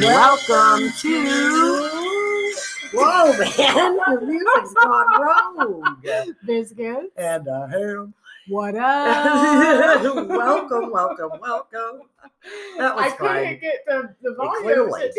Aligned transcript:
Welcome 0.00 0.92
to. 1.00 1.90
Whoa, 2.94 3.32
man! 3.36 3.96
The 3.96 4.20
music's 4.26 4.74
gone 4.74 5.20
rogue. 5.20 6.34
Biscuits. 6.46 7.06
And 7.16 7.48
I 7.48 7.64
am. 7.74 8.14
What 8.48 8.74
up? 8.76 10.02
welcome, 10.28 10.90
welcome, 10.92 11.30
welcome. 11.40 12.02
That 12.78 12.94
was 12.96 13.04
I 13.12 13.16
fine. 13.16 13.18
couldn't 13.18 13.60
get 13.60 13.84
the, 13.86 14.14
the 14.22 14.34
volume. 14.34 14.62
clearly. 14.62 15.10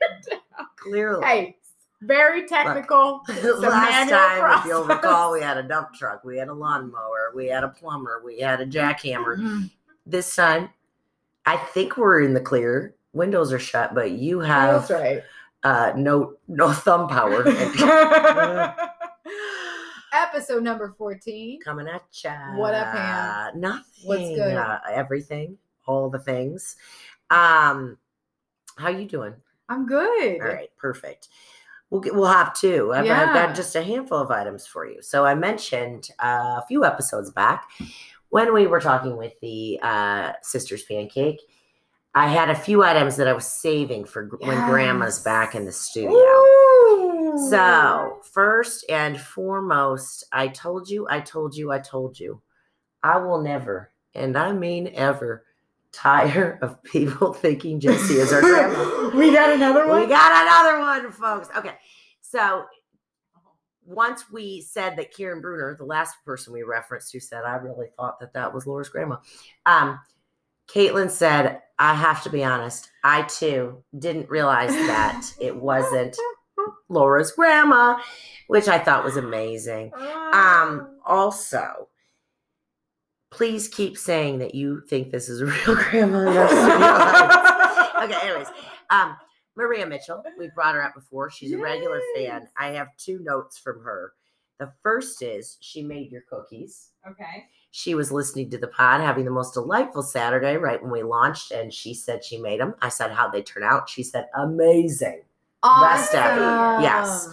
Clearly. 0.76 1.26
hey, 1.26 1.56
very 2.02 2.46
technical. 2.46 3.22
Last 3.28 4.10
time, 4.10 4.58
if 4.60 4.64
you'll 4.66 4.84
recall, 4.84 5.32
we 5.32 5.40
had 5.40 5.56
a 5.58 5.62
dump 5.64 5.92
truck, 5.94 6.22
we 6.22 6.36
had 6.38 6.48
a 6.48 6.54
lawnmower, 6.54 7.32
we 7.34 7.46
had 7.48 7.64
a 7.64 7.68
plumber, 7.68 8.22
we 8.24 8.38
had 8.38 8.60
a 8.60 8.66
jackhammer. 8.66 9.38
Mhm. 9.38 9.70
This 10.06 10.36
time, 10.36 10.68
I 11.46 11.56
think 11.56 11.96
we're 11.96 12.20
in 12.20 12.32
the 12.34 12.40
clear. 12.40 12.94
Windows 13.18 13.52
are 13.52 13.58
shut, 13.58 13.94
but 13.94 14.12
you 14.12 14.40
have 14.40 14.88
right. 14.88 15.22
uh, 15.64 15.92
no 15.96 16.34
no 16.46 16.72
thumb 16.72 17.08
power. 17.08 17.44
Episode 20.12 20.62
number 20.62 20.94
14. 20.96 21.60
Coming 21.60 21.88
at 21.88 22.02
ya. 22.24 22.56
What 22.56 22.74
up, 22.74 22.94
Ham? 22.94 23.60
Nothing. 23.60 23.82
What's 24.04 24.28
good? 24.28 24.56
Uh, 24.56 24.78
everything. 24.90 25.58
All 25.86 26.08
the 26.08 26.18
things. 26.18 26.76
Um, 27.30 27.98
how 28.76 28.88
you 28.88 29.06
doing? 29.06 29.34
I'm 29.68 29.84
good. 29.84 30.40
All 30.40 30.48
right, 30.48 30.70
perfect. 30.78 31.28
We'll 31.90 32.00
get, 32.00 32.14
we'll 32.14 32.26
have 32.26 32.54
two. 32.54 32.92
I've, 32.92 33.04
I've 33.10 33.34
got 33.34 33.54
just 33.54 33.74
a 33.74 33.82
handful 33.82 34.18
of 34.18 34.30
items 34.30 34.66
for 34.66 34.86
you. 34.86 35.02
So 35.02 35.24
I 35.24 35.34
mentioned 35.34 36.10
uh, 36.22 36.60
a 36.62 36.64
few 36.68 36.84
episodes 36.84 37.30
back 37.30 37.68
when 38.28 38.52
we 38.54 38.66
were 38.66 38.80
talking 38.80 39.16
with 39.16 39.32
the 39.40 39.78
uh, 39.82 40.32
sisters 40.42 40.82
pancake. 40.84 41.40
I 42.18 42.26
had 42.26 42.50
a 42.50 42.54
few 42.56 42.82
items 42.82 43.14
that 43.14 43.28
I 43.28 43.32
was 43.32 43.46
saving 43.46 44.04
for 44.04 44.24
gr- 44.24 44.38
when 44.38 44.68
Grandma's 44.68 45.20
back 45.20 45.54
in 45.54 45.64
the 45.64 45.70
studio. 45.70 46.18
Ooh. 46.18 47.46
So, 47.48 48.18
first 48.32 48.84
and 48.88 49.20
foremost, 49.20 50.24
I 50.32 50.48
told 50.48 50.90
you, 50.90 51.06
I 51.08 51.20
told 51.20 51.56
you, 51.56 51.70
I 51.70 51.78
told 51.78 52.18
you, 52.18 52.42
I 53.04 53.18
will 53.18 53.40
never, 53.40 53.92
and 54.16 54.36
I 54.36 54.52
mean 54.52 54.90
ever, 54.94 55.44
tire 55.92 56.58
of 56.62 56.82
people 56.82 57.32
thinking 57.34 57.78
Jesse 57.78 58.14
is 58.14 58.32
our 58.32 58.40
grandma. 58.40 59.10
we 59.16 59.32
got 59.32 59.52
another 59.54 59.86
one. 59.86 60.00
We 60.00 60.08
got 60.08 60.42
another 60.42 60.80
one, 60.80 61.12
folks. 61.12 61.48
Okay. 61.56 61.76
So, 62.20 62.64
once 63.86 64.28
we 64.28 64.60
said 64.60 64.96
that 64.96 65.12
Kieran 65.12 65.40
Bruner, 65.40 65.76
the 65.78 65.84
last 65.84 66.16
person 66.24 66.52
we 66.52 66.64
referenced 66.64 67.12
who 67.12 67.20
said, 67.20 67.44
I 67.44 67.54
really 67.54 67.86
thought 67.96 68.18
that 68.18 68.32
that 68.32 68.52
was 68.52 68.66
Laura's 68.66 68.88
grandma, 68.88 69.18
um, 69.66 70.00
Caitlin 70.68 71.10
said, 71.10 71.60
I 71.78 71.94
have 71.94 72.22
to 72.24 72.30
be 72.30 72.44
honest, 72.44 72.90
I 73.04 73.22
too 73.22 73.82
didn't 73.98 74.28
realize 74.28 74.70
that 74.70 75.22
it 75.40 75.56
wasn't 75.56 76.16
Laura's 76.88 77.32
grandma, 77.32 77.98
which 78.48 78.68
I 78.68 78.78
thought 78.78 79.04
was 79.04 79.16
amazing. 79.16 79.92
Um, 80.32 80.98
also, 81.06 81.88
please 83.30 83.68
keep 83.68 83.96
saying 83.96 84.38
that 84.38 84.54
you 84.54 84.82
think 84.88 85.10
this 85.10 85.28
is 85.28 85.40
a 85.40 85.46
real 85.46 85.74
grandma. 85.90 86.24
the 86.24 86.38
rest 86.38 86.52
of 86.52 86.68
your 86.68 86.78
life. 86.78 87.90
okay, 88.04 88.28
anyways. 88.28 88.48
Um, 88.90 89.16
Maria 89.56 89.86
Mitchell, 89.86 90.22
we 90.38 90.50
brought 90.54 90.74
her 90.74 90.82
up 90.84 90.94
before. 90.94 91.30
She's 91.30 91.52
a 91.52 91.58
regular 91.58 92.00
fan. 92.16 92.48
I 92.56 92.68
have 92.68 92.88
two 92.96 93.18
notes 93.22 93.58
from 93.58 93.82
her. 93.82 94.12
The 94.58 94.72
first 94.82 95.22
is 95.22 95.56
she 95.60 95.82
made 95.82 96.10
your 96.10 96.22
cookies. 96.28 96.90
okay. 97.08 97.46
She 97.70 97.94
was 97.94 98.10
listening 98.10 98.50
to 98.50 98.58
the 98.58 98.68
pod, 98.68 99.00
having 99.00 99.24
the 99.24 99.30
most 99.30 99.54
delightful 99.54 100.02
Saturday 100.02 100.56
right 100.56 100.82
when 100.82 100.90
we 100.90 101.02
launched, 101.02 101.52
and 101.52 101.72
she 101.72 101.94
said 101.94 102.24
she 102.24 102.38
made 102.38 102.60
them. 102.60 102.74
I 102.80 102.88
said, 102.88 103.10
How'd 103.10 103.32
they 103.32 103.42
turn 103.42 103.62
out? 103.62 103.88
She 103.88 104.02
said, 104.02 104.26
Amazing. 104.36 105.22
Of. 106.78 106.82
Yes. 106.82 107.28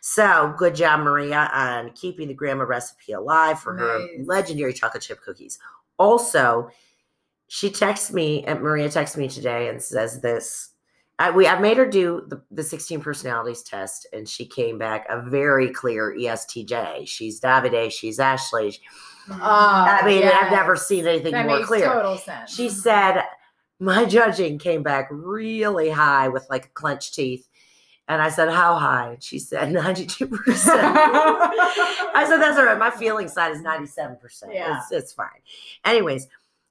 So 0.00 0.54
good 0.56 0.74
job, 0.74 1.00
Maria, 1.00 1.50
on 1.52 1.90
keeping 1.90 2.28
the 2.28 2.34
grandma 2.34 2.64
recipe 2.64 3.12
alive 3.12 3.60
for 3.60 3.76
her 3.76 4.06
legendary 4.24 4.72
chocolate 4.72 5.02
chip 5.02 5.20
cookies. 5.22 5.58
Also, 5.98 6.70
she 7.48 7.70
texts 7.70 8.12
me, 8.12 8.44
and 8.44 8.60
Maria 8.60 8.88
texts 8.88 9.16
me 9.16 9.28
today 9.28 9.68
and 9.68 9.82
says 9.82 10.20
this. 10.20 10.70
I, 11.18 11.30
we 11.30 11.46
I've 11.46 11.60
made 11.60 11.76
her 11.76 11.84
do 11.84 12.24
the, 12.28 12.40
the 12.50 12.62
16 12.62 13.00
personalities 13.02 13.62
test, 13.62 14.06
and 14.12 14.26
she 14.26 14.46
came 14.46 14.78
back 14.78 15.04
a 15.10 15.20
very 15.20 15.68
clear 15.70 16.14
ESTJ. 16.18 17.06
She's 17.06 17.40
Davide, 17.40 17.92
she's 17.92 18.18
Ashley. 18.18 18.78
I 19.28 20.02
mean, 20.04 20.24
I've 20.24 20.52
never 20.52 20.76
seen 20.76 21.06
anything 21.06 21.32
that 21.32 21.46
more 21.46 21.56
makes 21.56 21.68
clear. 21.68 21.86
total 21.86 22.16
sense. 22.16 22.54
She 22.54 22.68
said, 22.68 23.22
My 23.78 24.04
judging 24.04 24.58
came 24.58 24.82
back 24.82 25.08
really 25.10 25.90
high 25.90 26.28
with 26.28 26.46
like 26.50 26.72
clenched 26.74 27.14
teeth. 27.14 27.48
And 28.08 28.20
I 28.20 28.28
said, 28.28 28.48
How 28.48 28.76
high? 28.76 29.12
And 29.12 29.22
she 29.22 29.38
said, 29.38 29.68
92%. 29.68 30.30
I 32.14 32.24
said, 32.28 32.38
That's 32.38 32.58
all 32.58 32.64
right. 32.64 32.78
My 32.78 32.90
feeling 32.90 33.28
side 33.28 33.52
is 33.52 33.62
97%. 33.62 34.18
Yeah. 34.52 34.78
It's, 34.78 34.92
it's 34.92 35.12
fine. 35.12 35.28
Anyways, 35.84 36.26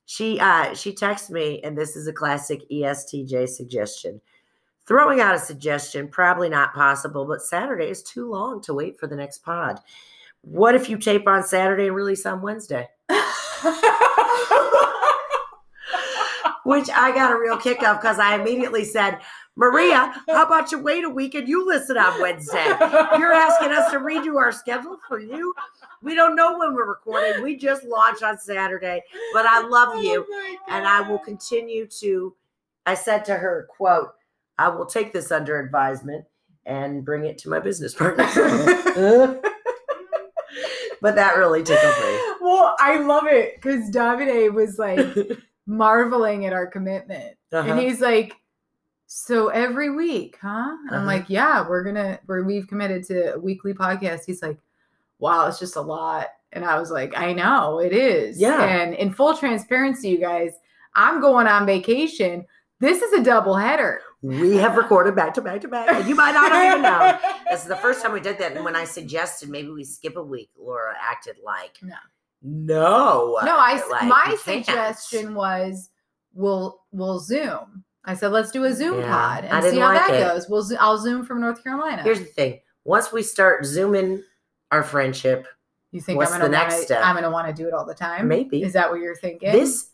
she 0.10 0.40
uh 0.40 0.74
she 0.74 0.92
texted 0.92 1.30
me, 1.30 1.62
and 1.64 1.78
this 1.78 1.96
is 1.96 2.08
a 2.08 2.14
classic 2.14 2.68
ESTJ 2.72 3.48
suggestion. 3.48 4.20
Throwing 4.88 5.20
out 5.20 5.36
a 5.36 5.40
suggestion, 5.40 6.08
probably 6.08 6.50
not 6.50 6.74
possible, 6.74 7.26
but 7.26 7.44
Saturday 7.44 7.92
is 7.92 8.02
too 8.02 8.28
long 8.28 8.60
to 8.64 8.74
wait 8.74 9.00
for 9.00 9.06
the 9.06 9.16
next 9.16 9.44
pod. 9.44 9.80
What 10.42 10.76
if 10.76 10.90
you 10.90 10.98
tape 10.98 11.28
on 11.28 11.44
Saturday 11.44 11.88
and 11.88 11.96
release 11.96 12.26
on 12.26 12.42
Wednesday? 12.42 12.88
which 16.70 16.88
I 16.92 17.12
got 17.16 17.32
a 17.32 17.40
real 17.40 17.58
kick 17.58 17.82
of 17.82 18.00
because 18.00 18.20
I 18.20 18.36
immediately 18.36 18.86
said, 18.86 19.18
Maria, 19.56 20.14
how 20.28 20.46
about 20.46 20.72
you 20.72 20.78
wait 20.78 21.04
a 21.04 21.10
week 21.10 21.34
and 21.34 21.48
you 21.48 21.66
listen 21.66 21.98
on 21.98 22.22
Wednesday? 22.22 22.64
You're 23.18 23.34
asking 23.34 23.72
us 23.72 23.90
to 23.92 23.98
redo 23.98 24.36
our 24.36 24.52
schedule 24.52 24.98
for 25.08 25.20
you. 25.20 25.54
We 26.04 26.14
don't 26.14 26.36
know 26.36 26.60
when 26.60 26.76
we're 26.76 26.88
recording. 26.88 27.42
We 27.42 27.58
just 27.58 27.84
launched 27.84 28.22
on 28.22 28.38
Saturday, 28.38 29.02
but 29.34 29.48
I 29.48 29.68
love 29.68 29.90
oh 29.94 30.02
you 30.02 30.26
Oh 30.30 30.58
and 30.70 30.86
I 30.86 31.02
will 31.02 31.18
continue 31.18 31.88
to. 32.00 32.36
I 32.86 32.94
said 32.94 33.26
to 33.26 33.34
her, 33.34 33.68
quote, 33.76 34.14
I 34.60 34.70
will 34.70 34.86
take 34.86 35.12
this 35.12 35.32
under 35.32 35.60
advisement 35.60 36.26
and 36.68 37.04
bring 37.04 37.26
it 37.26 37.40
to 37.40 37.50
my 37.50 37.60
business 37.60 37.96
partner. 37.96 38.26
but 41.02 41.16
that 41.16 41.38
really 41.38 41.64
tickled 41.64 41.94
me. 42.04 42.20
Well, 42.42 42.76
I 42.80 42.98
love 43.00 43.26
it 43.28 43.56
because 43.56 43.90
Davide 43.92 44.54
was 44.54 44.78
like 44.80 45.00
marveling 45.68 46.46
at 46.46 46.54
our 46.54 46.68
commitment. 46.68 47.36
Uh-huh. 47.52 47.70
And 47.72 47.80
he's 47.80 48.02
like, 48.02 48.34
So 49.08 49.48
every 49.50 49.90
week, 49.92 50.38
huh? 50.42 50.48
And 50.88 50.90
I'm 50.92 50.96
Uh-huh. 50.98 51.06
like, 51.06 51.30
Yeah, 51.30 51.68
we're 51.68 51.84
gonna 51.84 52.20
we're 52.28 52.44
we've 52.44 52.68
committed 52.68 53.04
to 53.06 53.36
a 53.36 53.40
weekly 53.40 53.74
podcast. 53.74 54.22
He's 54.26 54.42
like, 54.42 54.58
Wow, 55.20 55.48
it's 55.48 55.60
just 55.60 55.76
a 55.76 55.82
lot. 55.82 56.28
And 56.54 56.66
I 56.66 56.80
was 56.80 56.90
like, 56.92 57.16
I 57.18 57.34
know 57.34 57.80
it 57.80 57.94
is. 57.94 58.40
Yeah. 58.40 58.64
And 58.64 58.96
in 58.96 59.14
full 59.14 59.36
transparency, 59.38 60.10
you 60.10 60.18
guys, 60.20 60.54
I'm 60.96 61.22
going 61.22 61.46
on 61.46 61.66
vacation. 61.68 62.46
This 62.80 63.02
is 63.04 63.14
a 63.14 63.24
double 63.24 63.56
header. 63.56 64.02
We 64.22 64.57
have 64.57 64.75
recorded 64.75 65.16
back 65.16 65.34
to 65.35 65.41
back 65.41 65.62
to 65.62 65.68
back, 65.69 65.88
and 65.90 66.07
you 66.07 66.13
might 66.16 66.34
not 66.34 66.52
even 66.53 66.81
know. 66.81 67.18
This 67.50 67.62
is 67.63 67.68
the 67.68 67.75
first 67.78 68.02
time 68.03 68.12
we 68.13 68.19
did 68.19 68.38
that. 68.40 68.52
And 68.56 68.63
when 68.66 68.75
I 68.75 68.84
suggested 68.84 69.50
maybe 69.50 69.69
we 69.69 69.84
skip 69.84 70.16
a 70.18 70.21
week, 70.24 70.51
Laura 70.57 70.94
acted 71.01 71.38
like, 71.44 71.77
No. 71.81 71.95
no. 72.44 73.39
No, 73.44 73.56
I 73.57 73.81
Like, 73.89 74.04
my 74.07 74.24
can't. 74.25 74.66
suggestion 74.66 75.33
was 75.36 75.89
we'll 76.33 76.81
we'll 76.92 77.19
zoom. 77.19 77.83
I 78.06 78.13
said 78.13 78.31
let's 78.31 78.51
do 78.51 78.63
a 78.66 78.74
Zoom 78.74 79.00
Yeah, 79.00 79.10
pod 79.12 79.45
and 79.45 79.63
see 79.63 79.80
how 79.80 79.88
like 79.94 80.07
that 80.07 80.13
it. 80.16 80.19
goes. 80.33 80.48
We'll 80.50 80.65
I'll 80.80 80.98
zoom 80.98 81.25
from 81.25 81.42
North 81.42 81.63
Carolina. 81.63 82.01
Here's 82.04 82.19
the 82.19 82.25
thing 82.25 82.60
once 82.86 83.12
we 83.12 83.24
start 83.24 83.65
zooming 83.65 84.24
our 84.72 84.83
friendship, 84.83 85.48
you 85.92 86.01
think 86.01 86.18
what's 86.18 86.31
I'm 86.31 86.39
gonna 86.39 86.51
next 86.51 86.75
wanna, 86.75 86.86
step? 86.86 87.01
I'm 87.06 87.15
gonna 87.15 87.31
want 87.31 87.48
to 87.48 87.54
do 87.54 87.68
it 87.68 87.74
all 87.74 87.86
the 87.86 87.94
time? 87.95 88.27
maybe 88.27 88.62
Is 88.63 88.74
that 88.74 88.89
what 88.92 89.00
you're 89.01 89.15
thinking? 89.15 89.51
this, 89.51 89.89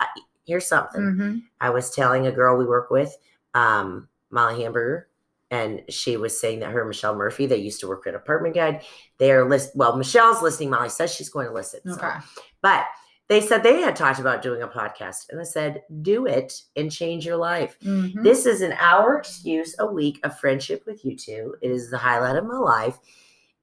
here's 0.45 0.67
something. 0.67 1.01
Mhm. 1.01 1.41
I 1.61 1.69
was 1.69 1.89
telling 1.91 2.27
a 2.27 2.31
girl 2.31 2.57
we 2.57 2.65
work 2.65 2.89
with, 2.91 3.15
um, 3.53 4.07
Molly 4.35 4.61
Hamburger, 4.61 5.07
and 5.49 5.81
she 5.89 6.17
was 6.17 6.39
saying 6.39 6.59
that 6.59 6.69
her 6.71 6.81
and 6.81 6.89
Michelle 6.89 7.15
Murphy, 7.15 7.47
they 7.47 7.57
used 7.57 7.79
to 7.79 7.87
work 7.87 8.05
at 8.05 8.13
Apartment 8.13 8.53
Guide. 8.53 8.83
They 9.17 9.31
are 9.31 9.49
list. 9.49 9.71
Well, 9.75 9.97
Michelle's 9.97 10.41
listening. 10.43 10.69
Molly 10.69 10.89
says 10.89 11.11
she's 11.13 11.29
going 11.29 11.47
to 11.47 11.53
listen. 11.53 11.79
so- 11.85 11.93
Okay. 11.93 12.15
But 12.61 12.85
they 13.27 13.41
said 13.41 13.63
they 13.63 13.81
had 13.81 13.95
talked 13.95 14.19
about 14.19 14.43
doing 14.43 14.61
a 14.61 14.67
podcast, 14.67 15.29
and 15.29 15.39
I 15.41 15.43
said, 15.45 15.81
"Do 16.03 16.27
it 16.27 16.61
and 16.75 16.91
change 16.91 17.25
your 17.25 17.37
life." 17.37 17.75
Mhm. 17.81 18.21
This 18.21 18.45
is 18.45 18.61
an 18.61 18.73
hour 18.73 19.17
excuse 19.17 19.75
a 19.79 19.87
week 19.87 20.19
of 20.23 20.37
friendship 20.39 20.83
with 20.85 21.03
you 21.03 21.15
two. 21.17 21.55
It 21.61 21.71
is 21.71 21.89
the 21.89 21.97
highlight 21.97 22.35
of 22.35 22.45
my 22.45 22.57
life. 22.57 22.99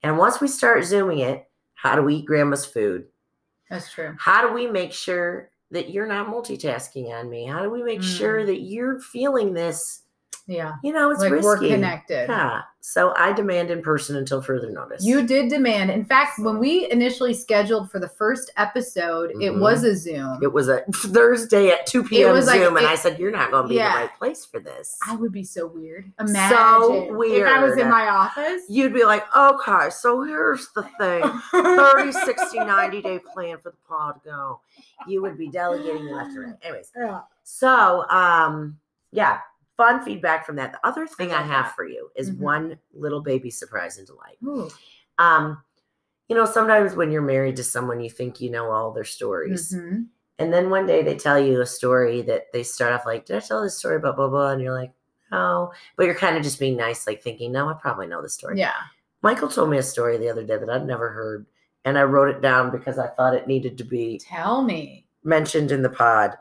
And 0.02 0.18
once 0.18 0.40
we 0.40 0.48
start 0.48 0.82
zooming 0.84 1.18
it, 1.20 1.44
how 1.74 1.94
do 1.94 2.02
we 2.02 2.16
eat 2.16 2.26
grandma's 2.26 2.66
food? 2.66 3.06
That's 3.70 3.90
true. 3.92 4.14
How 4.18 4.46
do 4.46 4.52
we 4.52 4.66
make 4.66 4.92
sure 4.92 5.50
that 5.70 5.90
you're 5.90 6.06
not 6.06 6.26
multitasking 6.26 7.08
on 7.10 7.30
me? 7.30 7.46
How 7.46 7.62
do 7.62 7.70
we 7.70 7.82
make 7.84 8.02
sure 8.02 8.40
Mm. 8.40 8.46
that 8.46 8.60
you're 8.62 8.98
feeling 9.00 9.54
this 9.54 10.02
Yeah. 10.52 10.74
You 10.82 10.92
know, 10.92 11.10
it's 11.10 11.20
like 11.20 11.32
risky. 11.32 11.44
we're 11.46 11.58
connected. 11.58 12.28
Yeah. 12.28 12.62
So 12.84 13.14
I 13.16 13.32
demand 13.32 13.70
in 13.70 13.80
person 13.80 14.16
until 14.16 14.42
further 14.42 14.68
notice. 14.68 15.04
You 15.04 15.24
did 15.24 15.48
demand. 15.48 15.90
In 15.92 16.04
fact, 16.04 16.38
when 16.40 16.58
we 16.58 16.90
initially 16.90 17.32
scheduled 17.32 17.90
for 17.92 18.00
the 18.00 18.08
first 18.08 18.50
episode, 18.56 19.30
it 19.40 19.52
Mhm. 19.52 19.60
was 19.60 19.84
a 19.84 19.94
Zoom. 19.96 20.40
It 20.42 20.52
was 20.52 20.68
a 20.68 20.80
Thursday 20.92 21.68
at 21.70 21.86
2 21.86 22.02
p.m. 22.04 22.30
It 22.30 22.32
was 22.32 22.46
Zoom, 22.46 22.74
like- 22.74 22.82
and 22.82 22.90
it- 22.90 22.92
I 22.92 22.96
said, 22.96 23.18
You're 23.20 23.30
not 23.30 23.50
going 23.52 23.62
to 23.64 23.68
be 23.68 23.76
Yeah. 23.76 23.86
in 23.86 23.92
the 23.94 24.00
right 24.00 24.18
place 24.18 24.44
for 24.44 24.58
this. 24.58 24.98
I 25.06 25.14
would 25.14 25.30
be 25.32 25.44
so 25.44 25.66
weird. 25.68 26.10
Imagine 26.18 26.56
if 26.58 27.46
I 27.46 27.62
was 27.64 27.78
in 27.78 27.88
my 27.88 28.08
office. 28.08 28.62
You'd 28.68 28.92
be 28.94 29.04
like, 29.04 29.24
Okay, 29.36 29.90
so 29.90 30.22
here's 30.22 30.68
the 30.74 30.82
thing 30.98 31.22
30, 31.52 32.12
60, 32.12 32.58
90 32.64 33.00
day 33.00 33.20
plan 33.32 33.58
for 33.58 33.70
the 33.70 33.76
pod 33.88 34.14
to 34.24 34.28
go. 34.28 34.60
You 35.06 35.22
would 35.22 35.38
be 35.38 35.48
delegating 35.48 36.08
left 36.08 36.30
and 36.30 36.44
right. 36.46 36.54
Anyways, 36.62 36.90
Yeah. 36.96 37.20
so 37.44 38.08
um, 38.10 38.78
yeah, 39.12 39.38
fun 39.82 40.02
feedback 40.04 40.44
from 40.46 40.56
that. 40.56 40.72
The 40.72 40.86
other 40.86 41.06
thing 41.06 41.32
I, 41.32 41.42
have 41.42 41.66
that. 41.66 41.74
for 41.74 41.84
you 41.86 42.10
is 42.16 42.30
Mhm. 42.30 42.38
one 42.38 42.78
little 42.94 43.20
baby 43.20 43.50
surprise 43.50 43.98
and 43.98 44.06
delight. 44.06 44.38
Ooh. 44.44 44.70
Um, 45.18 45.62
you 46.28 46.36
know, 46.36 46.44
sometimes 46.46 46.94
when 46.94 47.10
you're 47.10 47.22
married 47.22 47.56
to 47.56 47.64
someone, 47.64 48.00
you 48.00 48.08
think 48.10 48.40
you 48.40 48.50
know 48.50 48.70
all 48.70 48.92
their 48.92 49.04
stories. 49.04 49.72
Mhm. 49.74 50.06
And 50.38 50.52
then 50.52 50.70
one 50.70 50.86
day 50.86 51.02
they 51.02 51.16
tell 51.16 51.38
you 51.38 51.60
a 51.60 51.66
story 51.66 52.22
that 52.22 52.46
they 52.52 52.62
start 52.62 52.92
off 52.92 53.04
like, 53.06 53.26
Did 53.26 53.36
I 53.36 53.40
tell 53.40 53.62
this 53.62 53.76
story 53.78 53.96
about 53.96 54.16
blah 54.16 54.28
blah? 54.28 54.50
And 54.50 54.62
you're 54.62 54.74
like, 54.74 54.92
No. 55.30 55.72
But 55.96 56.06
you're 56.06 56.14
kind 56.14 56.36
of 56.36 56.42
just 56.42 56.58
being 56.60 56.76
nice, 56.76 57.06
like 57.06 57.22
thinking, 57.22 57.52
No, 57.52 57.68
I 57.68 57.74
probably 57.74 58.06
know 58.06 58.22
the 58.22 58.28
story. 58.28 58.58
Yeah. 58.58 58.74
Michael 59.22 59.48
told 59.48 59.70
me 59.70 59.78
a 59.78 59.82
story 59.82 60.16
the 60.16 60.28
other 60.30 60.44
day 60.44 60.56
that 60.56 60.70
I'd 60.70 60.86
never 60.86 61.10
heard. 61.10 61.46
And 61.84 61.98
I 61.98 62.04
wrote 62.04 62.28
it 62.34 62.40
down 62.40 62.70
because 62.70 62.98
I 62.98 63.08
thought 63.08 63.34
it 63.34 63.46
needed 63.46 63.76
to 63.78 63.84
be 63.84 64.18
Tell 64.18 64.62
me. 64.62 65.06
mentioned 65.24 65.70
in 65.72 65.82
the 65.82 65.90
pod. 65.90 66.36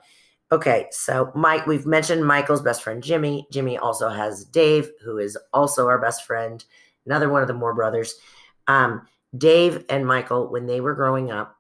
Okay, 0.52 0.88
so 0.92 1.32
Mike, 1.34 1.66
we've 1.66 1.86
mentioned 1.86 2.26
Michael's 2.26 2.62
best 2.62 2.84
friend 2.84 3.02
Jimmy. 3.02 3.48
Jimmy 3.52 3.78
also 3.78 4.10
has 4.10 4.44
Dave, 4.44 4.92
who 5.04 5.18
is 5.18 5.38
also 5.54 5.88
our 5.88 6.00
best 6.00 6.26
friend, 6.26 6.64
another 7.06 7.30
one 7.30 7.42
of 7.42 7.48
the 7.48 7.54
Moore 7.54 7.74
brothers. 7.74 8.16
Um, 8.68 9.08
Dave 9.38 9.86
and 9.90 10.06
Michael, 10.06 10.52
when 10.52 10.66
they 10.66 10.82
were 10.82 10.94
growing 10.94 11.32
up, 11.32 11.56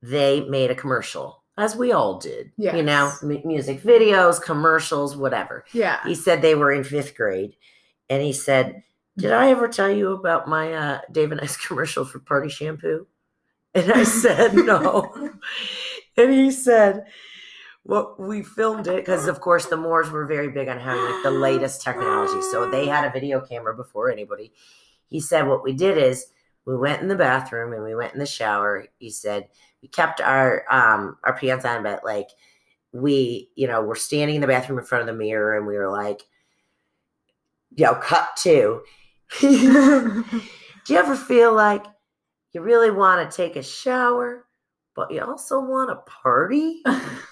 they 0.00 0.40
made 0.48 0.70
a 0.70 0.74
commercial, 0.74 1.44
as 1.58 1.76
we 1.76 1.92
all 1.92 2.18
did. 2.18 2.52
You 2.76 2.82
know, 2.82 3.12
m- 3.22 3.42
music 3.44 3.82
videos, 3.82 4.40
commercials, 4.40 5.14
whatever. 5.14 5.64
Yeah. 5.72 5.98
He 6.06 6.14
said 6.14 6.40
they 6.40 6.54
were 6.54 6.72
in 6.72 6.84
fifth 6.84 7.16
grade, 7.16 7.54
and 8.08 8.22
he 8.22 8.32
said, 8.32 8.82
"Did 9.18 9.32
I 9.32 9.50
ever 9.50 9.68
tell 9.68 9.90
you 9.90 10.12
about 10.12 10.48
my 10.48 10.72
uh, 10.72 11.00
Dave 11.12 11.32
and 11.32 11.40
I's 11.40 11.56
commercial 11.66 12.06
for 12.06 12.18
Party 12.18 12.48
Shampoo?" 12.48 13.06
And 13.74 13.92
I 13.92 14.04
said, 14.04 14.54
"No." 14.54 15.32
and 16.16 16.32
he 16.32 16.50
said, 16.50 17.04
"Well, 17.84 18.16
we 18.18 18.42
filmed 18.42 18.86
it 18.86 18.96
because, 18.96 19.28
of 19.28 19.40
course, 19.40 19.66
the 19.66 19.76
Moores 19.76 20.10
were 20.10 20.26
very 20.26 20.48
big 20.50 20.68
on 20.68 20.78
having 20.78 21.04
like 21.04 21.22
the 21.22 21.30
latest 21.30 21.82
technology, 21.82 22.42
so 22.42 22.70
they 22.70 22.86
had 22.86 23.04
a 23.04 23.10
video 23.10 23.40
camera 23.40 23.74
before 23.74 24.10
anybody." 24.10 24.52
He 25.06 25.20
said, 25.20 25.46
"What 25.48 25.64
we 25.64 25.72
did 25.72 25.98
is 25.98 26.26
we 26.66 26.76
went 26.76 27.02
in 27.02 27.08
the 27.08 27.16
bathroom 27.16 27.72
and 27.72 27.82
we 27.84 27.94
went 27.94 28.12
in 28.12 28.18
the 28.20 28.26
shower." 28.26 28.86
He 28.98 29.10
said, 29.10 29.48
"We 29.82 29.88
kept 29.88 30.20
our 30.20 30.64
um 30.70 31.18
our 31.24 31.36
pants 31.36 31.64
on, 31.64 31.82
but 31.82 32.04
like." 32.04 32.28
we, 32.90 33.50
you 33.54 33.68
know, 33.68 33.82
we're 33.82 33.94
standing 33.94 34.36
in 34.36 34.40
the 34.40 34.46
bathroom 34.46 34.78
in 34.78 34.84
front 34.84 35.02
of 35.02 35.06
the 35.06 35.12
mirror 35.12 35.56
and 35.56 35.66
we 35.66 35.76
were 35.76 35.90
like, 35.90 36.22
know, 37.78 37.94
cut 37.94 38.36
to. 38.38 38.82
Do 39.40 39.48
you 40.88 40.96
ever 40.96 41.16
feel 41.16 41.54
like 41.54 41.84
you 42.52 42.62
really 42.62 42.90
want 42.90 43.30
to 43.30 43.36
take 43.36 43.56
a 43.56 43.62
shower, 43.62 44.46
but 44.94 45.10
you 45.10 45.20
also 45.22 45.60
want 45.60 45.90
to 45.90 45.96
party? 46.10 46.82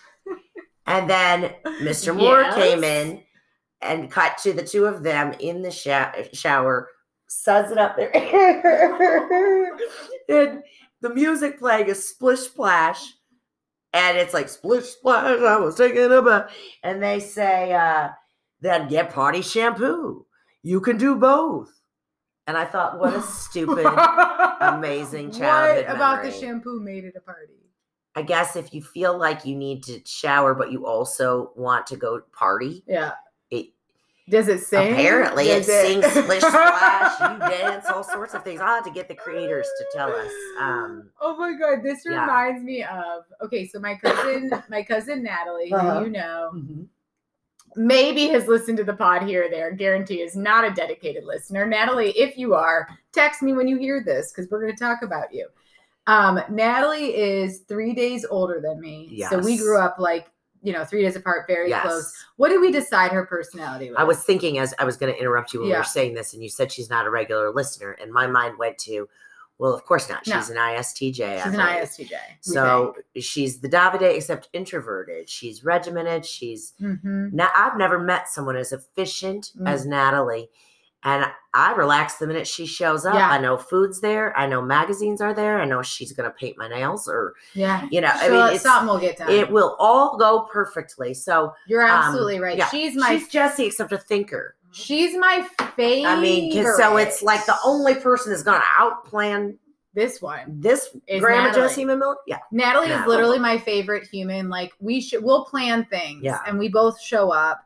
And 0.86 1.10
then 1.10 1.54
Mr. 1.80 2.16
Moore 2.16 2.44
came 2.52 2.84
in 2.84 3.22
and 3.80 4.10
cut 4.10 4.38
to 4.38 4.52
the 4.52 4.62
two 4.64 4.86
of 4.86 5.02
them 5.02 5.34
in 5.40 5.62
the 5.62 5.70
sho- 5.70 6.12
shower, 6.32 6.88
it 7.72 7.78
up 7.78 7.96
hair. 8.18 9.76
and 10.28 10.62
the 11.00 11.10
music 11.12 11.58
playing 11.58 11.88
is 11.88 12.08
Splish 12.08 12.40
Splash. 12.40 13.12
And 13.92 14.16
it's 14.18 14.34
like 14.34 14.48
Splish 14.48 14.84
Splash, 14.84 15.40
I 15.40 15.58
was 15.58 15.74
taking 15.74 16.04
a 16.04 16.22
bath. 16.22 16.50
And 16.82 17.02
they 17.02 17.18
say, 17.20 17.72
uh, 17.72 18.10
then 18.60 18.88
get 18.88 19.10
party 19.10 19.42
shampoo. 19.42 20.26
You 20.62 20.80
can 20.80 20.96
do 20.98 21.16
both. 21.16 21.70
And 22.46 22.56
I 22.56 22.64
thought, 22.64 23.00
what 23.00 23.14
a 23.14 23.22
stupid 23.22 23.86
amazing 24.60 25.32
childhood 25.32 25.86
What 25.86 25.96
about 25.96 26.22
the 26.22 26.30
shampoo 26.30 26.80
made 26.80 27.04
it 27.04 27.14
a 27.16 27.20
party? 27.20 27.54
I 28.16 28.22
guess 28.22 28.56
if 28.56 28.72
you 28.72 28.82
feel 28.82 29.16
like 29.18 29.44
you 29.44 29.54
need 29.54 29.82
to 29.84 30.00
shower, 30.06 30.54
but 30.54 30.72
you 30.72 30.86
also 30.86 31.52
want 31.54 31.86
to 31.88 31.96
go 31.96 32.22
party, 32.32 32.82
Yeah. 32.88 33.12
it 33.50 33.66
Does 34.28 34.48
it 34.48 34.60
sing? 34.60 34.92
apparently 34.94 35.50
it 35.50 35.66
Does 35.66 35.68
it- 35.68 36.02
sings 36.02 36.06
splish 36.24 36.40
splash, 36.42 37.20
you 37.20 37.38
dance, 37.50 37.84
all 37.90 38.02
sorts 38.02 38.32
of 38.32 38.42
things. 38.42 38.60
I'll 38.62 38.76
have 38.76 38.84
to 38.84 38.90
get 38.90 39.08
the 39.08 39.14
creators 39.14 39.66
to 39.78 39.84
tell 39.94 40.10
us. 40.14 40.32
Um, 40.58 41.10
Oh 41.20 41.36
my 41.36 41.52
god, 41.52 41.82
this 41.82 42.04
Yeah. 42.06 42.22
reminds 42.22 42.62
me 42.64 42.82
of 42.84 43.24
okay, 43.44 43.66
so 43.68 43.78
my 43.80 43.96
cousin, 43.96 44.50
my 44.70 44.82
cousin 44.82 45.22
Natalie, 45.22 45.70
Uh-huh. 45.72 45.98
who 45.98 46.04
you 46.06 46.10
know, 46.12 46.86
maybe 47.76 48.28
has 48.28 48.46
listened 48.46 48.78
to 48.78 48.84
the 48.84 48.94
pod 48.94 49.24
here 49.24 49.44
or 49.46 49.50
there. 49.50 49.70
Guarantee 49.72 50.22
is 50.22 50.34
not 50.34 50.64
a 50.64 50.70
dedicated 50.70 51.24
listener. 51.24 51.66
Natalie, 51.66 52.12
if 52.12 52.38
you 52.38 52.54
are, 52.54 52.88
text 53.12 53.42
me 53.42 53.52
when 53.52 53.68
you 53.68 53.76
hear 53.76 54.02
this 54.02 54.32
because 54.32 54.50
we're 54.50 54.62
going 54.62 54.74
to 54.74 54.82
talk 54.82 55.02
about 55.02 55.34
you. 55.34 55.46
Um, 56.06 56.40
Natalie 56.48 57.16
is 57.16 57.60
three 57.68 57.94
days 57.94 58.24
older 58.28 58.60
than 58.60 58.80
me, 58.80 59.24
so 59.28 59.38
we 59.38 59.56
grew 59.56 59.78
up 59.78 59.96
like 59.98 60.28
you 60.62 60.72
know 60.72 60.84
three 60.84 61.02
days 61.02 61.16
apart, 61.16 61.46
very 61.46 61.68
yes. 61.68 61.82
close. 61.82 62.12
What 62.36 62.48
did 62.50 62.60
we 62.60 62.70
decide 62.70 63.12
her 63.12 63.26
personality 63.26 63.88
was? 63.90 63.96
I 63.98 64.04
was 64.04 64.22
thinking 64.22 64.58
as 64.58 64.74
I 64.78 64.84
was 64.84 64.96
going 64.96 65.12
to 65.12 65.18
interrupt 65.18 65.52
you 65.52 65.60
when 65.60 65.70
we 65.70 65.76
were 65.76 65.84
saying 65.84 66.14
this, 66.14 66.32
and 66.32 66.42
you 66.42 66.48
said 66.48 66.70
she's 66.72 66.90
not 66.90 67.06
a 67.06 67.10
regular 67.10 67.52
listener, 67.52 67.92
and 68.00 68.12
my 68.12 68.26
mind 68.26 68.58
went 68.58 68.78
to, 68.78 69.08
well, 69.58 69.74
of 69.74 69.84
course 69.84 70.08
not. 70.08 70.26
No. 70.26 70.36
She's 70.36 70.50
an 70.50 70.56
ISTJ. 70.56 71.20
I 71.20 71.44
she's 71.44 71.54
an. 71.54 71.60
ISTJ. 71.60 72.12
So 72.40 72.94
she's 73.18 73.60
the 73.60 73.68
Davide, 73.68 74.14
except 74.14 74.48
introverted. 74.52 75.28
She's 75.28 75.64
regimented. 75.64 76.24
She's 76.24 76.72
hmm 76.78 77.28
now. 77.32 77.50
I've 77.54 77.76
never 77.76 77.98
met 77.98 78.28
someone 78.28 78.56
as 78.56 78.72
efficient 78.72 79.50
Mm. 79.58 79.68
as 79.68 79.86
Natalie, 79.86 80.50
and 81.06 81.24
I 81.54 81.72
relax 81.72 82.16
the 82.16 82.26
minute 82.26 82.48
she 82.48 82.66
shows 82.66 83.06
up. 83.06 83.14
Yeah. 83.14 83.30
I 83.30 83.38
know 83.38 83.56
food's 83.56 84.00
there. 84.00 84.36
I 84.36 84.46
know 84.46 84.60
magazines 84.60 85.20
are 85.20 85.32
there. 85.32 85.60
I 85.60 85.64
know 85.64 85.80
she's 85.80 86.12
going 86.12 86.28
to 86.28 86.34
paint 86.34 86.58
my 86.58 86.68
nails, 86.68 87.08
or 87.08 87.34
yeah, 87.54 87.86
you 87.92 88.00
know, 88.00 88.10
I 88.12 88.28
mean, 88.28 88.54
it's, 88.54 88.64
something 88.64 88.88
will 88.88 88.98
get 88.98 89.16
done. 89.16 89.30
it 89.30 89.48
will 89.50 89.76
all 89.78 90.18
go 90.18 90.48
perfectly. 90.52 91.14
So 91.14 91.54
You're 91.68 91.84
um, 91.84 91.90
absolutely 91.90 92.40
right. 92.40 92.58
yeah, 92.58 92.68
She's 92.68 92.96
my 92.96 93.16
she's 93.18 93.28
Jessie, 93.28 93.66
except 93.66 93.92
a 93.92 93.98
thinker. 93.98 94.56
She's 94.72 95.16
my 95.16 95.46
favorite. 95.76 96.10
I 96.10 96.20
mean, 96.20 96.52
so 96.76 96.96
it's 96.96 97.22
like 97.22 97.46
the 97.46 97.56
only 97.64 97.94
person 97.94 98.32
that's 98.32 98.42
going 98.42 98.60
to 98.60 98.66
outplan 98.78 99.56
this 99.94 100.20
one. 100.20 100.40
this 100.48 100.94
Is 101.06 101.22
Grandma 101.22 101.46
Natalie. 101.48 101.68
Jessie. 101.68 101.86
Yeah, 102.26 102.38
Natalie 102.52 102.90
is 102.90 103.06
literally 103.06 103.38
my 103.38 103.56
favorite 103.58 104.06
human. 104.06 104.50
Like 104.50 104.72
we 104.80 105.00
should, 105.00 105.24
we'll 105.24 105.46
plan 105.46 105.86
things, 105.86 106.22
Yeah. 106.22 106.40
and 106.46 106.58
we 106.58 106.68
both 106.68 107.00
show 107.00 107.32
up. 107.32 107.65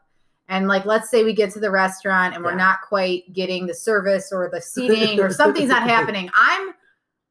And 0.50 0.66
like, 0.69 0.85
let's 0.85 1.09
say 1.11 1.25
we 1.25 1.33
get 1.33 1.52
to 1.52 1.61
the 1.61 1.71
restaurant 1.71 2.35
and 2.35 2.45
we're 2.45 2.50
Yeah. 2.50 2.57
not 2.59 2.83
quite 2.83 3.33
getting 3.33 3.66
the 3.66 3.75
service 3.75 4.30
or 4.33 4.50
the 4.52 4.61
seating 4.73 5.19
or 5.21 5.30
something's 5.30 5.69
not 5.71 5.85
happening. 5.85 6.28
I'm, 6.35 6.75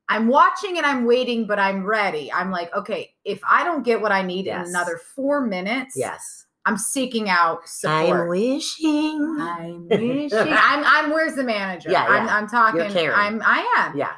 I'm 0.07 0.27
watching 0.27 0.77
and 0.77 0.85
I'm 0.87 1.05
waiting, 1.05 1.45
but 1.45 1.59
I'm 1.59 1.85
ready. 1.85 2.31
I'm 2.31 2.49
like, 2.49 2.73
okay, 2.73 3.13
if 3.25 3.39
I 3.47 3.63
don't 3.63 3.83
get 3.83 4.01
what 4.01 4.11
I 4.11 4.23
need 4.23 4.45
Yes. 4.47 4.67
in 4.67 4.73
another 4.73 4.97
four 5.15 5.41
minutes, 5.45 5.93
yes. 5.95 6.45
I'm 6.65 6.77
seeking 6.77 7.29
out 7.29 7.67
support 7.67 8.21
I'm 8.21 8.27
wishing. 8.27 9.37
I'm 9.39 9.87
wishing. 9.89 10.31
I'm, 10.33 10.83
I'm. 10.83 11.09
Where's 11.11 11.33
the 11.35 11.43
manager? 11.43 11.89
Yeah, 11.89 12.03
I'm. 12.03 12.27
I'm 12.27 12.47
talking. 12.47 12.89
Karen. 12.91 13.17
I'm. 13.17 13.41
I 13.43 13.65
am. 13.77 13.97
Yeah. 13.97 14.11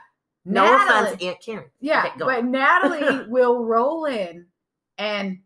No 0.43 0.63
Natalie- 0.65 1.03
offense, 1.13 1.23
Aunt 1.23 1.37
Karen. 1.45 1.65
Yeah, 1.79 1.99
Okay, 2.05 2.11
but 2.17 2.37
on. 2.39 2.51
Natalie 2.51 3.25
will 3.29 3.63
roll 3.63 4.05
in 4.05 4.47
and 4.97 5.39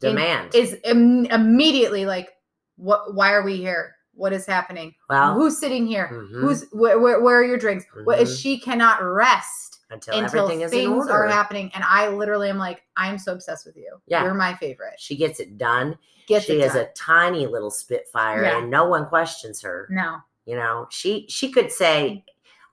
Demand. 0.00 0.54
is 0.54 0.76
Im- 0.84 1.26
immediately 1.26 2.04
like, 2.06 2.28
"What? 2.76 3.14
Why 3.14 3.32
are 3.32 3.42
we 3.42 3.56
here? 3.56 3.96
What 4.14 4.32
is 4.32 4.46
happening? 4.46 4.94
well, 5.10 5.34
Who's 5.34 5.58
sitting 5.58 5.86
here? 5.86 6.08
mhm, 6.10 6.40
Who's 6.40 6.64
where, 6.72 6.98
where? 6.98 7.20
Where 7.20 7.36
are 7.40 7.44
your 7.44 7.58
drinks? 7.58 7.84
What 8.04 8.18
is 8.20 8.30
Mhm. 8.30 8.42
she 8.42 8.58
cannot 8.58 9.02
rest 9.02 9.80
until, 9.90 10.14
until 10.18 10.40
everything 10.44 10.62
is 10.62 10.72
in 10.72 10.78
things 10.78 10.90
order. 11.06 11.12
are 11.12 11.26
happening." 11.26 11.70
And 11.74 11.84
I 11.86 12.08
literally 12.08 12.48
am 12.48 12.58
like, 12.58 12.82
"I'm 12.96 13.18
so 13.18 13.32
obsessed 13.32 13.66
with 13.66 13.76
you. 13.76 14.00
Yeah. 14.06 14.24
You're 14.24 14.34
my 14.34 14.54
favorite. 14.54 14.94
She 14.98 15.16
gets 15.16 15.38
it 15.40 15.58
done. 15.58 15.98
Gets 16.26 16.46
she 16.46 16.54
it 16.60 16.64
is 16.64 16.72
done." 16.72 16.82
a 16.84 16.92
tiny 16.92 17.46
little 17.46 17.70
spitfire, 17.70 18.42
Yeah. 18.44 18.58
and 18.58 18.70
no 18.70 18.86
one 18.86 19.06
questions 19.06 19.60
her. 19.62 19.86
no. 19.90 20.18
You 20.46 20.54
know, 20.56 20.86
she 20.90 21.26
she 21.28 21.50
could 21.50 21.70
say, 21.72 22.24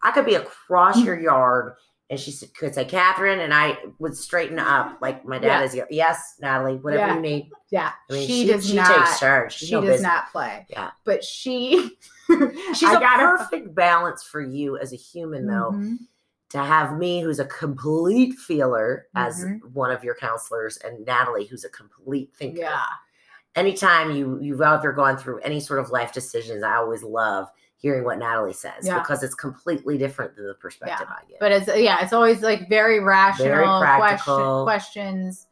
I 0.04 0.12
could 0.12 0.26
be 0.26 0.36
across 0.36 1.02
your 1.04 1.20
yard, 1.20 1.74
and 2.10 2.20
she 2.20 2.32
could 2.58 2.76
say, 2.76 2.86
Kathryn, 2.86 3.40
and 3.44 3.54
I 3.54 3.78
would 4.00 4.16
straighten 4.16 4.60
up 4.60 4.98
like 5.02 5.26
my 5.26 5.40
dad 5.40 5.60
Yeah. 5.74 5.84
is. 5.84 5.88
Yes, 5.90 6.36
Natalie, 6.42 6.76
whatever 6.76 7.08
Yeah. 7.08 7.16
you 7.16 7.22
need. 7.22 7.52
Yeah, 7.72 7.92
I 8.10 8.14
mean, 8.14 8.28
she, 8.28 8.42
she, 8.46 8.48
does 8.52 8.68
she 8.70 8.76
not. 8.76 8.96
takes 8.96 9.20
charge. 9.20 9.54
She's 9.54 9.70
she 9.70 9.76
no 9.76 9.82
does 9.82 9.90
business. 9.92 10.04
not 10.08 10.32
play. 10.32 10.66
Yeah. 10.70 10.92
but 11.06 11.24
she. 11.24 11.98
She's 12.74 12.84
I 12.84 12.96
a 12.96 13.18
perfect 13.38 13.76
balance 13.76 14.24
for 14.24 14.42
you 14.42 14.78
as 14.78 14.94
a 14.94 14.96
human, 14.96 15.46
though. 15.48 15.72
Mhm. 15.74 15.98
to 16.50 16.60
have 16.60 16.98
me 17.00 17.20
who's 17.22 17.40
a 17.40 17.46
complete 17.46 18.34
feeler 18.36 19.08
as 19.16 19.44
Mhm. 19.44 19.60
one 19.74 19.90
of 19.92 20.04
your 20.04 20.14
counselors 20.16 20.78
and 20.78 21.04
Natalie 21.06 21.46
who's 21.48 21.64
a 21.66 21.70
complete 21.70 22.32
thinker. 22.36 22.62
Yeah. 22.62 22.86
anytime 23.56 24.12
you 24.16 24.40
you've 24.42 24.62
ever 24.62 24.92
gone 24.94 25.16
through 25.18 25.40
any 25.40 25.60
sort 25.60 25.80
of 25.80 25.90
life 25.92 26.12
decisions, 26.14 26.64
I 26.64 26.76
always 26.76 27.04
love 27.04 27.50
hearing 27.84 28.06
what 28.06 28.18
Natalie 28.18 28.54
says 28.54 28.88
Yeah. 28.88 28.98
because 29.00 29.22
it's 29.24 29.36
completely 29.36 29.98
different 29.98 30.36
than 30.38 30.48
the 30.48 30.54
perspective 30.56 31.06
I 31.10 31.20
get. 31.30 31.40
but 31.40 31.52
it's 31.52 31.68
yeah, 31.68 32.02
it's 32.02 32.13
always 32.13 32.42
like 32.42 32.70
very 32.70 33.00
rational 33.02 33.80
practical. 33.82 34.63
question, 34.63 34.63
questions. 34.63 35.48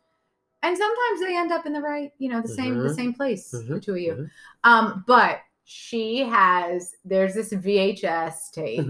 And 0.63 0.77
sometimes 0.77 1.19
they 1.19 1.35
end 1.35 1.51
up 1.51 1.65
in 1.65 1.73
the 1.73 1.81
right, 1.81 2.11
you 2.19 2.29
know, 2.29 2.41
the 2.41 2.47
same 2.47 2.79
the 2.79 2.89
Mhm. 2.89 2.95
same 2.95 3.13
place, 3.13 3.51
the 3.51 3.57
Mhm, 3.59 3.81
two 3.83 3.91
of 3.93 3.97
you. 3.99 4.13
mhm. 4.13 4.29
Um, 4.63 5.03
but 5.05 5.39
she 5.65 6.19
has 6.23 6.95
there's 7.03 7.33
this 7.33 7.51
VHS 7.51 8.49
tape 8.51 8.87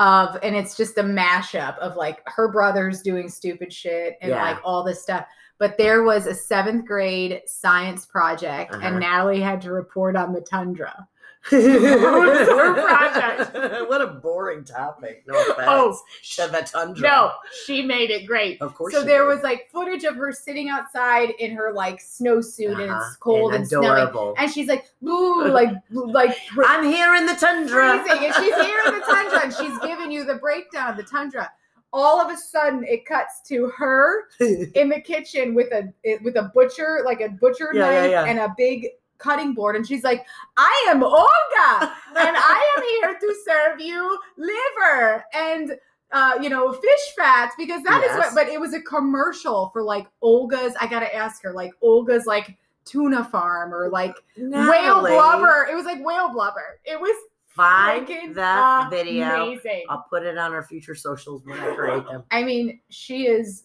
of 0.00 0.36
and 0.42 0.56
it's 0.56 0.76
just 0.76 0.98
a 0.98 1.02
mashup 1.04 1.78
of 1.78 1.94
like 1.96 2.22
her 2.26 2.48
brothers 2.50 3.02
doing 3.02 3.28
stupid 3.28 3.72
shit 3.72 4.16
and 4.20 4.30
Yeah. 4.30 4.42
like 4.42 4.58
all 4.64 4.82
this 4.82 5.00
stuff. 5.00 5.26
But 5.60 5.78
there 5.78 6.02
was 6.02 6.26
a 6.26 6.34
seventh 6.34 6.86
grade 6.86 7.42
science 7.46 8.04
project, 8.04 8.74
Uh-huh. 8.74 8.82
and 8.84 8.98
Natalie 8.98 9.40
had 9.40 9.60
to 9.62 9.72
report 9.72 10.16
on 10.16 10.32
the 10.32 10.40
tundra. 10.40 11.06
Was 11.52 11.62
her 12.48 12.74
project? 12.74 13.88
what 13.90 14.00
a 14.02 14.06
boring 14.06 14.64
topic. 14.64 15.24
No 15.26 15.34
offense. 15.40 15.56
Oh, 15.66 15.98
Said 16.22 16.52
the 16.52 16.62
tundra. 16.62 17.02
No, 17.08 17.32
she 17.66 17.82
made 17.82 18.10
it 18.10 18.26
great. 18.26 18.60
Of 18.62 18.74
course. 18.74 18.92
So 18.94 19.02
there 19.02 19.22
did. 19.28 19.34
was 19.34 19.42
like 19.42 19.68
footage 19.70 20.04
of 20.04 20.16
her 20.16 20.32
sitting 20.32 20.68
outside 20.68 21.30
in 21.38 21.52
her 21.54 21.72
like 21.72 21.98
snowsuit 22.00 22.80
and 22.80 22.90
Uh-huh. 22.90 23.04
it's 23.06 23.16
cold 23.16 23.54
and, 23.54 23.66
snowing, 23.66 23.86
adorable. 23.88 24.34
and 24.38 24.50
she's 24.50 24.68
like, 24.68 24.86
"Ooh," 25.06 25.48
like, 25.48 25.70
like 25.90 26.36
I'm 26.66 26.84
here 26.84 27.14
in 27.14 27.26
the 27.26 27.34
tundra. 27.34 27.98
freezing, 28.04 28.24
and 28.26 28.34
she's 28.34 28.54
here 28.54 28.80
in 28.86 28.94
the 28.94 29.04
tundra, 29.04 29.40
and 29.44 29.52
she's 29.54 29.78
giving 29.88 30.10
you 30.10 30.24
the 30.24 30.36
breakdown 30.36 30.90
of 30.90 30.96
the 30.96 31.02
tundra. 31.04 31.50
All 31.92 32.20
of 32.20 32.28
a 32.32 32.36
sudden, 32.36 32.82
it 32.84 33.06
cuts 33.06 33.40
to 33.48 33.66
her 33.76 34.24
in 34.40 34.88
the 34.88 35.00
kitchen 35.00 35.54
with 35.54 35.70
a 35.72 35.92
with 36.22 36.36
a 36.36 36.50
butcher, 36.54 37.02
like 37.04 37.20
a 37.20 37.28
butcher 37.28 37.70
Yeah, 37.72 37.90
yeah, 37.90 38.00
knife 38.00 38.10
yeah. 38.10 38.24
and 38.24 38.38
a 38.40 38.54
big 38.56 38.88
cutting 39.24 39.54
board, 39.54 39.74
and 39.76 39.86
she's 39.86 40.04
like, 40.04 40.26
"I 40.56 40.86
am 40.90 41.02
Olga, 41.02 41.92
and 42.16 42.36
I 42.36 42.74
am 42.76 42.82
here 42.82 43.18
to 43.18 43.34
serve 43.46 43.80
you 43.80 44.18
liver 44.36 45.24
and." 45.34 45.78
Uh, 46.12 46.38
you 46.40 46.48
know, 46.48 46.70
fish 46.72 47.14
fats 47.16 47.56
because 47.58 47.82
that 47.82 48.00
is 48.04 48.10
Yes. 48.14 48.18
what. 48.18 48.34
But 48.36 48.52
it 48.52 48.60
was 48.60 48.72
a 48.72 48.80
commercial 48.82 49.70
for 49.72 49.82
like 49.82 50.06
Olga's. 50.22 50.72
I 50.80 50.86
gotta 50.86 51.12
ask 51.12 51.42
her, 51.42 51.52
like 51.52 51.72
Olga's, 51.82 52.24
like 52.24 52.56
tuna 52.84 53.24
farm 53.24 53.74
or 53.74 53.88
like 53.88 54.14
whale 54.36 55.00
blubber. 55.00 55.66
It 55.68 55.74
was 55.74 55.84
like 55.86 55.98
whale 56.04 56.28
blubber. 56.32 56.78
It 56.84 57.00
was 57.00 57.16
Find 57.48 58.06
that 58.34 58.90
video. 58.90 59.46
Amazing. 59.46 59.84
I'll 59.88 60.04
put 60.08 60.22
it 60.24 60.38
on 60.38 60.52
our 60.52 60.62
future 60.62 60.94
socials 60.94 61.44
when 61.44 61.58
I 61.58 61.74
create 61.74 62.04
them. 62.06 62.22
I 62.30 62.44
mean, 62.44 62.80
she 62.90 63.26
is 63.26 63.64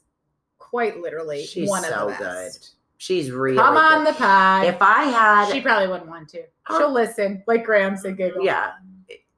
quite 0.57 0.99
literally 0.99 1.43
She's 1.43 1.69
one 1.69 1.83
so 1.83 2.07
of 2.07 2.17
the 2.17 2.23
best. 2.23 2.75
She's 2.99 3.31
really 3.31 3.55
Come 3.57 3.77
on 3.77 4.03
the 4.03 4.11
pod. 4.13 4.67
If 4.67 4.81
I 4.81 5.03
had 5.05 5.51
she 5.51 5.61
probably 5.61 5.87
wouldn't 5.87 6.09
want 6.09 6.27
to. 6.29 6.43
She'll 6.67 6.91
listen, 6.91 7.41
like 7.47 7.63
Graham 7.65 7.95
said, 7.97 8.17
giggle. 8.17 8.43
Yeah. 8.43 8.73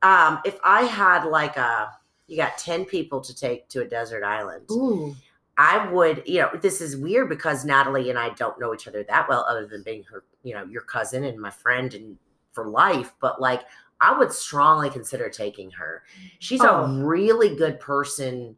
um 0.02 0.40
if 0.46 0.58
I 0.64 0.82
had 0.82 1.26
like 1.26 1.58
a 1.58 1.92
you 2.28 2.38
got 2.38 2.58
10 2.58 2.86
people 2.86 3.22
to 3.22 3.36
take 3.36 3.68
to 3.70 3.82
a 3.82 3.86
desert 3.86 4.24
island. 4.24 4.66
Ooh. 4.72 5.16
I 5.58 5.86
would, 5.92 6.24
you 6.26 6.40
know, 6.40 6.50
this 6.60 6.82
is 6.82 6.98
weird 6.98 7.30
because 7.30 7.64
Natalie 7.66 8.10
and 8.10 8.18
I 8.18 8.30
don't 8.30 8.60
know 8.60 8.74
each 8.74 8.88
other 8.88 9.04
that 9.04 9.30
well, 9.30 9.46
other 9.48 9.68
than 9.68 9.84
being 9.84 10.04
her, 10.06 10.24
you 10.44 10.56
know, 10.56 10.64
your 10.64 10.82
cousin 10.82 11.24
and 11.26 11.40
my 11.40 11.52
friend 11.52 11.94
and 11.94 12.18
for 12.54 12.68
life. 12.68 13.14
But 13.22 13.40
like, 13.42 13.62
I 14.00 14.18
would 14.18 14.32
strongly 14.32 14.90
consider 14.90 15.30
taking 15.30 15.70
her. 15.72 16.04
She's 16.40 16.62
Oh. 16.64 16.86
a 16.86 17.04
really 17.06 17.56
good 17.56 17.80
person 17.80 18.58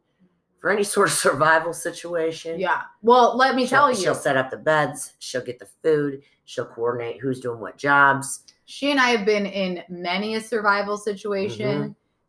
for 0.64 0.70
any 0.70 0.82
sort 0.82 1.08
of 1.08 1.14
survival 1.14 1.74
situation. 1.74 2.58
Yeah. 2.58 2.80
Well, 3.02 3.36
let 3.36 3.54
me 3.54 3.66
tell 3.66 3.90
you, 3.90 3.96
she'll 3.96 4.14
set 4.14 4.38
up 4.38 4.50
the 4.50 4.56
beds. 4.56 5.12
She'll 5.18 5.44
get 5.44 5.58
the 5.58 5.68
food. 5.82 6.22
She'll 6.46 6.64
coordinate 6.64 7.20
who's 7.20 7.38
doing 7.40 7.60
what 7.60 7.76
jobs. 7.76 8.44
she 8.64 8.90
and 8.90 8.98
I 8.98 9.10
have 9.10 9.26
been 9.26 9.44
in 9.44 9.82
many 9.90 10.36
a 10.36 10.40
survival 10.40 10.96
situation, 10.96 11.66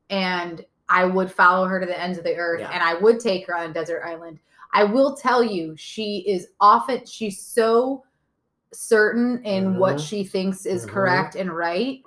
Mm-hmm. 0.10 0.16
and 0.18 0.66
I 0.90 1.06
would 1.06 1.32
follow 1.32 1.66
her 1.68 1.80
to 1.80 1.86
the 1.86 1.98
ends 1.98 2.18
of 2.18 2.26
the 2.26 2.36
earth, 2.36 2.60
Yeah. 2.60 2.72
and 2.72 2.84
I 2.84 2.96
would 2.96 3.22
take 3.22 3.48
her 3.48 3.56
on 3.56 3.70
a 3.70 3.74
desert 3.74 4.04
island. 4.06 4.40
I 4.74 4.84
will 4.84 5.16
tell 5.16 5.42
you, 5.42 5.74
she 5.78 6.18
is 6.28 6.48
often 6.60 7.06
she's 7.06 7.40
so 7.40 8.04
certain 8.74 9.42
in 9.46 9.78
what 9.80 9.96
Mhm. 9.96 10.08
she 10.10 10.24
thinks 10.26 10.66
is 10.66 10.86
Mhm. 10.86 10.90
correct 10.90 11.36
and 11.38 11.56
right 11.56 12.04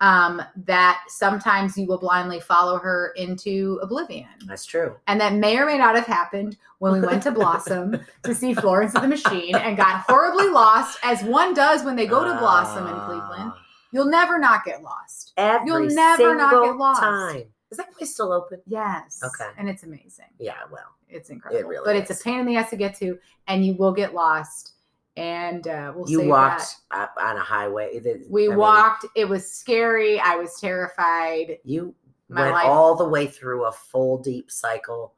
um, 0.00 0.42
that 0.64 1.02
sometimes 1.08 1.76
you 1.76 1.86
will 1.86 1.98
blindly 1.98 2.40
follow 2.40 2.78
her 2.78 3.12
into 3.16 3.78
oblivion. 3.82 4.28
That's 4.46 4.64
true. 4.64 4.96
And 5.06 5.20
that 5.20 5.34
may 5.34 5.58
or 5.58 5.66
may 5.66 5.76
not 5.78 5.94
have 5.94 6.06
happened 6.06 6.56
when 6.78 6.92
we 6.92 7.00
went 7.00 7.22
to 7.24 7.30
Blossom 7.30 8.00
to 8.22 8.34
see 8.34 8.54
Florence 8.54 8.94
and 8.94 9.04
the 9.04 9.08
Machine 9.08 9.54
and 9.54 9.76
got 9.76 10.04
horribly 10.08 10.48
lost, 10.48 10.98
as 11.02 11.22
one 11.22 11.52
does 11.54 11.84
when 11.84 11.96
they 11.96 12.06
go 12.06 12.24
to 12.24 12.38
Blossom 12.38 12.86
in 12.86 12.94
Cleveland. 12.94 13.52
Ah. 13.54 13.58
You'll 13.92 14.08
never 14.10 14.38
not 14.38 14.64
get 14.64 14.82
lost. 14.82 15.32
Every 15.36 15.66
You'll 15.66 15.86
never 15.94 16.34
not 16.34 16.50
get 16.52 16.62
single 16.62 16.78
lost. 16.78 17.00
Time. 17.00 17.42
Is 17.70 17.76
that 17.78 17.92
place 17.92 18.12
still 18.12 18.32
open? 18.32 18.60
Yes. 18.66 19.20
Okay. 19.22 19.50
And 19.58 19.68
it's 19.68 19.82
amazing. 19.82 20.26
Yeah, 20.38 20.54
well, 20.72 20.96
It's 21.08 21.30
incredible. 21.30 21.68
really 21.68 21.84
but 21.84 21.96
it's 21.96 22.10
a 22.10 22.24
pain 22.24 22.40
in 22.40 22.46
the 22.46 22.56
ass 22.56 22.70
to 22.70 22.76
get 22.76 22.96
to, 22.98 23.18
and 23.48 23.64
you 23.64 23.74
will 23.74 23.92
get 23.92 24.14
lost. 24.14 24.72
And 25.20 25.68
uh, 25.68 25.92
we'll 25.94 26.08
you 26.08 26.22
walked 26.22 26.76
that. 26.90 26.98
up 26.98 27.14
on 27.20 27.36
a 27.36 27.40
highway. 27.40 27.98
that- 27.98 28.24
We 28.30 28.46
I 28.46 28.48
mean, 28.48 28.58
walked. 28.58 29.04
It 29.14 29.28
was 29.28 29.50
scary. 29.50 30.18
I 30.18 30.36
was 30.36 30.58
terrified. 30.60 31.58
you 31.62 31.94
My 32.30 32.42
went 32.44 32.54
life- 32.54 32.66
all 32.66 32.94
the 32.94 33.06
way 33.08 33.26
through 33.26 33.66
a 33.66 33.72
full 33.72 34.16
deep 34.22 34.50
cycle, 34.50 35.12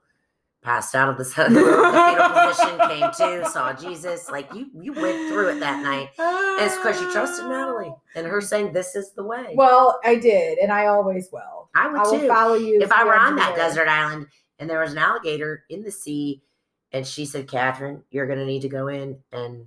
passed 0.60 0.94
out 0.96 1.08
of 1.08 1.18
the, 1.18 1.24
sun- 1.24 1.52
the 1.54 1.60
fetal 1.60 2.28
position, 2.48 2.88
came 2.88 3.42
to, 3.42 3.48
saw 3.48 3.72
Jesus. 3.72 4.28
Like 4.28 4.52
you, 4.52 4.66
you 4.74 4.92
went 4.92 5.28
through 5.28 5.50
it 5.50 5.60
that 5.60 5.82
night. 5.84 6.08
And 6.18 6.66
it's 6.66 6.76
because 6.78 7.00
you 7.00 7.12
trusted 7.12 7.46
Natalie 7.46 7.94
and 8.16 8.26
her 8.26 8.40
saying, 8.40 8.72
"This 8.72 8.96
is 8.96 9.12
the 9.12 9.22
way." 9.24 9.52
Well, 9.54 10.00
I 10.04 10.16
did, 10.16 10.58
and 10.58 10.72
I 10.72 10.86
always 10.86 11.28
will. 11.32 11.68
I 11.76 11.86
would 11.88 12.00
I 12.00 12.02
will 12.02 12.18
too. 12.20 12.28
follow 12.28 12.54
you. 12.54 12.80
if 12.82 12.90
I 12.90 13.04
were 13.04 13.14
on 13.16 13.36
that 13.36 13.52
the 13.54 13.60
desert 13.60 13.86
island 13.88 14.26
and 14.58 14.68
there 14.68 14.80
was 14.80 14.92
an 14.92 14.98
alligator 14.98 15.64
in 15.70 15.82
the 15.82 15.90
sea, 15.92 16.42
and 16.92 17.06
she 17.06 17.24
said, 17.24 17.46
"Kathryn, 17.46 18.02
you're 18.10 18.26
going 18.26 18.38
to 18.40 18.46
need 18.46 18.62
to 18.62 18.68
go 18.68 18.88
in 18.88 19.18
and." 19.32 19.66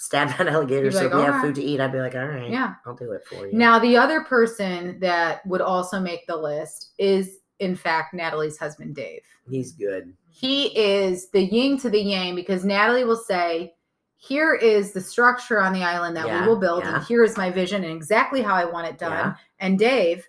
Stab 0.00 0.28
that 0.38 0.48
alligator 0.48 0.90
so 0.90 1.02
like, 1.04 1.12
we 1.14 1.20
have 1.20 1.34
"Alright." 1.34 1.42
food 1.44 1.54
to 1.56 1.62
eat. 1.62 1.78
I'd 1.78 1.92
be 1.92 2.00
like, 2.00 2.14
all 2.14 2.26
right, 2.26 2.50
Yeah. 2.50 2.74
I'll 2.86 2.94
do 2.94 3.12
it 3.12 3.22
for 3.26 3.46
you. 3.46 3.52
Now, 3.52 3.78
the 3.78 3.98
other 3.98 4.22
person 4.22 4.98
that 5.00 5.44
would 5.46 5.60
also 5.60 6.00
make 6.00 6.26
the 6.26 6.36
list 6.36 6.92
is, 6.98 7.38
in 7.58 7.76
fact, 7.76 8.14
Natalie's 8.14 8.56
husband, 8.58 8.94
Dave. 8.94 9.20
he's 9.50 9.72
good. 9.72 10.14
He 10.30 10.68
is 10.78 11.28
the 11.30 11.42
yin 11.42 11.78
to 11.80 11.90
the 11.90 12.00
yang 12.00 12.34
because 12.34 12.64
Natalie 12.64 13.04
will 13.04 13.16
say, 13.16 13.74
Here 14.16 14.54
is 14.54 14.92
the 14.92 15.00
structure 15.02 15.60
on 15.60 15.74
the 15.74 15.82
island 15.82 16.16
that 16.16 16.26
Yeah, 16.26 16.40
we 16.42 16.48
will 16.48 16.56
build, 16.58 16.82
yeah. 16.84 16.94
and 16.96 17.04
here 17.04 17.22
is 17.22 17.36
my 17.36 17.50
vision 17.50 17.84
and 17.84 17.92
exactly 17.94 18.40
how 18.40 18.54
I 18.54 18.64
want 18.64 18.86
it 18.88 18.96
done. 18.96 19.12
Yeah. 19.12 19.34
And 19.58 19.78
Dave, 19.78 20.26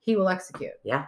he 0.00 0.16
will 0.16 0.28
execute. 0.28 0.72
Yeah. 0.82 1.06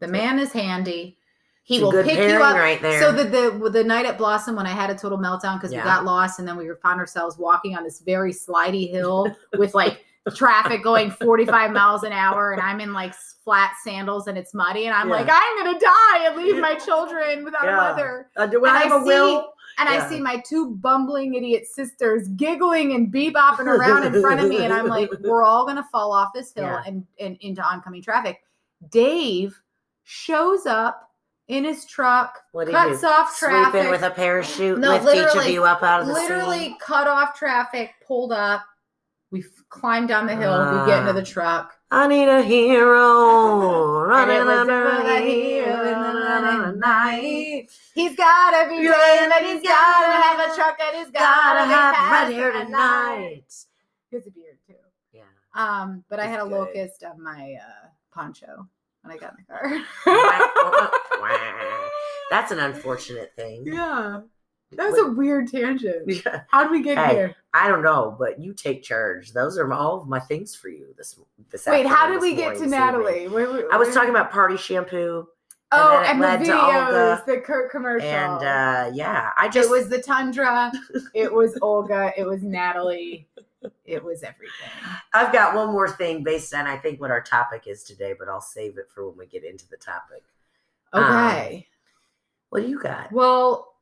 The 0.00 0.08
man 0.08 0.40
is 0.40 0.50
handy. 0.52 1.18
He 1.66 1.76
It's 1.76 1.82
will 1.82 1.92
pick 2.02 2.18
you 2.18 2.42
up. 2.42 2.56
right 2.56 2.80
there. 2.82 3.00
So 3.00 3.10
the, 3.10 3.24
the 3.24 3.70
the 3.70 3.82
night 3.82 4.04
at 4.04 4.18
Blossom 4.18 4.54
when 4.54 4.66
I 4.66 4.70
had 4.72 4.90
a 4.90 4.94
total 4.94 5.16
meltdown 5.16 5.54
because 5.56 5.72
Yeah. 5.72 5.78
we 5.80 5.84
got 5.84 6.04
lost 6.04 6.38
and 6.38 6.46
then 6.46 6.58
we 6.58 6.70
found 6.82 7.00
ourselves 7.00 7.38
walking 7.38 7.74
on 7.74 7.82
this 7.84 8.00
very 8.00 8.32
slidey 8.34 8.90
hill 8.90 9.34
with 9.58 9.74
like 9.74 10.04
traffic 10.34 10.82
going 10.82 11.10
45 11.10 11.70
miles 11.72 12.02
an 12.02 12.12
hour 12.12 12.52
and 12.52 12.60
I'm 12.60 12.80
in 12.80 12.92
like 12.92 13.14
flat 13.44 13.72
sandals 13.82 14.26
and 14.26 14.36
it's 14.36 14.52
muddy 14.54 14.84
and 14.86 14.94
I'm 14.94 15.08
Yeah. 15.08 15.14
like 15.16 15.28
I'm 15.30 15.64
gonna 15.64 15.78
die 15.80 16.26
and 16.26 16.36
leave 16.36 16.58
my 16.60 16.74
children 16.86 17.44
without 17.44 17.64
Yeah. 17.64 17.72
a 17.72 17.90
mother. 17.90 18.30
Uh, 18.36 18.46
do 18.46 18.58
And 18.64 18.76
I 18.76 18.82
have 18.82 18.92
I 18.92 18.96
a 19.00 19.04
will? 19.04 19.52
And 19.78 19.88
Yeah. 19.88 20.04
I 20.04 20.08
see 20.08 20.20
my 20.20 20.42
two 20.46 20.76
bumbling 20.76 21.32
idiot 21.34 21.66
sisters 21.66 22.28
giggling 22.36 22.92
and 22.94 23.10
bebopping 23.12 23.66
around 23.66 24.04
in 24.04 24.20
front 24.20 24.40
of 24.40 24.48
me 24.50 24.64
and 24.64 24.72
I'm 24.72 24.86
like 24.86 25.10
we're 25.20 25.42
all 25.44 25.64
gonna 25.66 25.86
fall 25.90 26.12
off 26.12 26.28
this 26.34 26.52
hill 26.52 26.64
Yeah. 26.64 26.82
and, 26.86 27.06
and 27.18 27.38
into 27.40 27.62
oncoming 27.62 28.02
traffic. 28.02 28.42
Dave 28.90 29.58
shows 30.02 30.66
up 30.66 31.10
in 31.48 31.64
his 31.64 31.84
truck 31.86 32.38
What 32.52 32.70
cuts 32.70 33.00
do? 33.02 33.06
off 33.06 33.36
traffic. 33.38 33.84
in 33.84 33.90
with 33.90 34.02
a 34.02 34.10
parachute, 34.10 34.78
No, 34.78 34.96
lift 34.96 35.14
each 35.36 35.42
of 35.42 35.48
you 35.48 35.64
up 35.64 35.82
out 35.82 36.00
of 36.02 36.06
the 36.06 36.12
literally 36.14 36.68
sea. 36.70 36.76
cut 36.80 37.06
off 37.06 37.36
traffic, 37.38 37.92
pulled 38.06 38.32
up. 38.32 38.62
We 39.30 39.44
climbed 39.68 40.08
down 40.08 40.26
the 40.26 40.36
hill. 40.36 40.58
we 40.80 40.86
get 40.86 41.00
into 41.00 41.12
the 41.12 41.20
Ah. 41.20 41.24
truck. 41.24 41.74
I 41.90 42.06
need 42.06 42.28
a 42.28 42.42
hero 42.42 44.00
running 44.06 44.48
under 44.48 45.02
the 45.02 45.18
hill 45.20 45.80
in 45.80 46.62
the 46.62 46.72
night. 46.78 47.66
He's 47.94 48.16
got 48.16 48.54
every 48.54 48.76
Yeah, 48.84 48.92
dream 48.92 49.32
and 49.32 49.46
he's 49.46 49.62
gotta 49.62 50.06
gotta- 50.06 50.22
have 50.22 50.52
a 50.52 50.54
truck 50.56 50.78
and 50.80 50.96
he's 50.96 51.10
Gotta 51.10 51.14
gotta 51.14 51.64
have 51.64 52.28
red 52.28 52.34
hair 52.34 52.52
tonight. 52.52 53.44
He 54.10 54.16
has 54.16 54.26
a 54.26 54.30
beard 54.30 54.58
too. 54.66 54.74
Yeah. 55.12 55.22
Um, 55.54 56.04
but 56.08 56.20
I 56.20 56.26
had 56.26 56.40
a 56.40 56.44
good. 56.44 56.52
locust 56.52 57.04
on 57.04 57.22
my 57.22 57.54
uh, 57.60 57.86
poncho 58.12 58.68
when 59.04 59.16
I 59.16 59.18
got 59.18 59.34
in 59.38 59.44
the 59.46 59.52
car. 59.52 60.90
That's 62.30 62.50
an 62.52 62.58
unfortunate 62.58 63.32
thing. 63.36 63.64
yeah, 63.66 64.20
that 64.72 64.90
was 64.90 64.98
a 64.98 65.10
weird 65.12 65.48
tangent. 65.48 66.04
Yeah. 66.24 66.40
How 66.48 66.62
did 66.64 66.72
we 66.72 66.82
get 66.82 66.98
Hey, 66.98 67.14
here? 67.14 67.34
I 67.52 67.68
don't 67.68 67.82
know, 67.82 68.16
but 68.18 68.40
you 68.40 68.54
take 68.54 68.82
charge. 68.82 69.32
Those 69.32 69.56
are 69.58 69.72
all 69.72 70.00
of 70.00 70.08
my 70.08 70.18
things 70.18 70.54
for 70.54 70.68
you 70.68 70.94
this 70.98 71.18
this 71.50 71.66
Wait, 71.66 71.86
how 71.86 72.08
did 72.08 72.20
we 72.20 72.34
get 72.34 72.54
to 72.56 72.66
morning, 72.66 72.70
this 72.70 72.72
evening. 72.72 72.80
Natalie? 72.80 73.28
Wait, 73.28 73.52
wait, 73.52 73.64
I 73.72 73.76
was 73.76 73.94
talking 73.94 74.10
about 74.10 74.32
party 74.32 74.56
shampoo 74.56 75.26
Oh, 75.76 76.00
it 76.02 76.08
and, 76.08 76.22
the 76.22 76.26
videos, 76.26 77.24
the 77.26 77.38
Kurt 77.38 77.70
commercial. 77.70 78.08
and 78.08 78.42
uh, 78.44 78.90
yeah, 78.94 79.30
I 79.36 79.48
just. 79.48 79.68
it 79.68 79.72
was 79.72 79.88
the 79.88 80.00
Tundra. 80.00 80.70
it 81.14 81.32
was 81.32 81.58
Olga. 81.62 82.12
It 82.16 82.24
was 82.24 82.42
Natalie. 82.42 83.26
It 83.84 84.02
was 84.04 84.22
everything. 84.22 84.70
I've 85.12 85.32
got 85.32 85.54
one 85.54 85.68
more 85.72 85.88
thing 85.90 86.22
based 86.24 86.54
on 86.54 86.66
I 86.66 86.76
think 86.76 87.00
what 87.00 87.10
our 87.10 87.22
topic 87.22 87.64
is 87.66 87.82
today, 87.84 88.14
but 88.18 88.28
I'll 88.28 88.40
save 88.40 88.78
it 88.78 88.88
for 88.94 89.08
when 89.08 89.18
we 89.18 89.26
get 89.26 89.44
into 89.44 89.68
the 89.68 89.76
topic. 89.76 90.22
Um, 90.92 91.04
Okay. 91.04 91.66
What 92.50 92.62
do 92.62 92.68
you 92.68 92.78
got? 92.80 93.10
well, 93.12 93.74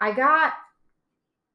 I 0.00 0.12
got 0.12 0.54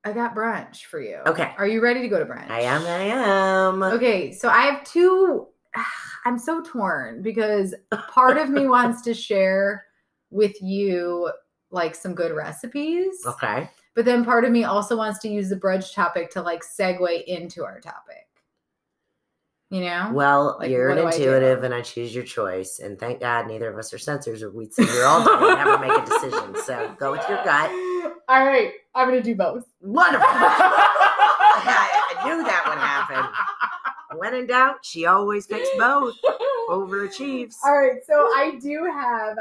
I 0.04 0.14
got 0.14 0.34
brunch 0.36 0.86
for 0.86 1.02
you. 1.02 1.18
Okay. 1.26 1.52
Are 1.58 1.68
you 1.68 1.82
ready 1.82 2.02
to 2.02 2.08
go 2.08 2.20
to 2.20 2.26
brunch? 2.26 2.50
I 2.50 2.62
am. 2.62 2.82
I 2.84 3.68
am. 3.68 3.84
Okay, 3.84 4.32
so 4.32 4.48
I 4.50 4.62
have 4.68 4.84
two. 4.86 5.48
I'm 6.26 6.38
so 6.40 6.62
torn 6.62 7.22
because 7.22 7.74
part 8.10 8.38
of 8.38 8.50
me 8.50 8.68
wants 8.70 9.02
to 9.04 9.14
share 9.14 9.86
with 10.30 10.62
you 10.62 11.32
like 11.72 11.96
some 11.96 12.16
good 12.16 12.32
recipes, 12.34 13.16
Okay. 13.26 13.70
But 13.98 14.06
then 14.06 14.24
part 14.24 14.46
of 14.46 14.52
me 14.52 14.64
also 14.64 14.96
wants 14.96 15.18
to 15.22 15.28
use 15.28 15.50
the 15.50 15.56
brunch 15.56 15.92
topic 15.96 16.30
to 16.34 16.44
like 16.44 16.62
segue 16.64 17.24
into 17.24 17.66
our 17.66 17.80
topic. 17.80 18.28
You 19.72 19.82
know? 19.82 20.12
Well, 20.14 20.58
Like, 20.60 20.70
you're 20.70 20.92
an 20.92 20.98
do 20.98 21.06
I 21.06 21.12
intuitive, 21.12 21.64
and 21.64 21.74
I 21.74 21.82
choose 21.82 22.14
your 22.14 22.24
choice. 22.24 22.78
And 22.78 23.00
thank 23.00 23.22
God 23.22 23.48
neither 23.48 23.72
of 23.72 23.76
us 23.80 23.92
are 23.94 23.98
sensors, 23.98 24.44
or 24.44 24.52
we'd 24.52 24.72
sit 24.72 24.88
here 24.88 25.04
all 25.04 25.26
day 25.26 25.32
and 25.34 25.58
never 25.58 25.80
make 25.80 25.98
a 25.98 26.06
decision. 26.06 26.56
So 26.64 26.96
go 27.00 27.12
with 27.12 27.28
your 27.28 27.44
gut. 27.44 27.72
All 28.30 28.46
right, 28.46 28.74
I'm 28.94 29.08
gonna 29.10 29.24
do 29.24 29.34
both. 29.34 29.66
Wonderful. 29.82 30.28
I, 30.30 32.20
I 32.22 32.28
knew 32.28 32.44
that 32.44 32.66
would 32.68 32.78
happen. 32.78 34.20
When 34.20 34.36
in 34.36 34.46
doubt, 34.46 34.86
she 34.86 35.08
always 35.08 35.48
picks 35.48 35.70
both. 35.76 36.14
Overachieves. 36.70 37.56
All 37.66 37.76
right, 37.76 38.00
so 38.06 38.14
I 38.14 38.60
do 38.62 38.84
have 38.94 39.38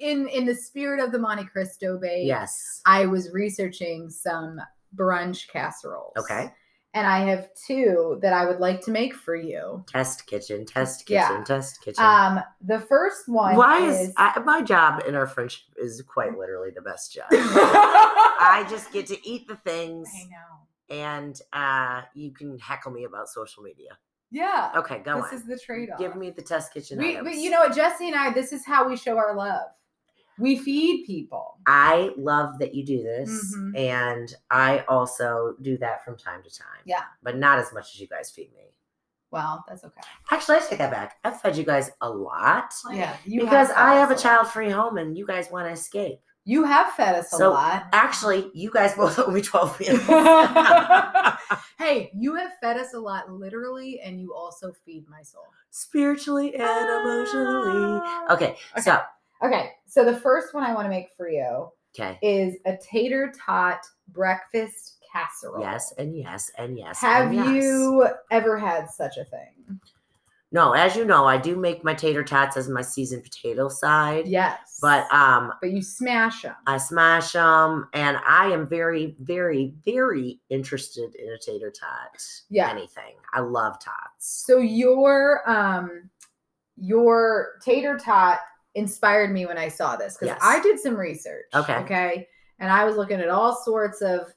in 0.00 0.28
in 0.28 0.46
the 0.46 0.54
spirit 0.54 1.02
of 1.02 1.12
the 1.12 1.18
Monte 1.18 1.44
Cristo 1.44 1.98
bake. 1.98 2.26
Yes. 2.26 2.80
I 2.84 3.06
was 3.06 3.30
researching 3.32 4.10
some 4.10 4.60
brunch 4.96 5.48
casseroles. 5.48 6.14
Okay. 6.18 6.52
And 6.92 7.06
I 7.06 7.20
have 7.20 7.50
two 7.54 8.18
that 8.20 8.32
I 8.32 8.44
would 8.46 8.58
like 8.58 8.80
to 8.82 8.90
make 8.90 9.14
for 9.14 9.36
you. 9.36 9.84
Test 9.86 10.26
kitchen. 10.26 10.66
Test 10.66 11.06
kitchen. 11.06 11.36
Yeah. 11.36 11.44
Test 11.44 11.80
kitchen. 11.84 12.02
Um, 12.02 12.40
the 12.60 12.80
first 12.80 13.28
one 13.28 13.54
Why 13.54 13.86
is, 13.86 14.08
is 14.08 14.14
I, 14.16 14.40
my 14.40 14.60
job 14.60 15.04
in 15.06 15.14
our 15.14 15.28
friendship 15.28 15.62
is 15.76 16.02
quite 16.02 16.36
literally 16.36 16.70
the 16.74 16.82
best 16.82 17.12
job. 17.12 17.26
I 17.30 18.66
just 18.68 18.90
get 18.92 19.06
to 19.06 19.28
eat 19.28 19.46
the 19.46 19.54
things, 19.54 20.08
I 20.12 20.24
know. 20.24 20.96
and 20.96 21.40
uh, 21.52 22.02
you 22.14 22.32
can 22.32 22.58
heckle 22.58 22.90
me 22.90 23.04
about 23.04 23.28
social 23.28 23.62
media. 23.62 23.90
Yeah. 24.32 24.72
Okay, 24.74 24.98
go 24.98 25.16
this 25.16 25.24
on. 25.24 25.30
This 25.30 25.40
is 25.42 25.46
the 25.46 25.58
trade-off. 25.58 25.98
Give 25.98 26.16
me 26.16 26.30
the 26.30 26.42
test 26.42 26.72
kitchen 26.74 26.98
we, 26.98 27.10
items. 27.10 27.28
but 27.28 27.36
you 27.36 27.50
know 27.50 27.60
what, 27.60 27.74
Jesse 27.76 28.08
and 28.08 28.16
I, 28.16 28.32
this 28.32 28.52
is 28.52 28.66
how 28.66 28.88
we 28.88 28.96
show 28.96 29.16
our 29.16 29.36
love. 29.36 29.68
We 30.40 30.56
feed 30.58 31.04
people. 31.06 31.58
I 31.66 32.10
love 32.16 32.58
that 32.58 32.74
you 32.74 32.84
do 32.84 33.02
this, 33.02 33.54
Mhm. 33.56 33.76
and 33.78 34.34
I 34.50 34.80
also 34.88 35.54
do 35.60 35.76
that 35.78 36.04
from 36.04 36.16
time 36.16 36.42
to 36.42 36.50
time. 36.50 36.82
Yeah. 36.84 37.02
but 37.22 37.36
not 37.36 37.58
as 37.58 37.72
much 37.72 37.94
as 37.94 38.00
you 38.00 38.06
guys 38.08 38.30
feed 38.30 38.52
me. 38.54 38.74
Well, 39.30 39.64
that's 39.68 39.84
okay. 39.84 40.00
Actually, 40.32 40.56
I 40.56 40.60
take 40.60 40.78
that 40.78 40.90
back. 40.90 41.18
I've 41.22 41.40
fed 41.40 41.56
you 41.56 41.62
guys 41.64 41.90
a 42.00 42.10
lot 42.10 42.74
Yeah. 42.90 43.16
You 43.24 43.42
because 43.42 43.68
fed 43.68 43.76
I 43.76 43.94
have 43.94 44.10
a 44.10 44.16
child-free 44.16 44.70
home, 44.70 44.96
and 44.98 45.16
you 45.16 45.24
guys 45.26 45.50
want 45.52 45.68
to 45.68 45.72
escape. 45.72 46.20
You 46.44 46.64
have 46.64 46.92
fed 46.94 47.14
us 47.14 47.32
a 47.32 47.36
So, 47.36 47.50
lot. 47.50 47.86
Actually, 47.92 48.50
you 48.54 48.70
guys 48.72 48.94
both 48.96 49.18
owe 49.18 49.30
me 49.30 49.42
twelve 49.42 49.78
meals. 49.78 50.00
hey, 51.78 52.10
you 52.14 52.34
have 52.34 52.52
fed 52.60 52.76
us 52.78 52.94
a 52.94 52.98
lot 52.98 53.30
literally, 53.30 54.00
and 54.00 54.20
you 54.20 54.34
also 54.34 54.72
feed 54.84 55.06
my 55.08 55.22
soul. 55.22 55.44
spiritually 55.72 56.52
and 56.56 56.62
emotionally. 56.64 58.02
Okay, 58.30 58.56
Okay. 58.56 58.56
so 58.82 59.00
Okay, 59.42 59.70
so 59.86 60.04
the 60.04 60.18
first 60.20 60.54
one 60.54 60.64
I 60.64 60.74
want 60.74 60.86
to 60.86 60.90
make 60.90 61.08
for 61.16 61.28
you 61.28 61.68
okay, 61.98 62.18
is 62.22 62.56
a 62.66 62.76
tater 62.76 63.32
tot 63.36 63.80
breakfast 64.08 64.98
casserole. 65.12 65.62
yes, 65.62 65.92
and 65.98 66.16
yes, 66.16 66.50
and 66.58 66.78
yes. 66.78 67.00
Have 67.00 67.26
and 67.26 67.34
yes. 67.34 67.64
you 67.64 68.08
ever 68.30 68.58
had 68.58 68.90
such 68.90 69.16
a 69.16 69.24
thing? 69.24 69.80
No, 70.52 70.72
as 70.72 70.96
you 70.96 71.04
know, 71.04 71.26
I 71.26 71.36
do 71.36 71.54
make 71.54 71.84
my 71.84 71.94
tater 71.94 72.24
tots 72.24 72.56
as 72.56 72.68
my 72.68 72.82
seasoned 72.82 73.22
potato 73.22 73.68
side. 73.68 74.26
Yes. 74.26 74.78
But 74.82 75.12
um, 75.12 75.52
but 75.60 75.70
you 75.70 75.80
smash 75.80 76.42
them. 76.42 76.56
I 76.66 76.76
smash 76.78 77.32
them, 77.32 77.88
and 77.92 78.18
I 78.26 78.46
am 78.46 78.68
very, 78.68 79.14
very, 79.20 79.74
very 79.84 80.40
interested 80.50 81.14
in 81.14 81.28
a 81.32 81.38
tater 81.38 81.70
tot. 81.70 82.20
Yeah. 82.48 82.68
anything. 82.68 83.14
I 83.32 83.40
love 83.40 83.78
tots. 83.78 84.44
So 84.44 84.58
your 84.58 85.48
um 85.48 86.10
your 86.76 87.58
tater 87.62 87.96
tot 87.96 88.40
inspired 88.74 89.32
me 89.32 89.46
when 89.46 89.58
I 89.58 89.68
saw 89.68 89.96
this 89.96 90.14
because 90.14 90.28
Yes. 90.34 90.40
I 90.42 90.60
did 90.62 90.78
some 90.78 90.96
research. 90.96 91.46
Okay. 91.54 91.74
Okay. 91.76 92.28
And 92.58 92.70
I 92.70 92.84
was 92.84 92.96
looking 92.96 93.20
at 93.20 93.28
all 93.28 93.54
sorts 93.54 94.00
of 94.02 94.32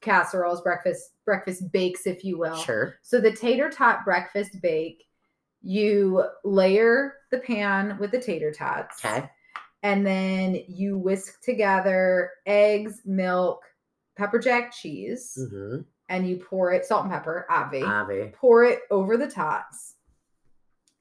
casseroles, 0.00 0.60
breakfast 0.62 1.10
breakfast 1.24 1.70
bakes, 1.72 2.06
if 2.06 2.24
you 2.24 2.38
will. 2.38 2.56
Sure. 2.56 2.96
So 3.02 3.20
the 3.20 3.32
tater 3.32 3.70
tot 3.70 4.04
breakfast 4.04 4.60
bake, 4.60 5.04
you 5.62 6.24
layer 6.44 7.14
the 7.30 7.38
pan 7.38 7.96
with 7.98 8.10
the 8.10 8.20
tater 8.20 8.52
tots. 8.52 9.04
Okay. 9.04 9.28
And 9.84 10.06
then 10.06 10.58
you 10.68 10.98
whisk 10.98 11.40
together 11.42 12.30
eggs, 12.46 13.02
milk, 13.04 13.62
pepper 14.16 14.38
jack 14.38 14.72
cheese, 14.72 15.36
Mm-hmm. 15.40 15.82
and 16.08 16.28
you 16.28 16.36
pour 16.36 16.72
it, 16.72 16.84
salt 16.84 17.04
and 17.04 17.12
pepper, 17.12 17.46
obvi. 17.50 17.82
Avi. 17.86 18.32
pour 18.34 18.64
it 18.64 18.80
over 18.90 19.16
the 19.16 19.28
tots. 19.30 19.91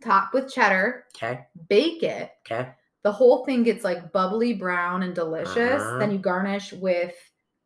Top 0.02 0.34
with 0.34 0.52
cheddar, 0.52 1.06
Okay. 1.16 1.46
bake 1.70 2.04
it. 2.04 2.32
Okay. 2.46 2.72
The 3.04 3.12
whole 3.12 3.46
thing 3.46 3.64
gets 3.64 3.84
like 3.84 4.12
bubbly 4.12 4.54
brown 4.54 5.04
and 5.04 5.14
delicious. 5.16 5.58
Uh-huh. 5.58 5.98
Then 6.00 6.12
you 6.12 6.18
garnish 6.20 6.74
with 6.74 7.16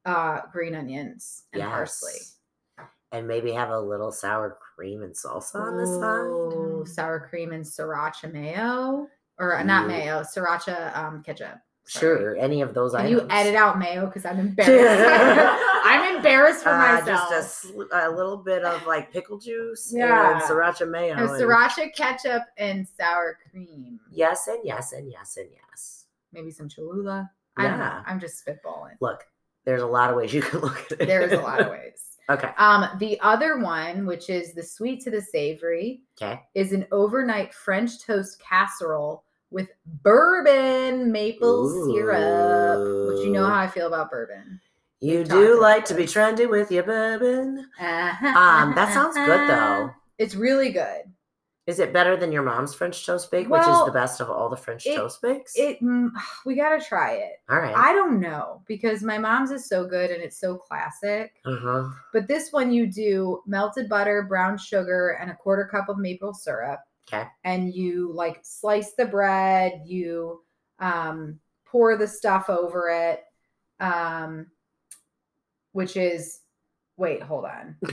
uh 0.05 0.41
green 0.51 0.75
onions 0.75 1.43
and 1.53 1.61
Yes. 1.61 1.71
parsley. 1.71 2.87
And 3.11 3.27
maybe 3.27 3.51
have 3.51 3.69
a 3.69 3.79
little 3.79 4.11
sour 4.11 4.57
cream 4.75 5.01
and 5.03 5.13
salsa 5.13 5.55
on 5.55 5.77
the 5.77 5.83
Ooh, 5.83 6.85
side. 6.85 6.93
sour 6.93 7.27
cream 7.29 7.53
and 7.53 7.63
sriracha 7.63 8.31
mayo, 8.31 9.07
or 9.39 9.55
uh, 9.57 9.63
not 9.63 9.87
mayo, 9.87 10.21
sriracha 10.21 10.95
um, 10.97 11.23
ketchup. 11.23 11.57
Sure. 11.87 12.35
Any 12.37 12.61
of 12.61 12.73
those 12.73 12.93
Can 12.93 13.01
items. 13.05 13.21
you 13.21 13.27
edit 13.29 13.55
out 13.55 13.77
mayo 13.77 14.05
because 14.07 14.25
I'm 14.25 14.39
embarrassed. 14.47 15.61
I'm 15.85 16.15
embarrassed 16.15 16.63
for 16.63 16.69
Uh, 16.69 16.99
myself. 16.99 17.29
just 17.29 17.65
a, 17.65 17.67
sl- 17.67 17.81
a 17.93 18.09
little 18.09 18.37
bit 18.37 18.63
of 18.63 18.85
like 18.87 19.11
pickle 19.11 19.37
juice 19.37 19.91
Yeah. 19.95 20.33
and 20.33 20.41
sriracha 20.41 20.89
mayo. 20.89 21.15
No, 21.15 21.23
and- 21.23 21.29
sriracha 21.31 21.93
ketchup 21.95 22.43
and 22.57 22.87
sour 22.99 23.37
cream. 23.51 23.99
Yes, 24.11 24.47
and 24.47 24.59
yes, 24.63 24.93
and 24.93 25.11
yes, 25.11 25.37
and 25.37 25.49
yes. 25.51 26.05
Maybe 26.33 26.51
some 26.51 26.67
Cholula. 26.69 27.29
I 27.57 27.67
don't 27.67 27.77
know. 27.77 27.85
Yeah. 27.85 28.03
I'm 28.05 28.19
just 28.19 28.43
spitballing. 28.45 28.95
Look, 28.99 29.23
there's 29.63 29.81
a 29.81 29.87
lot 29.87 30.09
of 30.09 30.15
ways 30.15 30.33
you 30.33 30.41
can 30.41 30.59
look 30.61 30.91
at 30.91 31.01
it. 31.01 31.07
There's 31.07 31.31
a 31.31 31.39
lot 31.41 31.61
of 31.61 31.69
ways. 31.69 32.01
Okay. 32.29 32.49
Um, 32.57 32.87
the 32.97 33.19
other 33.21 33.59
one, 33.59 34.07
which 34.07 34.31
is 34.31 34.53
the 34.53 34.63
sweet 34.63 35.01
to 35.03 35.11
the 35.11 35.21
savory, 35.21 36.01
Okay. 36.19 36.41
is 36.55 36.71
an 36.73 36.87
overnight 36.91 37.53
French 37.53 38.01
toast 38.03 38.39
casserole 38.39 39.23
with 39.51 39.69
bourbon 40.03 41.11
maple 41.11 41.69
syrup. 41.91 43.09
Which 43.15 43.25
you 43.25 43.31
know 43.31 43.45
how 43.45 43.55
I 43.61 43.67
feel 43.67 43.87
about 43.87 44.09
bourbon. 44.09 44.59
You 45.01 45.19
We've 45.19 45.29
do 45.29 45.61
like 45.61 45.85
to 45.85 45.93
be 45.93 46.03
trendy 46.03 46.49
with 46.49 46.71
your 46.71 46.83
bourbon. 46.83 47.67
Uh-huh, 47.79 48.27
Um, 48.27 48.75
that 48.75 48.93
sounds 48.93 49.15
good 49.15 49.49
though. 49.49 49.91
It's 50.17 50.33
really 50.33 50.71
good. 50.71 51.01
Is 51.67 51.79
it 51.79 51.91
better 51.91 52.15
than 52.15 52.31
your 52.31 52.43
mom's 52.43 52.73
French 52.73 53.05
toast 53.05 53.29
bake, 53.31 53.49
which 53.49 53.61
is 53.63 53.85
the 53.85 53.91
best 53.91 54.21
of 54.21 54.29
all 54.29 54.49
the 54.49 54.55
French 54.55 54.85
it- 54.85 54.95
toast 54.95 55.21
bakes? 55.21 55.53
It 55.57 55.81
mm, 55.81 56.09
we 56.45 56.55
gotta 56.55 56.79
try 56.83 57.13
it. 57.15 57.33
all 57.49 57.59
right. 57.59 57.75
I 57.75 57.91
don't 57.91 58.19
know 58.21 58.61
because 58.67 59.03
my 59.03 59.17
mom's 59.17 59.51
is 59.51 59.67
so 59.67 59.85
good 59.85 60.09
and 60.11 60.23
it's 60.23 60.39
so 60.39 60.55
classic. 60.55 61.33
uh 61.45 61.57
huh. 61.59 61.89
But 62.13 62.27
this 62.29 62.51
one 62.53 62.71
you 62.71 62.87
do 62.87 63.41
melted 63.45 63.89
butter, 63.89 64.23
brown 64.23 64.57
sugar, 64.57 65.17
and 65.19 65.29
a 65.29 65.35
quarter 65.35 65.65
cup 65.65 65.89
of 65.89 65.97
maple 65.97 66.33
syrup. 66.33 66.79
Okay. 67.07 67.27
And 67.43 67.73
you 67.73 68.11
like 68.13 68.39
slice 68.43 68.93
the 68.93 69.05
bread, 69.05 69.83
you 69.85 70.41
um 70.79 71.39
pour 71.65 71.97
the 71.97 72.07
stuff 72.07 72.49
over 72.49 72.89
it. 72.89 73.23
Um 73.79 74.47
which 75.71 75.97
is 75.97 76.39
wait, 76.97 77.21
hold 77.21 77.45
on. 77.45 77.75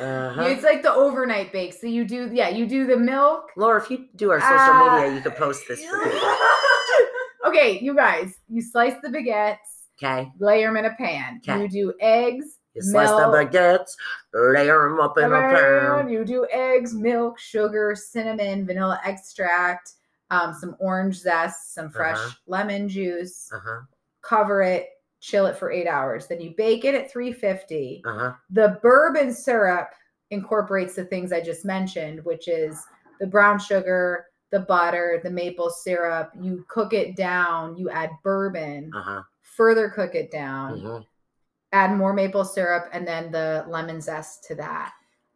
uh-huh. 0.00 0.42
It's 0.46 0.62
like 0.62 0.82
the 0.82 0.92
overnight 0.92 1.52
bake. 1.52 1.74
So 1.74 1.86
you 1.86 2.04
do 2.04 2.30
yeah, 2.32 2.48
you 2.48 2.66
do 2.66 2.86
the 2.86 2.96
milk. 2.96 3.50
Laura, 3.56 3.82
if 3.82 3.90
you 3.90 4.06
do 4.16 4.30
our 4.30 4.40
social 4.40 4.74
Uh, 4.74 4.98
media, 5.00 5.14
you 5.14 5.20
could 5.20 5.36
post 5.36 5.64
this 5.68 5.84
for 5.84 5.98
people. 6.02 6.20
okay, 7.46 7.78
you 7.80 7.94
guys, 7.94 8.34
you 8.48 8.62
slice 8.62 8.94
the 9.02 9.08
baguettes, 9.08 9.56
Okay. 10.02 10.30
layer 10.38 10.68
them 10.68 10.76
in 10.76 10.84
a 10.86 10.94
pan. 10.94 11.40
Okay. 11.42 11.62
You 11.62 11.68
do 11.68 11.94
eggs, 12.00 12.58
You 12.76 12.82
slice 12.82 13.08
Milk. 13.16 13.32
the 13.32 13.38
baguettes, 13.38 13.96
layer 14.34 14.88
them 14.88 15.00
up 15.00 15.16
in 15.16 15.32
a 15.32 15.40
Pan. 15.48 16.08
You 16.10 16.26
do 16.26 16.46
eggs, 16.52 16.92
milk, 16.92 17.38
sugar, 17.38 17.94
cinnamon, 17.96 18.66
vanilla 18.66 19.00
extract, 19.02 19.94
um, 20.30 20.52
some 20.52 20.76
orange 20.78 21.16
zest, 21.18 21.72
some 21.72 21.88
fresh 21.90 22.18
Uh-huh. 22.18 22.30
lemon 22.46 22.86
juice. 22.88 23.50
Uh 23.52 23.60
huh. 23.64 23.80
Cover 24.20 24.60
it, 24.62 24.90
chill 25.20 25.46
it 25.46 25.56
for 25.56 25.70
eight 25.70 25.86
hours. 25.86 26.26
Then 26.26 26.40
you 26.42 26.50
bake 26.54 26.84
it 26.84 26.94
at 26.94 27.10
350. 27.10 28.02
Uh 28.04 28.12
huh. 28.12 28.32
The 28.50 28.78
bourbon 28.82 29.32
syrup 29.32 29.88
incorporates 30.30 30.96
the 30.96 31.04
things 31.06 31.32
I 31.32 31.40
just 31.40 31.64
mentioned, 31.64 32.22
which 32.26 32.46
is 32.46 32.84
the 33.20 33.26
brown 33.26 33.58
sugar, 33.58 34.26
the 34.50 34.60
butter, 34.60 35.20
the 35.24 35.30
maple 35.30 35.70
syrup, 35.70 36.30
you 36.38 36.66
cook 36.68 36.92
it 36.92 37.16
down, 37.16 37.76
you 37.78 37.88
add 37.88 38.10
bourbon, 38.22 38.90
Uh 38.94 39.00
huh. 39.00 39.22
further 39.40 39.88
cook 39.88 40.14
it 40.14 40.30
down, 40.30 40.80
hmm 40.80 40.98
add 41.72 41.96
more 41.96 42.12
maple 42.12 42.44
syrup, 42.44 42.88
and 42.92 43.06
then 43.06 43.30
the 43.32 43.64
lemon 43.68 44.00
zest 44.00 44.44
to 44.44 44.54
that. 44.56 44.92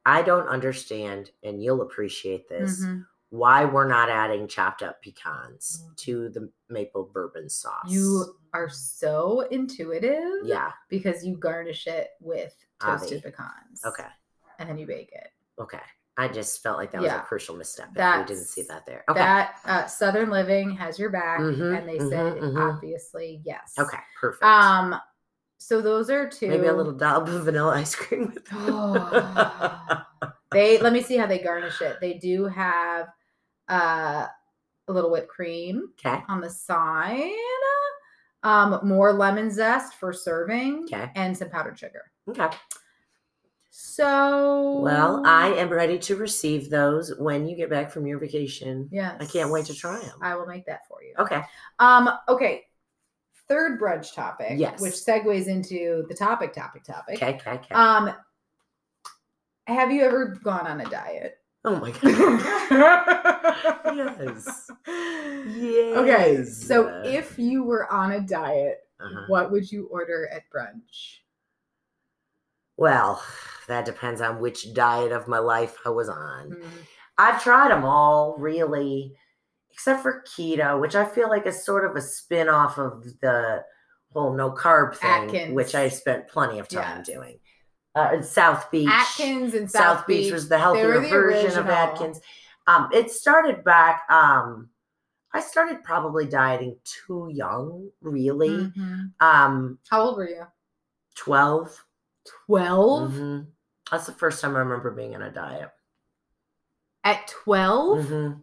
I 0.07 0.23
don't 0.23 0.49
understand, 0.49 1.31
and 1.43 1.63
you'll 1.63 1.83
appreciate 1.83 2.49
this. 2.49 2.81
Mhm. 2.85 3.07
Why 3.31 3.65
we're 3.65 3.87
not 3.87 4.09
adding 4.09 4.49
chopped 4.49 4.83
up 4.83 5.01
pecans 5.03 5.85
to 5.99 6.31
the 6.31 6.51
maple 6.69 7.05
bourbon 7.05 7.49
sauce? 7.49 7.85
You 7.89 8.37
are 8.53 8.69
so 8.69 9.43
intuitive. 9.53 10.45
yeah. 10.45 10.73
Because 10.89 11.25
you 11.25 11.37
garnish 11.37 11.87
it 11.87 12.11
with 12.21 12.55
toasted 12.81 13.19
Avi. 13.19 13.31
pecans. 13.31 13.85
Okay. 13.85 14.07
And 14.59 14.69
then 14.69 14.79
you 14.79 14.87
bake 14.87 15.13
it. 15.13 15.29
Okay. 15.61 15.81
I 16.17 16.27
just 16.29 16.61
felt 16.63 16.77
like 16.77 16.91
that 16.91 17.01
was 17.03 17.13
a 17.13 17.21
crucial 17.21 17.55
misstep. 17.57 17.89
If 17.95 18.19
we 18.19 18.25
didn't 18.25 18.45
see 18.49 18.63
that 18.65 18.85
there. 18.85 19.05
Okay. 19.09 19.21
That 19.21 19.61
uh, 19.65 19.87
Southern 19.87 20.29
Living 20.31 20.73
has 20.73 20.99
your 20.99 21.11
back, 21.11 21.41
Mhm, 21.41 21.79
and 21.79 21.89
they 21.89 21.99
mhm, 21.99 22.11
said 22.11 22.37
mhm. 22.43 22.75
obviously 22.75 23.41
yes. 23.45 23.75
okay. 23.79 24.01
Perfect. 24.21 24.43
Um, 24.45 25.01
so 25.63 25.81
those 25.83 26.09
are 26.11 26.27
two. 26.29 26.49
Maybe 26.49 26.67
a 26.67 26.73
little 26.73 26.93
dollop 26.93 27.29
of 27.29 27.45
vanilla 27.45 27.75
ice 27.77 27.95
cream 27.95 28.33
with 28.35 28.47
Oh. 28.53 30.03
They 30.53 30.79
let 30.79 30.93
me 30.93 31.03
see 31.03 31.17
how 31.17 31.27
they 31.27 31.39
garnish 31.39 31.81
it. 31.81 31.99
They 32.01 32.15
do 32.15 32.47
have 32.47 33.09
uh, 33.69 34.27
a 34.89 34.93
little 34.93 35.11
whipped 35.13 35.29
cream 35.29 35.91
Okay. 36.05 36.23
on 36.29 36.41
the 36.41 36.51
side, 36.51 37.31
um, 38.43 38.81
more 38.83 39.13
lemon 39.13 39.51
zest 39.51 39.95
for 39.95 40.13
serving, 40.13 40.85
Okay. 40.93 41.13
and 41.15 41.37
some 41.37 41.51
powdered 41.51 41.79
sugar. 41.79 42.11
Okay. 42.29 42.49
So 43.71 44.81
Well, 44.81 45.23
I 45.25 45.49
am 45.55 45.69
ready 45.71 45.99
to 46.01 46.17
receive 46.17 46.69
those 46.71 47.15
when 47.19 47.47
you 47.47 47.57
get 47.57 47.71
back 47.71 47.91
from 47.93 48.07
your 48.07 48.19
vacation. 48.19 48.89
yes, 48.91 49.17
I 49.21 49.27
can't 49.27 49.51
wait 49.53 49.67
to 49.67 49.75
try 49.75 50.01
them. 50.01 50.19
I 50.21 50.35
will 50.35 50.47
make 50.47 50.67
that 50.67 50.81
for 50.89 51.03
you. 51.03 51.15
Okay. 51.19 51.43
Um. 51.79 52.11
Okay. 52.29 52.65
Third 53.51 53.81
brunch 53.81 54.15
topic, 54.15 54.53
Yes. 54.57 54.81
which 54.81 54.95
segues 54.95 55.49
into 55.49 56.07
the 56.09 56.15
topic, 56.15 56.53
topic, 56.55 56.85
topic. 56.85 57.17
Okay. 57.17 57.35
Okay. 57.35 57.51
Okay. 57.51 57.75
Um, 57.75 58.15
have 59.67 59.91
you 59.91 60.03
ever 60.03 60.39
gone 60.43 60.67
on 60.69 60.81
a 60.81 60.89
diet? 60.89 61.37
oh 61.65 61.77
my 61.81 61.91
god. 62.01 62.01
yes. 63.97 64.71
Yes. 65.47 65.97
Okay, 65.99 66.45
so 66.45 67.03
if 67.05 67.39
you 67.39 67.65
were 67.65 67.91
on 67.93 68.13
a 68.13 68.21
diet, 68.21 68.79
Uh-huh. 69.01 69.25
what 69.29 69.51
would 69.51 69.71
you 69.71 69.87
order 69.91 70.29
at 70.33 70.45
brunch? 70.55 71.19
Well, 72.77 73.23
that 73.69 73.85
depends 73.85 74.21
on 74.21 74.41
which 74.41 74.73
diet 74.75 75.11
of 75.13 75.27
my 75.29 75.39
life 75.39 75.77
I 75.85 75.91
was 75.91 76.09
on. 76.09 76.51
Mm, 76.53 76.63
I've 77.19 77.43
tried 77.43 77.71
them 77.71 77.85
all, 77.85 78.37
really, 78.39 79.17
except 79.73 80.03
for 80.03 80.23
keto, 80.27 80.81
which 80.81 80.95
I 80.95 81.05
feel 81.05 81.29
like 81.29 81.47
is 81.47 81.65
sort 81.65 81.89
of 81.89 81.97
a 81.97 82.01
spin 82.01 82.49
off 82.49 82.79
of 82.79 83.05
the 83.21 83.65
whole 84.13 84.35
no 84.35 84.51
carb 84.51 84.97
thing, 84.97 85.11
Atkins. 85.11 85.55
which 85.55 85.75
I 85.75 85.89
spent 85.89 86.29
plenty 86.29 86.59
of 86.59 86.69
time 86.69 87.03
doing. 87.03 87.39
Uh, 87.95 88.23
South 88.23 88.71
Beach. 88.71 88.89
Atkins 88.91 89.55
and 89.55 89.71
South, 89.71 89.99
South, 89.99 90.07
Beach, 90.07 90.25
Beach 90.25 90.33
was 90.33 90.49
the 90.49 90.59
healthier 90.59 91.01
the 91.01 91.09
version 91.09 91.59
of. 91.59 91.69
Atkins. 91.69 92.21
Um, 92.67 92.89
it 92.93 93.11
started 93.11 93.65
back. 93.65 94.03
Um, 94.11 94.71
I 95.33 95.41
started 95.41 95.83
probably 95.85 96.27
dieting 96.27 96.77
too 96.85 97.29
young, 97.33 97.91
really. 98.01 98.51
Mhm. 98.51 99.13
Um, 99.21 99.79
How 99.89 100.03
old 100.03 100.17
were 100.17 100.29
you? 100.29 100.47
12. 101.17 101.85
12 102.47 103.13
Mhm. 103.13 103.47
That's 103.91 104.07
the 104.07 104.13
first 104.13 104.41
time 104.41 104.55
I 104.57 104.61
remember 104.61 104.91
being 104.93 105.15
on 105.17 105.23
a 105.23 105.31
diet. 105.33 105.71
At 107.03 107.27
12? 107.29 108.07
Mhm. 108.07 108.43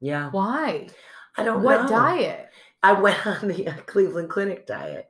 Yeah. 0.00 0.30
Why? 0.30 0.88
I 1.36 1.44
don't 1.44 1.62
What 1.62 1.82
know. 1.82 1.88
diet? 1.88 2.48
I 2.82 2.92
went 2.92 3.26
on 3.26 3.48
the 3.48 3.68
uh, 3.68 3.74
Cleveland 3.86 4.30
Clinic 4.30 4.66
diet. 4.66 5.06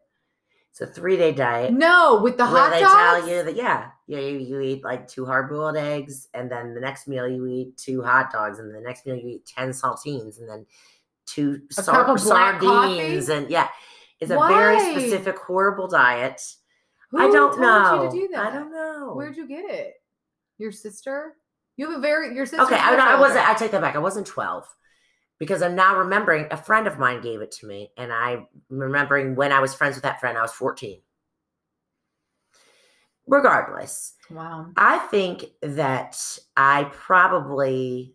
It's 0.71 0.81
a 0.81 0.87
three 0.87 1.17
day 1.17 1.33
diet. 1.33 1.73
No, 1.73 2.21
with 2.23 2.37
the 2.37 2.45
where 2.47 2.63
hot 2.63 2.71
they 2.71 2.81
dogs. 2.81 2.95
tell 2.95 3.29
you 3.29 3.43
that 3.45 3.57
yeah, 3.57 3.91
you, 4.07 4.19
you 4.19 4.61
eat 4.61 4.85
like 4.85 5.09
two 5.09 5.27
hard 5.27 5.49
boiled 5.49 5.77
eggs, 5.77 6.29
and 6.33 6.51
then 6.51 6.75
the 6.75 6.81
next 6.81 7.09
meal 7.09 7.27
you 7.29 7.47
eat 7.47 7.77
two 7.77 8.03
hot 8.03 8.31
dogs, 8.33 8.59
and 8.61 8.73
the 8.73 8.81
next 8.81 9.05
meal 9.05 9.17
you 9.17 9.29
eat 9.29 9.47
ten 9.47 9.71
saltines, 9.71 10.39
and 10.39 10.49
then 10.49 10.67
two 11.27 11.63
sar- 11.71 12.05
cup 12.05 12.09
of 12.17 12.23
black 12.23 12.61
sardines, 12.63 13.29
and 13.31 13.51
yeah, 13.51 13.67
it's 14.21 14.31
a 14.31 14.39
very 14.39 14.79
specific 14.79 15.39
horrible 15.39 15.89
diet. 15.89 16.41
Who 17.11 17.19
I 17.19 17.33
don't 17.33 17.61
know. 17.61 18.05
you 18.05 18.09
to 18.11 18.17
do 18.29 18.29
that? 18.35 18.47
I 18.47 18.57
don't 18.57 18.71
know. 18.71 19.13
Where'd 19.15 19.37
you 19.37 19.49
get 19.49 19.65
it? 19.69 19.95
Your 20.59 20.71
sister? 20.71 21.35
You 21.77 21.89
have 21.91 21.99
a 21.99 22.01
very 22.01 22.33
your 22.37 22.47
sister. 22.47 22.63
Okay, 22.65 22.77
I, 22.79 22.95
I 22.95 23.19
wasn't. 23.19 23.49
I 23.49 23.55
take 23.55 23.73
that 23.73 23.81
back. 23.81 23.97
I 23.97 24.01
wasn't 24.01 24.27
twelve 24.29 24.65
because 25.41 25.63
I'm 25.63 25.75
now 25.75 25.97
remembering 25.99 26.47
a 26.53 26.57
friend 26.57 26.87
of 26.87 26.99
mine 27.01 27.23
gave 27.23 27.41
it 27.41 27.51
to 27.53 27.67
me, 27.67 27.91
and 27.97 28.13
I'm 28.13 28.47
remembering 28.69 29.35
when 29.35 29.51
I 29.51 29.59
was 29.59 29.75
friends 29.75 29.97
with 29.97 30.05
that 30.05 30.21
friend. 30.21 30.39
I 30.39 30.43
was 30.43 30.53
fourteen. 30.53 31.01
Regardless, 33.27 34.15
Wow. 34.31 34.71
I 34.77 34.99
think 34.99 35.45
that 35.63 36.39
I 36.57 36.85
probably 36.93 38.15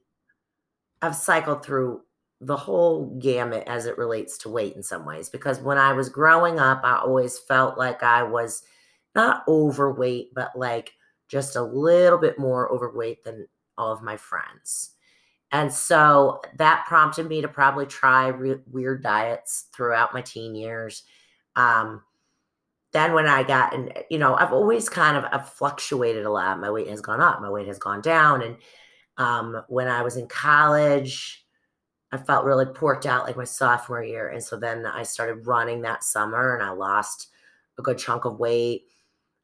have 1.02 1.16
cycled 1.16 1.64
through 1.64 2.02
the 2.42 2.58
whole 2.58 3.18
gamut 3.20 3.64
as 3.66 3.86
it 3.86 3.98
relates 3.98 4.38
to 4.40 4.50
weight 4.50 4.76
in 4.76 4.84
some 4.84 5.06
ways 5.06 5.30
because 5.30 5.60
when 5.62 5.78
I 5.78 5.94
was 5.94 6.10
growing 6.10 6.60
up, 6.60 6.82
I 6.84 6.98
always 6.98 7.40
felt 7.40 7.78
like 7.78 8.04
I 8.04 8.24
was 8.24 8.64
not 9.16 9.44
overweight, 9.48 10.34
but 10.34 10.52
like 10.56 10.94
just 11.30 11.56
a 11.56 11.62
little 11.62 12.20
bit 12.20 12.38
more 12.38 12.72
overweight 12.72 13.24
than 13.24 13.48
all 13.78 13.92
of 13.94 14.04
my 14.04 14.18
friends. 14.18 14.95
And 15.52 15.72
so 15.72 16.42
that 16.58 16.86
prompted 16.88 17.28
me 17.28 17.42
to 17.42 17.48
probably 17.48 17.86
try 17.86 18.28
re- 18.28 18.62
weird 18.72 19.04
diets 19.04 19.68
throughout 19.74 20.14
my 20.14 20.22
teen 20.22 20.56
years. 20.56 21.04
Um, 21.56 22.02
then 22.92 23.14
when 23.14 23.28
I 23.28 23.44
got 23.44 23.74
and 23.74 23.92
you 24.10 24.18
know, 24.18 24.36
I've 24.36 24.54
always 24.54 24.90
kind 24.90 25.18
of 25.18 25.26
I've 25.32 25.50
fluctuated 25.50 26.26
a 26.26 26.32
lot. 26.32 26.60
My 26.60 26.72
weight 26.72 26.88
has 26.88 27.02
gone 27.02 27.22
up, 27.22 27.42
my 27.42 27.50
weight 27.50 27.68
has 27.68 27.80
gone 27.80 28.02
down. 28.02 28.42
And 28.42 28.58
um, 29.18 29.64
when 29.68 29.88
I 29.88 30.02
was 30.02 30.18
in 30.18 30.28
college, 30.28 31.46
I 32.12 32.18
felt 32.18 32.46
really 32.46 32.66
porked 32.66 33.06
out 33.06 33.26
like 33.26 33.38
my 33.38 33.44
sophomore 33.44 34.04
year. 34.04 34.30
And 34.30 34.42
so 34.42 34.58
then 34.58 34.86
I 34.86 35.04
started 35.04 35.48
running 35.48 35.82
that 35.82 36.04
summer 36.04 36.56
and 36.56 36.64
I 36.64 36.72
lost 36.72 37.28
a 37.78 37.82
good 37.82 37.98
chunk 37.98 38.26
of 38.26 38.40
weight. 38.40 38.84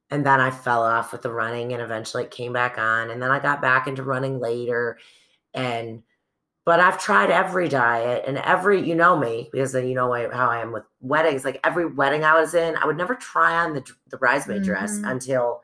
And 0.09 0.25
then 0.25 0.39
I 0.39 0.51
fell 0.51 0.83
off 0.83 1.11
with 1.11 1.21
the 1.21 1.31
running 1.31 1.73
and 1.73 1.81
eventually 1.81 2.23
it 2.23 2.31
came 2.31 2.53
back 2.53 2.77
on. 2.77 3.09
And 3.09 3.21
then 3.21 3.31
I 3.31 3.39
got 3.39 3.61
back 3.61 3.87
into 3.87 4.03
running 4.03 4.39
later. 4.39 4.97
And 5.53 6.03
but 6.65 6.79
I've 6.79 7.01
tried 7.01 7.31
every 7.31 7.69
diet 7.69 8.23
and 8.27 8.37
every, 8.39 8.87
you 8.87 8.95
know 8.95 9.17
me, 9.17 9.49
because 9.51 9.71
then 9.71 9.87
you 9.87 9.95
know 9.95 10.13
how 10.31 10.49
I 10.49 10.61
am 10.61 10.71
with 10.71 10.83
weddings. 11.01 11.45
Like 11.45 11.59
every 11.63 11.87
wedding 11.87 12.23
I 12.23 12.39
was 12.39 12.53
in, 12.53 12.75
I 12.77 12.85
would 12.85 12.97
never 12.97 13.15
try 13.15 13.63
on 13.65 13.73
the, 13.73 13.83
the 14.09 14.17
bridesmaid 14.17 14.63
dress 14.63 14.99
Mhm. 15.01 15.11
until 15.11 15.61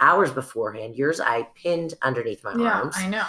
hours 0.00 0.32
beforehand. 0.32 0.96
Yours, 0.96 1.20
I 1.20 1.44
pinned 1.62 1.94
underneath 2.02 2.44
my 2.44 2.54
Yeah, 2.54 2.80
arms. 2.80 2.96
I 2.96 3.08
know. 3.08 3.26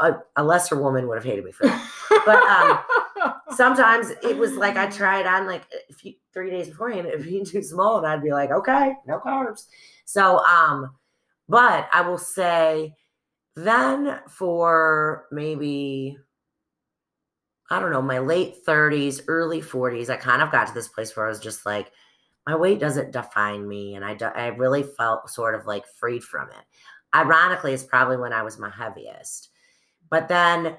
A, 0.00 0.12
a 0.36 0.44
lesser 0.44 0.76
woman 0.80 1.06
would 1.08 1.16
have 1.16 1.24
hated 1.24 1.44
me 1.44 1.52
for 1.52 1.64
that. 1.64 1.80
But, 2.26 2.44
um, 2.48 2.78
Sometimes 3.50 4.10
it 4.22 4.36
was 4.36 4.56
like 4.56 4.76
I 4.76 4.88
tried 4.88 5.26
on 5.26 5.46
like 5.46 5.62
a 5.88 5.92
few 5.92 6.14
three 6.32 6.50
days 6.50 6.68
beforehand, 6.68 7.06
it'd 7.06 7.24
be 7.24 7.44
too 7.44 7.62
small, 7.62 7.98
and 7.98 8.06
I'd 8.06 8.22
be 8.22 8.32
like, 8.32 8.50
okay, 8.50 8.94
no 9.06 9.20
carbs. 9.20 9.66
So, 10.04 10.38
um, 10.44 10.96
but 11.48 11.88
I 11.92 12.00
will 12.02 12.18
say 12.18 12.94
then 13.56 14.18
for 14.28 15.26
maybe 15.30 16.18
I 17.70 17.80
don't 17.80 17.92
know, 17.92 18.02
my 18.02 18.18
late 18.18 18.64
30s, 18.66 19.22
early 19.26 19.60
40s, 19.60 20.10
I 20.10 20.16
kind 20.16 20.42
of 20.42 20.52
got 20.52 20.66
to 20.66 20.74
this 20.74 20.88
place 20.88 21.16
where 21.16 21.26
I 21.26 21.30
was 21.30 21.40
just 21.40 21.64
like, 21.64 21.90
my 22.46 22.54
weight 22.54 22.78
doesn't 22.78 23.12
define 23.12 23.66
me. 23.66 23.94
And 23.94 24.04
I, 24.04 24.14
do, 24.14 24.26
I 24.26 24.48
really 24.48 24.82
felt 24.82 25.30
sort 25.30 25.54
of 25.54 25.66
like 25.66 25.84
freed 25.98 26.22
from 26.22 26.48
it. 26.50 26.64
Ironically, 27.14 27.72
it's 27.72 27.82
probably 27.82 28.18
when 28.18 28.32
I 28.32 28.42
was 28.42 28.58
my 28.58 28.68
heaviest. 28.68 29.48
But 30.10 30.28
then 30.28 30.76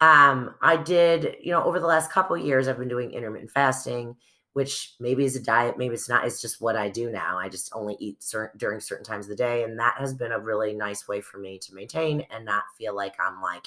um, 0.00 0.54
I 0.62 0.76
did, 0.76 1.36
you 1.42 1.50
know, 1.50 1.64
over 1.64 1.80
the 1.80 1.86
last 1.86 2.12
couple 2.12 2.36
years, 2.36 2.68
I've 2.68 2.78
been 2.78 2.88
doing 2.88 3.10
intermittent 3.10 3.50
fasting, 3.50 4.14
which 4.52 4.94
maybe 4.98 5.24
is 5.24 5.36
a 5.36 5.42
diet, 5.42 5.78
maybe 5.78 5.94
it's 5.94 6.08
not. 6.08 6.26
It's 6.26 6.40
just 6.40 6.60
what 6.60 6.76
I 6.76 6.88
do 6.88 7.10
now. 7.10 7.38
I 7.38 7.48
just 7.48 7.70
only 7.74 7.96
eat 8.00 8.22
certain 8.22 8.58
during 8.58 8.80
certain 8.80 9.04
times 9.04 9.26
of 9.26 9.30
the 9.30 9.36
day. 9.36 9.62
And 9.64 9.78
that 9.78 9.96
has 9.98 10.12
been 10.14 10.32
a 10.32 10.38
really 10.38 10.72
nice 10.74 11.06
way 11.06 11.20
for 11.20 11.38
me 11.38 11.58
to 11.60 11.74
maintain 11.74 12.22
and 12.30 12.44
not 12.44 12.64
feel 12.76 12.94
like 12.94 13.14
I'm 13.20 13.40
like 13.40 13.66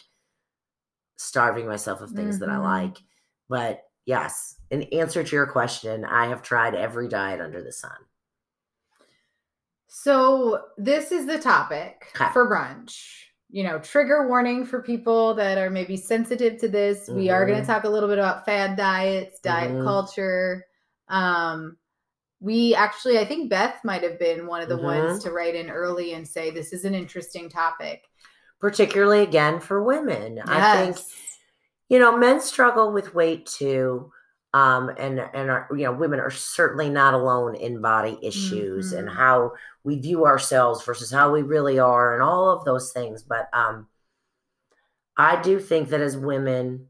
starving 1.17 1.67
myself 1.67 2.01
of 2.01 2.11
things 2.11 2.39
that 2.39 2.49
I 2.49 2.57
Mhm. 2.57 2.63
like. 2.63 2.97
But 3.49 3.89
yes, 4.05 4.57
in 4.69 4.83
answer 4.83 5.23
to 5.23 5.35
your 5.35 5.47
question, 5.47 6.05
I 6.05 6.27
have 6.27 6.41
tried 6.41 6.75
every 6.75 7.07
diet 7.07 7.39
under 7.41 7.63
the 7.63 7.71
sun. 7.71 8.05
So 9.87 10.61
this 10.77 11.11
is 11.11 11.25
the 11.25 11.39
topic 11.39 12.07
Okay. 12.15 12.31
for 12.31 12.49
brunch. 12.49 13.25
You 13.49 13.63
know, 13.63 13.77
trigger 13.79 14.27
warning 14.27 14.65
for 14.65 14.81
people 14.81 15.35
that 15.35 15.59
are 15.59 15.69
maybe 15.69 15.95
sensitive 15.95 16.59
to 16.61 16.67
this. 16.67 17.11
We 17.13 17.29
are 17.29 17.45
going 17.45 17.61
to 17.61 17.67
talk 17.67 17.83
a 17.83 17.89
little 17.89 18.09
bit 18.09 18.17
about 18.17 18.45
fad 18.45 18.75
diets, 18.75 19.39
diet 19.41 19.77
Mhm. 19.77 19.83
culture. 19.83 20.65
Um, 21.13 21.77
we 22.41 22.75
actually, 22.75 23.19
I 23.19 23.25
think 23.25 23.49
Beth 23.49 23.79
might 23.85 24.03
have 24.03 24.19
been 24.19 24.47
one 24.47 24.61
of 24.61 24.67
the 24.67 24.77
ones 24.77 25.19
Mm-hmm. 25.19 25.27
to 25.27 25.31
write 25.31 25.55
in 25.55 25.69
early 25.69 26.13
and 26.13 26.27
say 26.27 26.51
this 26.51 26.73
is 26.73 26.83
an 26.83 26.93
interesting 26.93 27.47
topic. 27.49 28.03
Particularly 28.59 29.21
again 29.23 29.59
for 29.59 29.83
women. 29.83 30.41
I 30.45 30.85
think 30.85 30.97
you 31.89 31.99
know, 31.99 32.17
men 32.17 32.41
struggle 32.41 32.91
with 32.91 33.13
weight 33.13 33.45
too. 33.45 34.11
Um, 34.53 34.89
and 34.97 35.19
and 35.19 35.49
our, 35.51 35.67
you 35.71 35.83
know, 35.83 35.91
women 35.93 36.19
are 36.19 36.31
certainly 36.31 36.89
not 36.89 37.13
alone 37.13 37.55
in 37.55 37.81
body 37.81 38.17
issues 38.21 38.93
and 38.93 39.07
Mhm. 39.07 39.13
how 39.15 39.53
we 39.83 39.99
view 39.99 40.25
ourselves 40.25 40.83
versus 40.83 41.11
how 41.11 41.31
we 41.31 41.41
really 41.43 41.79
are, 41.79 42.13
and 42.13 42.23
all 42.23 42.49
of 42.49 42.63
those 42.65 42.91
things. 42.91 43.21
But 43.23 43.49
um, 43.53 43.87
I 45.17 45.41
do 45.41 45.59
think 45.59 45.89
that 45.89 46.01
as 46.01 46.17
women, 46.17 46.87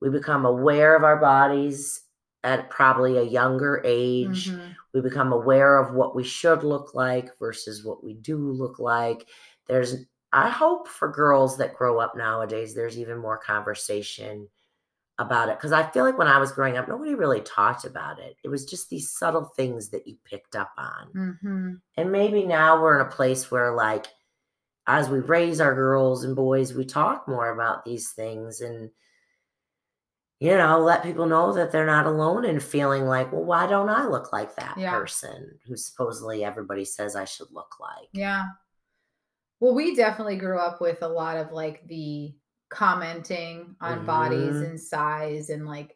we 0.00 0.08
become 0.10 0.44
aware 0.46 0.94
of 0.96 1.04
our 1.04 1.16
bodies 1.18 2.02
at 2.44 2.70
probably 2.70 3.16
a 3.18 3.22
younger 3.22 3.82
age. 3.84 4.50
Mhm. 4.50 4.76
We 4.94 5.00
become 5.00 5.32
aware 5.32 5.78
of 5.78 5.94
what 5.94 6.14
we 6.16 6.24
should 6.24 6.62
look 6.64 6.94
like 6.94 7.36
versus 7.38 7.84
what 7.84 8.02
we 8.04 8.14
do 8.14 8.38
look 8.38 8.78
like. 8.78 9.28
There's, 9.66 9.96
I 10.32 10.48
hope 10.48 10.88
for 10.88 11.08
girls 11.10 11.58
that 11.58 11.74
grow 11.74 11.98
up 12.00 12.16
nowadays, 12.16 12.74
there's 12.74 12.98
even 12.98 13.18
more 13.18 13.38
conversation 13.38 14.48
about 15.18 15.48
it. 15.50 15.58
Because 15.58 15.72
I 15.72 15.90
feel 15.90 16.04
like 16.04 16.18
when 16.18 16.28
I 16.28 16.38
was 16.38 16.52
growing 16.52 16.76
up, 16.78 16.88
nobody 16.88 17.14
really 17.14 17.42
talked 17.42 17.84
about 17.84 18.18
it. 18.20 18.36
It 18.44 18.48
was 18.48 18.64
just 18.64 18.88
these 18.90 19.12
subtle 19.12 19.44
things 19.44 19.90
that 19.90 20.06
you 20.06 20.16
picked 20.24 20.56
up 20.56 20.72
on. 20.78 21.16
Mhm. 21.16 21.80
And 21.96 22.12
maybe 22.12 22.44
now 22.46 22.80
we're 22.82 23.00
in 23.00 23.06
a 23.06 23.10
place 23.10 23.50
where, 23.50 23.74
like, 23.74 24.06
as 24.86 25.08
we 25.08 25.20
raise 25.20 25.60
our 25.60 25.74
girls 25.74 26.24
and 26.24 26.36
boys, 26.36 26.74
we 26.74 26.84
talk 26.84 27.28
more 27.28 27.50
about 27.50 27.84
these 27.84 28.12
things 28.12 28.60
and, 28.60 28.90
you 30.40 30.56
know, 30.56 30.78
let 30.80 31.02
people 31.02 31.26
know 31.26 31.52
that 31.52 31.70
they're 31.70 31.84
not 31.86 32.06
alone 32.06 32.46
in 32.46 32.58
feeling 32.60 33.04
like, 33.04 33.30
well, 33.30 33.44
why 33.44 33.66
don't 33.66 33.90
I 33.90 34.06
look 34.06 34.32
like 34.32 34.56
that 34.56 34.76
Yeah. 34.78 34.90
person 34.90 35.58
who 35.66 35.76
supposedly 35.76 36.42
everybody 36.44 36.84
says 36.84 37.14
I 37.14 37.26
should 37.26 37.52
look 37.52 37.78
like? 37.78 38.08
Yeah. 38.12 38.46
Well, 39.60 39.74
we 39.74 39.94
definitely 39.94 40.36
grew 40.38 40.58
up 40.58 40.80
with 40.80 41.02
a 41.02 41.08
lot 41.08 41.36
of 41.36 41.52
like 41.52 41.86
the 41.86 42.34
commenting 42.70 43.76
on 43.82 44.06
bodies 44.06 44.56
Mhm. 44.56 44.64
and 44.70 44.80
size 44.80 45.50
and 45.50 45.66
like 45.66 45.94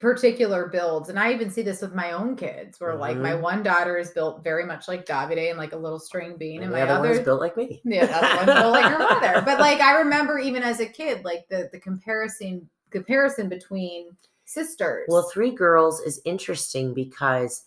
particular 0.00 0.66
builds. 0.66 1.08
And 1.10 1.18
I 1.18 1.32
even 1.32 1.50
see 1.50 1.62
this 1.62 1.82
with 1.82 1.94
my 1.94 2.12
own 2.12 2.34
kids 2.34 2.80
where 2.80 2.96
like 2.96 3.18
my 3.18 3.32
Mhm. 3.32 3.42
one 3.42 3.62
daughter 3.62 3.98
is 3.98 4.10
built 4.10 4.42
very 4.42 4.64
much 4.64 4.88
like 4.88 5.04
Davide 5.06 5.50
and 5.50 5.58
like 5.58 5.72
a 5.74 5.76
little 5.76 6.00
string 6.00 6.36
bean. 6.38 6.56
And 6.56 6.64
And 6.64 6.72
my 6.72 6.82
other 6.82 6.94
other 6.94 7.08
one's 7.10 7.20
built 7.24 7.40
like 7.40 7.56
me. 7.56 7.80
Yeah, 7.84 8.06
the 8.06 8.16
other 8.16 8.36
one's 8.46 8.60
built 8.60 8.72
like 8.72 8.86
her 8.86 8.98
mother. 8.98 9.42
But 9.44 9.60
like 9.60 9.80
I 9.80 9.98
remember 9.98 10.38
even 10.38 10.62
as 10.64 10.80
a 10.80 10.86
kid, 10.86 11.24
like 11.24 11.46
the 11.48 11.68
the 11.70 11.78
comparison 11.78 12.68
comparison 12.90 13.48
between 13.48 14.16
sisters. 14.44 15.06
Well, 15.08 15.30
three 15.32 15.50
girls 15.52 16.00
is 16.00 16.20
interesting 16.24 16.92
because 16.94 17.64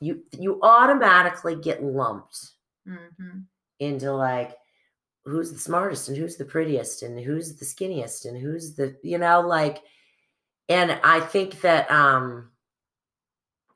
you 0.00 0.22
you 0.38 0.58
automatically 0.62 1.56
get 1.56 1.82
lumped 1.82 2.52
Mhm. 2.86 3.44
into 3.78 4.12
like 4.12 4.56
who's 5.24 5.52
the 5.52 5.58
smartest 5.58 6.08
and 6.08 6.16
who's 6.18 6.36
the 6.36 6.44
prettiest 6.44 7.02
and 7.02 7.18
who's 7.18 7.56
the 7.56 7.64
skinniest 7.64 8.26
and 8.26 8.36
who's 8.36 8.74
the 8.74 8.96
you 9.02 9.16
know 9.18 9.40
like 9.40 9.78
and 10.68 10.92
i 11.02 11.18
think 11.20 11.60
that 11.62 11.90
um 11.90 12.50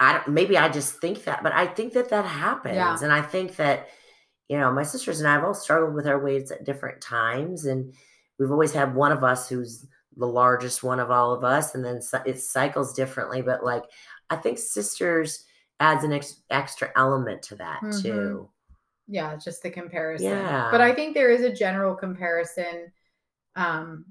i 0.01 0.13
don't 0.13 0.29
maybe 0.29 0.59
i 0.59 0.69
just 0.69 1.01
think 1.01 1.25
that 1.25 1.43
but 1.43 1.53
i 1.53 1.67
think 1.67 1.95
that 1.95 2.11
that 2.11 2.25
happens 2.27 2.75
Yeah. 2.77 2.99
and 3.03 3.13
i 3.13 3.23
think 3.23 3.57
that 3.57 3.89
you 4.49 4.59
know 4.59 4.71
my 4.73 4.83
sisters 4.83 5.21
and 5.21 5.29
i 5.29 5.33
have 5.33 5.45
all 5.45 5.55
struggled 5.55 5.95
with 5.95 6.07
our 6.07 6.19
weights 6.19 6.51
at 6.51 6.65
different 6.65 7.01
times 7.01 7.65
and 7.65 7.95
we've 8.39 8.51
always 8.53 8.73
had 8.73 8.95
one 8.95 9.13
of 9.13 9.25
us 9.25 9.49
who's 9.49 9.87
the 10.19 10.27
largest 10.27 10.83
one 10.83 11.01
of 11.01 11.11
all 11.11 11.33
of 11.33 11.45
us 11.45 11.75
and 11.75 11.85
then 11.85 12.01
it 12.27 12.39
cycles 12.41 12.93
differently 12.93 13.41
but 13.41 13.65
like 13.65 13.85
i 14.31 14.37
think 14.37 14.59
sisters 14.59 15.45
adds 15.81 16.05
an 16.05 16.13
ex- 16.13 16.43
extra 16.51 16.91
element 16.97 17.41
to 17.43 17.55
that 17.57 17.81
Mhm. 17.83 18.03
too 18.03 18.51
yeah 19.07 19.33
it's 19.33 19.45
just 19.45 19.63
the 19.63 19.71
comparison 19.71 20.29
Yeah. 20.31 20.69
but 20.71 20.81
i 20.81 20.93
think 20.93 21.15
there 21.15 21.31
is 21.31 21.43
a 21.43 21.53
general 21.53 21.95
comparison 21.95 22.93
um 23.57 24.05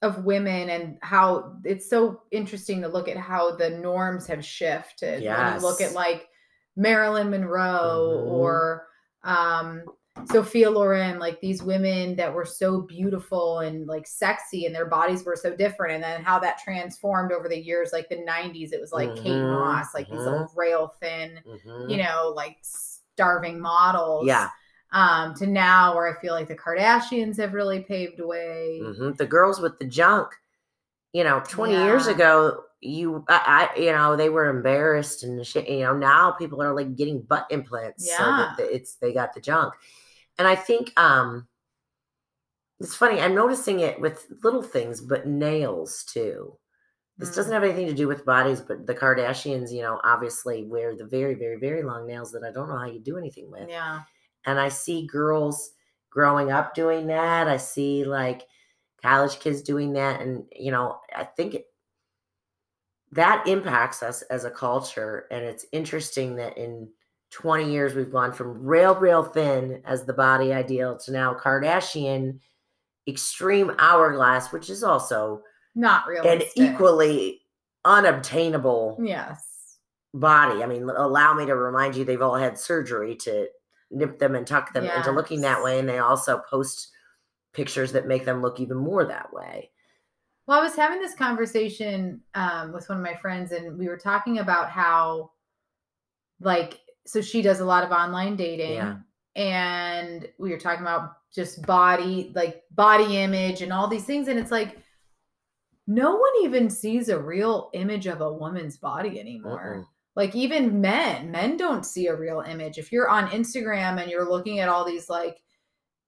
of 0.00 0.24
women 0.24 0.70
and 0.70 0.98
how 1.02 1.56
it's 1.64 1.90
so 1.90 2.22
interesting 2.30 2.82
to 2.82 2.88
look 2.88 3.08
at 3.08 3.16
how 3.16 3.56
the 3.56 3.70
norms 3.70 4.28
have 4.28 4.44
shifted 4.44 5.24
when 5.24 5.54
you 5.54 5.60
look 5.60 5.80
at 5.80 5.92
like 5.92 6.28
marilyn 6.76 7.30
monroe 7.30 8.22
Mhm. 8.24 8.30
or 8.30 8.86
um 9.24 9.82
sophia 10.26 10.70
loren 10.70 11.18
like 11.18 11.40
these 11.40 11.62
women 11.62 12.16
that 12.16 12.32
were 12.32 12.44
so 12.44 12.80
beautiful 12.82 13.60
and 13.60 13.86
like 13.86 14.06
sexy 14.06 14.66
and 14.66 14.74
their 14.74 14.86
bodies 14.86 15.24
were 15.24 15.36
so 15.36 15.54
different 15.54 15.94
and 15.94 16.02
then 16.02 16.22
how 16.22 16.38
that 16.38 16.58
transformed 16.58 17.32
over 17.32 17.48
the 17.48 17.58
years 17.58 17.90
like 17.92 18.08
the 18.08 18.22
90s 18.24 18.72
it 18.72 18.80
was 18.80 18.92
like 18.92 19.14
kate 19.16 19.34
Mhm, 19.34 19.48
moss 19.50 19.94
like 19.94 20.08
these 20.10 20.24
little 20.24 20.50
rail 20.56 20.94
thin 21.00 21.38
Mhm. 21.46 21.90
you 21.90 21.96
know, 21.98 22.32
like 22.36 22.56
starving 22.62 23.60
models. 23.60 24.26
Yeah. 24.26 24.48
Um, 24.92 25.34
to 25.34 25.46
now 25.46 25.94
where 25.94 26.06
I 26.16 26.20
feel 26.20 26.32
like 26.34 26.48
the 26.48 26.56
Kardashians 26.56 27.36
have 27.38 27.52
really 27.52 27.80
paved 27.80 28.20
way. 28.20 28.80
hmm 28.80 29.12
The 29.12 29.26
girls 29.26 29.60
with 29.60 29.78
the 29.78 29.84
junk, 29.86 30.28
you 31.12 31.24
know, 31.24 31.42
20 31.48 31.84
years 31.84 32.06
ago, 32.06 32.62
you, 32.80 33.24
I, 33.28 33.70
I, 33.76 33.80
you 33.80 33.92
know, 33.92 34.16
they 34.16 34.28
were 34.28 34.48
embarrassed 34.48 35.24
and 35.24 35.44
shit. 35.46 35.68
You 35.68 35.80
know, 35.80 35.96
now 35.96 36.32
people 36.32 36.62
are 36.62 36.74
like 36.74 36.96
getting 36.96 37.22
butt 37.22 37.46
implants. 37.50 38.10
So 38.16 38.24
that 38.24 38.54
Yeah. 38.58 38.64
it's, 38.66 38.94
they 38.96 39.12
got 39.12 39.34
the 39.34 39.40
junk. 39.40 39.74
And 40.38 40.46
I 40.48 40.54
think, 40.56 40.98
um, 40.98 41.48
it's 42.80 42.94
funny. 42.94 43.20
I'm 43.20 43.34
noticing 43.34 43.80
it 43.80 44.00
with 44.00 44.26
little 44.44 44.62
things, 44.62 45.00
but 45.00 45.26
nails 45.26 46.04
too. 46.04 46.56
This 47.18 47.34
doesn't 47.34 47.52
Mm. 47.52 47.54
have 47.54 47.64
anything 47.64 47.88
to 47.88 47.94
do 47.94 48.08
with 48.08 48.24
bodies, 48.26 48.60
but 48.60 48.86
the 48.86 48.94
Kardashians, 48.94 49.72
you 49.72 49.82
know, 49.82 50.00
obviously 50.04 50.64
wear 50.64 50.96
the 50.96 51.06
very, 51.06 51.34
very, 51.34 51.58
very 51.58 51.82
long 51.82 52.06
nails 52.06 52.32
that 52.32 52.44
I 52.44 52.52
don't 52.52 52.68
know 52.68 52.78
how 52.78 52.86
you 52.86 53.00
do 53.00 53.18
anything 53.18 53.50
with. 53.50 53.68
Yeah. 53.68 54.02
and 54.46 54.60
I 54.60 54.70
see 54.70 55.06
girls 55.06 55.72
growing 56.10 56.52
up 56.52 56.74
doing 56.74 57.08
that. 57.08 57.48
I 57.48 57.58
see 57.58 58.04
like 58.04 58.46
college 59.02 59.40
kids 59.40 59.62
doing 59.62 59.94
that, 59.94 60.20
and 60.22 60.46
you 60.52 60.70
know, 60.72 61.00
I 61.14 61.24
think 61.24 61.54
it, 61.54 61.66
that 63.12 63.46
impacts 63.46 64.02
us 64.02 64.22
as 64.22 64.44
a 64.44 64.50
culture. 64.50 65.26
And 65.30 65.44
it's 65.44 65.66
interesting 65.72 66.36
that 66.36 66.58
in 66.58 66.90
20 67.30 67.70
years 67.70 67.94
we've 67.94 68.10
gone 68.12 68.32
from 68.32 68.64
real, 68.64 68.94
real 68.94 69.22
thin 69.22 69.82
as 69.84 70.04
the 70.04 70.12
body 70.12 70.52
ideal 70.52 70.96
to 70.98 71.12
now 71.12 71.34
Kardashian 71.34 72.38
extreme 73.06 73.72
hourglass, 73.78 74.52
which 74.52 74.70
is 74.70 74.82
also 74.82 75.42
Not 75.74 76.06
an 76.06 76.12
realistic. 76.12 76.52
equally 76.56 77.42
unobtainable 77.84 78.98
Yes. 79.02 79.78
body. 80.14 80.62
I 80.62 80.66
mean, 80.66 80.82
allow 80.88 81.34
me 81.34 81.46
to 81.46 81.54
remind 81.54 81.96
you, 81.96 82.04
they've 82.04 82.20
all 82.22 82.34
had 82.34 82.58
surgery 82.58 83.14
to 83.16 83.48
nip 83.90 84.18
them 84.18 84.34
and 84.34 84.46
tuck 84.46 84.72
them 84.72 84.84
into 84.84 85.10
looking 85.12 85.40
that 85.42 85.62
way. 85.62 85.78
And 85.78 85.88
they 85.88 85.98
also 85.98 86.42
post 86.50 86.88
pictures 87.54 87.92
that 87.92 88.06
make 88.06 88.24
them 88.24 88.42
look 88.42 88.60
even 88.60 88.76
more 88.76 89.04
that 89.06 89.32
way. 89.32 89.70
Well, 90.46 90.58
I 90.60 90.62
was 90.62 90.76
having 90.76 90.98
this 91.00 91.14
conversation 91.14 92.22
um, 92.34 92.72
with 92.72 92.88
one 92.88 92.98
of 92.98 93.04
my 93.04 93.14
friends, 93.16 93.52
and 93.52 93.78
we 93.78 93.86
were 93.88 93.98
talking 93.98 94.38
about 94.38 94.70
how, 94.70 95.32
like, 96.40 96.80
so 97.08 97.20
she 97.20 97.42
does 97.42 97.60
a 97.60 97.64
lot 97.64 97.84
of 97.84 97.90
online 97.90 98.36
dating. 98.36 98.74
Yeah. 98.74 98.96
And 99.34 100.28
we 100.38 100.50
were 100.50 100.58
talking 100.58 100.82
about 100.82 101.12
just 101.34 101.62
body, 101.66 102.32
like 102.34 102.62
body 102.70 103.18
image 103.18 103.62
and 103.62 103.72
all 103.72 103.88
these 103.88 104.04
things. 104.04 104.28
And 104.28 104.38
it's 104.38 104.50
like, 104.50 104.78
no 105.86 106.16
one 106.16 106.32
even 106.42 106.68
sees 106.68 107.08
a 107.08 107.18
real 107.18 107.70
image 107.72 108.06
of 108.06 108.20
a 108.20 108.32
woman's 108.32 108.76
body 108.76 109.18
anymore. 109.18 109.76
Mm-mm. 109.78 109.86
Like 110.16 110.34
even 110.34 110.80
men, 110.80 111.30
men 111.30 111.56
don't 111.56 111.86
see 111.86 112.08
a 112.08 112.16
real 112.16 112.40
image. 112.40 112.76
If 112.76 112.90
you're 112.92 113.08
on 113.08 113.28
Instagram 113.28 114.00
and 114.02 114.10
you're 114.10 114.28
looking 114.28 114.58
at 114.58 114.68
all 114.68 114.84
these 114.84 115.08
like 115.08 115.38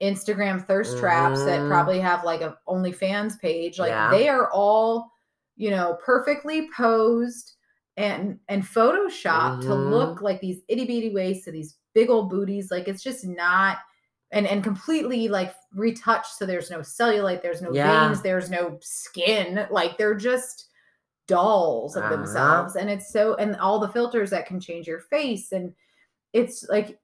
Instagram 0.03 0.67
thirst 0.67 0.99
traps 0.99 1.45
that 1.45 1.61
Mhm. 1.61 1.69
probably 1.69 2.01
have 2.01 2.25
like 2.25 2.41
a 2.41 2.59
OnlyFans 2.69 3.39
page, 3.41 3.79
like 3.79 3.91
Yeah. 3.91 4.11
they 4.11 4.29
are 4.29 4.51
all, 4.51 5.11
you 5.57 5.71
know, 5.71 5.97
perfectly 6.05 6.69
posed 6.77 7.53
and 8.01 8.39
and 8.49 8.63
photoshopped 8.63 9.61
to 9.63 9.73
Mhm. 9.73 9.91
look 9.91 10.23
like 10.23 10.41
these 10.41 10.63
itty 10.69 10.85
bitty 10.87 11.11
waists 11.15 11.45
to 11.45 11.53
these 11.53 11.77
big 11.95 12.11
old 12.11 12.31
booties. 12.31 12.71
Like 12.71 12.89
it's 12.89 13.03
just 13.03 13.25
not 13.27 13.79
and 14.33 14.47
and 14.47 14.63
completely 14.65 15.29
like 15.29 15.55
retouched 15.75 16.35
so 16.37 16.47
there's 16.47 16.71
no 16.71 16.81
cellulite, 16.81 17.43
there's 17.43 17.63
no 17.63 17.73
Yeah. 17.73 18.09
veins, 18.09 18.23
there's 18.23 18.51
no 18.51 18.79
skin. 18.81 19.67
Like 19.71 19.99
they're 19.99 20.15
just 20.15 20.69
dolls 21.29 21.97
of 21.97 22.05
Uh-huh. 22.05 22.17
themselves 22.17 22.77
and 22.77 22.91
it's 22.91 23.13
so 23.13 23.35
and 23.37 23.57
all 23.57 23.79
the 23.79 23.89
filters 23.89 24.31
that 24.31 24.47
can 24.47 24.61
change 24.61 24.87
your 24.89 25.01
face 25.01 25.53
and 25.53 25.73
it's 26.33 26.65
like 26.69 26.99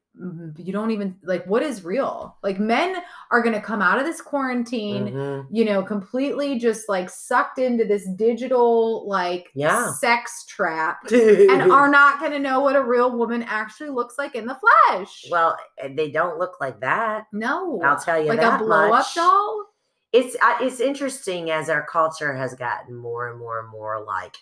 you 0.57 0.73
don't 0.73 0.91
even 0.93 1.15
like 1.25 1.45
what 1.47 1.63
is 1.63 1.85
real 1.85 2.39
like 2.43 2.59
men 2.59 2.97
are 3.31 3.43
going 3.43 3.55
to 3.55 3.61
come 3.61 3.83
out 3.83 3.99
of 3.99 4.07
this 4.07 4.23
quarantine 4.23 5.09
Mhm. 5.13 5.47
you 5.51 5.65
know 5.67 5.83
completely 5.83 6.59
just 6.59 6.89
like 6.89 7.11
sucked 7.11 7.59
into 7.59 7.85
this 7.85 8.09
digital 8.17 9.07
like 9.07 9.51
Yeah. 9.55 9.93
sex 9.93 10.47
trap 10.47 11.01
and 11.13 11.71
are 11.71 11.89
not 11.89 12.19
going 12.19 12.33
to 12.33 12.39
know 12.39 12.61
what 12.61 12.77
a 12.77 12.83
real 12.83 13.15
woman 13.15 13.43
actually 13.43 13.91
looks 13.91 14.17
like 14.17 14.35
in 14.35 14.47
the 14.47 14.57
flesh 14.89 15.27
well, 15.31 15.55
eh, 15.79 15.91
they 15.95 16.11
don't 16.11 16.39
look 16.39 16.61
like 16.61 16.81
that. 16.81 17.25
no 17.35 17.79
I'll 17.83 17.99
tell 18.01 18.19
you 18.19 18.31
like 18.31 18.41
that 18.41 18.61
a 18.61 18.65
blow 18.65 18.85
up 18.87 18.91
much. 18.91 19.15
doll 19.15 19.67
It's 20.13 20.35
uh, 20.41 20.57
it's 20.63 20.81
interesting 20.81 21.51
as 21.51 21.69
our 21.69 21.85
culture 21.87 22.35
has 22.35 22.55
gotten 22.55 22.95
more 22.95 23.29
and 23.29 23.39
more 23.39 23.61
and 23.61 23.69
more 23.69 24.03
like 24.03 24.37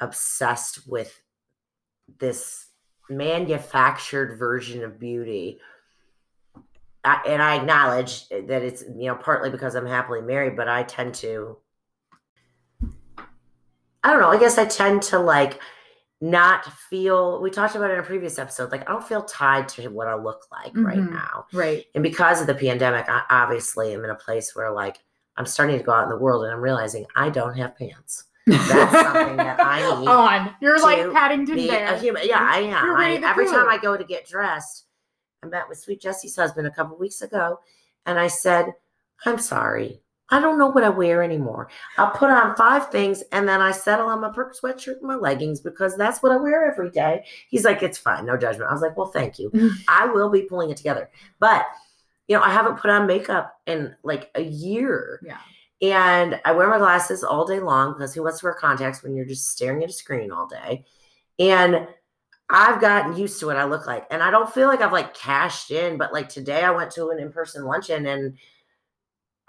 obsessed 0.00 0.86
with 0.88 1.18
this 2.18 2.66
manufactured 3.10 4.38
version 4.38 4.82
of 4.84 4.98
beauty. 4.98 5.58
I, 7.04 7.22
and 7.26 7.42
I 7.42 7.56
acknowledge 7.56 8.28
that 8.28 8.62
it's 8.62 8.82
you 8.82 9.06
know 9.06 9.14
partly 9.16 9.50
because 9.50 9.74
I'm 9.74 9.86
happily 9.86 10.20
married, 10.22 10.56
but 10.56 10.68
I 10.68 10.82
tend 10.82 11.14
to 11.16 11.56
I 14.02 14.12
don't 14.12 14.20
know. 14.20 14.30
I 14.30 14.38
guess 14.38 14.56
I 14.58 14.64
tend 14.64 15.02
to 15.04 15.18
like 15.18 15.60
not 16.22 16.64
feel. 16.72 17.40
We 17.42 17.50
talked 17.50 17.74
about 17.74 17.90
it 17.90 17.94
in 17.94 18.00
a 18.00 18.02
previous 18.02 18.38
episode. 18.38 18.70
Like 18.72 18.88
I 18.88 18.92
don't 18.92 19.06
feel 19.06 19.22
tied 19.22 19.68
to 19.70 19.88
what 19.88 20.08
I 20.08 20.14
look 20.14 20.46
like 20.50 20.72
right 20.74 20.98
Mhm. 20.98 21.10
now, 21.12 21.46
Right. 21.52 21.86
and 21.94 22.02
because 22.02 22.40
of 22.40 22.46
the 22.46 22.54
pandemic, 22.54 23.06
I 23.08 23.22
obviously 23.30 23.92
am 23.94 24.04
in 24.04 24.10
a 24.10 24.14
place 24.14 24.54
where 24.54 24.70
like 24.70 24.98
I'm 25.36 25.46
starting 25.46 25.78
to 25.78 25.84
go 25.84 25.92
out 25.92 26.04
in 26.04 26.10
the 26.10 26.18
world 26.18 26.44
and 26.44 26.52
I'm 26.52 26.60
realizing 26.60 27.06
I 27.16 27.30
don't 27.30 27.56
have 27.56 27.76
pants. 27.76 28.24
That's 28.50 28.92
something 28.92 29.36
that 29.36 29.60
I 29.60 29.80
need 30.00 30.08
on. 30.08 30.54
You're 30.60 30.76
to 30.76 30.82
like 30.82 31.12
Paddington 31.12 31.56
Be 31.56 31.68
Bear. 31.68 31.94
a 31.94 31.98
human. 31.98 32.22
Yeah, 32.26 32.38
I 32.40 32.58
am. 32.60 32.86
You're 32.86 32.96
I, 32.98 33.14
every 33.14 33.46
time 33.46 33.68
I 33.68 33.78
go 33.78 33.96
to 33.96 34.04
get 34.04 34.26
dressed, 34.28 34.86
I 35.42 35.46
met 35.46 35.68
with 35.68 35.78
Sweet 35.78 36.00
Jessie's 36.00 36.36
husband 36.36 36.66
a 36.66 36.70
couple 36.70 36.96
weeks 36.98 37.22
ago, 37.22 37.60
and 38.06 38.18
I 38.18 38.28
said, 38.28 38.74
"I'm 39.24 39.38
sorry." 39.38 40.02
I 40.32 40.40
don't 40.40 40.58
know 40.58 40.68
what 40.68 40.84
I 40.84 40.88
wear 40.90 41.22
anymore. 41.22 41.68
I'll 41.98 42.12
put 42.12 42.30
on 42.30 42.54
five 42.54 42.88
things 42.90 43.22
and 43.32 43.48
then 43.48 43.60
I 43.60 43.72
settle 43.72 44.06
on 44.06 44.20
my 44.20 44.30
purple 44.30 44.56
sweatshirt 44.56 44.98
and 44.98 45.08
my 45.08 45.16
leggings 45.16 45.60
because 45.60 45.96
that's 45.96 46.22
what 46.22 46.30
I 46.30 46.36
wear 46.36 46.70
every 46.70 46.90
day. 46.90 47.24
He's 47.48 47.64
like, 47.64 47.82
it's 47.82 47.98
fine, 47.98 48.26
no 48.26 48.36
judgment. 48.36 48.70
I 48.70 48.72
was 48.72 48.80
like, 48.80 48.96
well, 48.96 49.08
thank 49.08 49.40
you. 49.40 49.50
I 49.88 50.06
will 50.06 50.30
be 50.30 50.42
pulling 50.42 50.70
it 50.70 50.76
together. 50.76 51.10
But, 51.40 51.66
you 52.28 52.36
know, 52.36 52.42
I 52.42 52.50
haven't 52.50 52.78
put 52.78 52.90
on 52.90 53.08
makeup 53.08 53.54
in 53.66 53.96
like 54.04 54.30
a 54.36 54.42
year. 54.42 55.20
Yeah. 55.26 55.38
And 55.82 56.40
I 56.44 56.52
wear 56.52 56.68
my 56.68 56.78
glasses 56.78 57.24
all 57.24 57.46
day 57.46 57.60
long 57.60 57.94
because 57.94 58.14
who 58.14 58.22
wants 58.22 58.40
to 58.40 58.46
wear 58.46 58.54
contacts 58.54 59.02
when 59.02 59.14
you're 59.14 59.24
just 59.24 59.48
staring 59.48 59.82
at 59.82 59.90
a 59.90 59.92
screen 59.92 60.30
all 60.30 60.46
day? 60.46 60.84
And 61.38 61.88
I've 62.50 62.80
gotten 62.80 63.16
used 63.16 63.40
to 63.40 63.46
what 63.46 63.56
I 63.56 63.64
look 63.64 63.86
like. 63.86 64.06
And 64.10 64.22
I 64.22 64.30
don't 64.30 64.52
feel 64.52 64.68
like 64.68 64.82
I've 64.82 64.92
like 64.92 65.14
cashed 65.14 65.70
in, 65.70 65.96
but 65.96 66.12
like 66.12 66.28
today 66.28 66.62
I 66.64 66.70
went 66.72 66.90
to 66.92 67.08
an 67.10 67.18
in 67.18 67.32
person 67.32 67.64
luncheon 67.64 68.06
and 68.06 68.36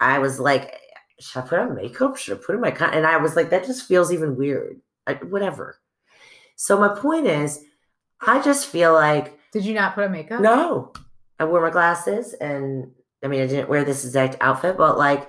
I 0.00 0.20
was 0.20 0.40
like, 0.40 0.78
should 1.20 1.44
I 1.44 1.46
put 1.46 1.58
on 1.58 1.74
makeup? 1.74 2.16
Should 2.16 2.38
I 2.38 2.40
put 2.40 2.54
in 2.54 2.60
my 2.60 2.70
con? 2.70 2.94
And 2.94 3.06
I 3.06 3.18
was 3.18 3.36
like, 3.36 3.50
that 3.50 3.66
just 3.66 3.86
feels 3.86 4.12
even 4.12 4.36
weird. 4.36 4.80
I, 5.06 5.14
whatever. 5.14 5.78
So 6.56 6.78
my 6.78 6.94
point 6.98 7.26
is, 7.26 7.64
I 8.20 8.40
just 8.40 8.66
feel 8.66 8.92
like 8.92 9.38
Did 9.52 9.64
you 9.64 9.74
not 9.74 9.94
put 9.94 10.04
on 10.04 10.12
makeup? 10.12 10.40
no, 10.40 10.92
I 11.38 11.44
wore 11.44 11.60
my 11.60 11.70
glasses, 11.70 12.34
and 12.34 12.92
I 13.24 13.26
mean, 13.26 13.42
I 13.42 13.46
didn't 13.48 13.68
wear 13.68 13.84
this 13.84 14.04
exact 14.04 14.36
outfit, 14.40 14.76
but 14.76 14.96
like, 14.96 15.28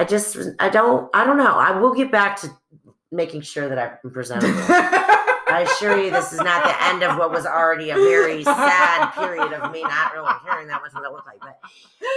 I 0.00 0.04
just, 0.04 0.34
I 0.58 0.70
don't, 0.70 1.10
I 1.12 1.26
don't 1.26 1.36
know. 1.36 1.52
I 1.58 1.78
will 1.78 1.92
get 1.92 2.10
back 2.10 2.40
to 2.40 2.50
making 3.12 3.42
sure 3.42 3.68
that 3.68 3.78
I'm 3.78 4.10
presentable. 4.10 4.56
I 4.58 5.66
assure 5.68 6.02
you, 6.02 6.10
this 6.10 6.32
is 6.32 6.38
not 6.38 6.64
the 6.64 6.84
end 6.84 7.02
of 7.02 7.18
what 7.18 7.30
was 7.30 7.44
already 7.44 7.90
a 7.90 7.96
very 7.96 8.42
sad 8.42 9.10
period 9.10 9.52
of 9.52 9.70
me 9.70 9.82
not 9.82 10.14
really 10.14 10.32
caring 10.42 10.68
that 10.68 10.80
much 10.80 10.94
what 10.94 11.04
it 11.04 11.12
looked 11.12 11.26
like. 11.26 11.38
But 11.40 11.58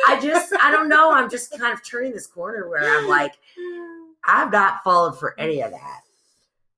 I 0.07 0.17
just, 0.21 0.53
I 0.61 0.71
don't 0.71 0.87
know. 0.87 1.11
I'm 1.11 1.29
just 1.29 1.51
kind 1.59 1.73
of 1.73 1.85
turning 1.85 2.13
this 2.13 2.25
corner 2.25 2.69
where 2.69 2.99
I'm 2.99 3.09
like, 3.09 3.33
I've 4.23 4.53
not 4.53 4.81
fallen 4.85 5.13
for 5.13 5.37
any 5.37 5.59
of 5.59 5.71
that. 5.71 6.01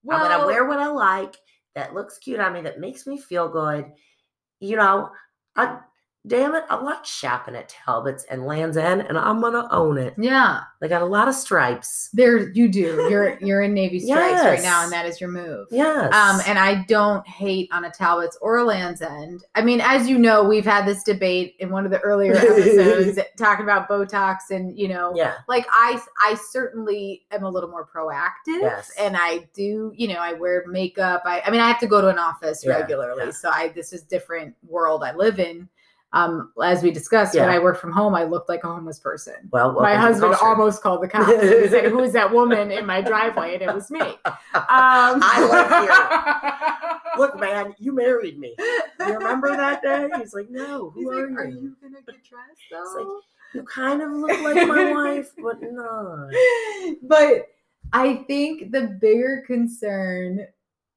I'm 0.10 0.20
gonna 0.20 0.48
wear 0.48 0.66
what 0.66 0.80
I 0.80 0.88
like 0.88 1.36
that 1.76 1.94
looks 1.94 2.18
cute 2.18 2.40
on 2.40 2.54
me, 2.54 2.62
that 2.62 2.80
makes 2.80 3.06
me 3.06 3.20
feel 3.20 3.48
good. 3.48 3.92
You 4.60 4.78
know, 4.78 5.12
I 5.56 5.82
damn 6.28 6.56
it, 6.56 6.64
I 6.70 6.76
like 6.82 7.06
shopping 7.06 7.56
at 7.56 7.70
Talbot's 7.70 8.24
and 8.26 8.46
Land's 8.46 8.78
End, 8.78 9.02
and 9.02 9.18
I'm 9.18 9.42
gonna 9.42 9.68
own 9.72 9.98
it. 9.98 10.14
Yeah, 10.18 10.62
They 10.82 10.88
got 10.88 11.02
a 11.02 11.06
lot 11.06 11.28
of 11.28 11.36
stripes. 11.36 12.10
there 12.14 12.50
you 12.50 12.68
do. 12.68 13.08
You're 13.10 13.38
you're 13.42 13.62
in 13.62 13.74
Navy 13.74 14.00
stripes 14.00 14.44
right 14.44 14.62
now, 14.62 14.84
and 14.84 14.92
that 14.92 15.06
is 15.06 15.20
your 15.22 15.30
move. 15.30 15.68
Yes. 15.72 16.14
Um, 16.14 16.42
and 16.48 16.58
I 16.60 16.84
don't 16.88 17.26
hate 17.28 17.70
on 17.72 17.86
a 17.86 17.90
Talbot's 17.92 18.38
or 18.42 18.58
a 18.58 18.64
Land's 18.64 19.02
End. 19.02 19.44
I 19.56 19.62
mean, 19.62 19.82
as 19.82 20.08
you 20.10 20.18
know, 20.18 20.44
we've 20.44 20.66
had 20.66 20.86
this 20.86 21.04
debate 21.04 21.56
in 21.60 21.70
one 21.70 21.86
of 21.86 21.92
the 21.92 22.00
earlier 22.00 22.36
episodes 22.36 23.20
talking 23.38 23.64
about 23.64 23.88
Botox 23.90 24.38
and 24.52 24.78
you 24.78 24.88
know, 24.88 25.14
yeah, 25.16 25.36
like 25.48 25.66
I 25.72 26.00
I 26.22 26.36
certainly 26.36 27.24
am 27.32 27.44
a 27.44 27.50
little 27.50 27.70
more 27.70 27.86
proactive 27.88 28.62
Yes. 28.62 28.92
and 29.00 29.16
I 29.18 29.48
do, 29.54 29.92
you 29.96 30.08
know, 30.08 30.16
I 30.20 30.34
wear 30.34 30.64
makeup. 30.68 31.22
I 31.26 31.42
I 31.46 31.52
mean, 31.52 31.62
I 31.62 31.68
have 31.68 31.80
to 31.80 31.88
go 31.88 32.02
to 32.02 32.08
an 32.08 32.18
office 32.20 32.64
Yeah, 32.66 32.74
regularly. 32.80 33.26
yeah. 33.26 33.32
So 33.32 33.50
I 33.50 33.70
this 33.70 33.94
is 33.94 34.04
different 34.04 34.56
world 34.68 35.04
I 35.04 35.14
live 35.16 35.40
in. 35.40 35.70
Um, 36.16 36.52
as 36.64 36.82
we 36.82 36.92
discussed, 36.92 37.36
when 37.36 37.50
I 37.50 37.60
work 37.60 37.78
from 37.80 37.92
home, 37.92 38.16
I 38.16 38.24
looked 38.24 38.48
like 38.48 38.64
a 38.64 38.68
homeless 38.68 39.00
person. 39.00 39.36
well, 39.52 39.74
My 39.74 39.94
welcome 39.94 40.14
to 40.16 40.20
the 40.22 40.28
husband 40.28 40.36
almost 40.50 40.82
called 40.82 41.04
the 41.04 41.10
cops. 41.10 41.30
He 41.30 41.68
said, 41.68 41.92
"Who 41.92 42.00
is 42.00 42.14
that 42.14 42.32
woman 42.32 42.72
in 42.72 42.86
my 42.86 43.02
driveway?" 43.02 43.54
And 43.56 43.64
it 43.64 43.74
was 43.74 43.92
me. 43.92 44.00
Um, 44.00 44.16
I 45.22 45.48
live 45.52 45.70
here. 45.84 46.96
Look, 47.18 47.40
man, 47.40 47.76
you 47.80 47.94
married 47.94 48.40
me. 48.40 48.56
You 49.00 49.14
remember 49.14 49.56
that 49.56 49.82
day? 49.82 50.10
He's 50.18 50.34
like, 50.34 50.50
no, 50.50 50.90
who 50.90 51.02
He's 51.02 51.10
are, 51.10 51.30
like, 51.30 51.38
"Are 51.38 51.46
you? 51.50 51.60
you 51.60 51.76
gonna 51.82 52.02
get 52.06 52.24
dressed 52.24 52.62
like, 52.72 52.82
though?" 53.06 53.20
You 53.54 53.64
kind 53.64 54.02
of 54.02 54.12
look 54.12 54.42
like 54.42 54.68
my 54.68 54.92
wife, 54.94 55.32
but 55.42 55.62
no. 55.62 56.30
but 57.04 57.48
I 57.94 58.24
think 58.28 58.72
the 58.72 58.98
bigger 59.02 59.44
concern, 59.46 60.48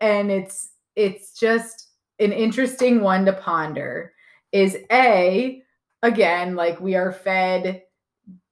and 0.00 0.31
it's 0.31 0.70
it's 0.96 1.38
just 1.38 1.88
an 2.18 2.33
interesting 2.33 3.00
one 3.00 3.24
to 3.26 3.33
ponder, 3.33 4.12
is 4.53 4.77
a 4.91 5.63
again 6.03 6.55
like 6.55 6.81
we 6.81 6.95
are 6.95 7.13
fed 7.13 7.83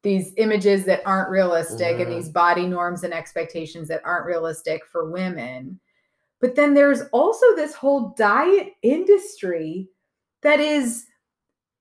these 0.02 0.32
images 0.36 0.84
that 0.84 1.02
aren't 1.04 1.30
realistic 1.30 1.98
and 1.98 2.06
Mhm. 2.08 2.16
these 2.16 2.28
body 2.28 2.66
norms 2.66 3.02
and 3.02 3.12
expectations 3.12 3.88
that 3.88 4.02
aren't 4.04 4.26
realistic 4.26 4.86
for 4.86 5.10
women. 5.10 5.80
But 6.40 6.54
then 6.54 6.74
there's 6.74 7.02
also 7.12 7.56
this 7.56 7.74
whole 7.74 8.14
diet 8.16 8.72
industry 8.82 9.88
that 10.42 10.60
is 10.60 11.06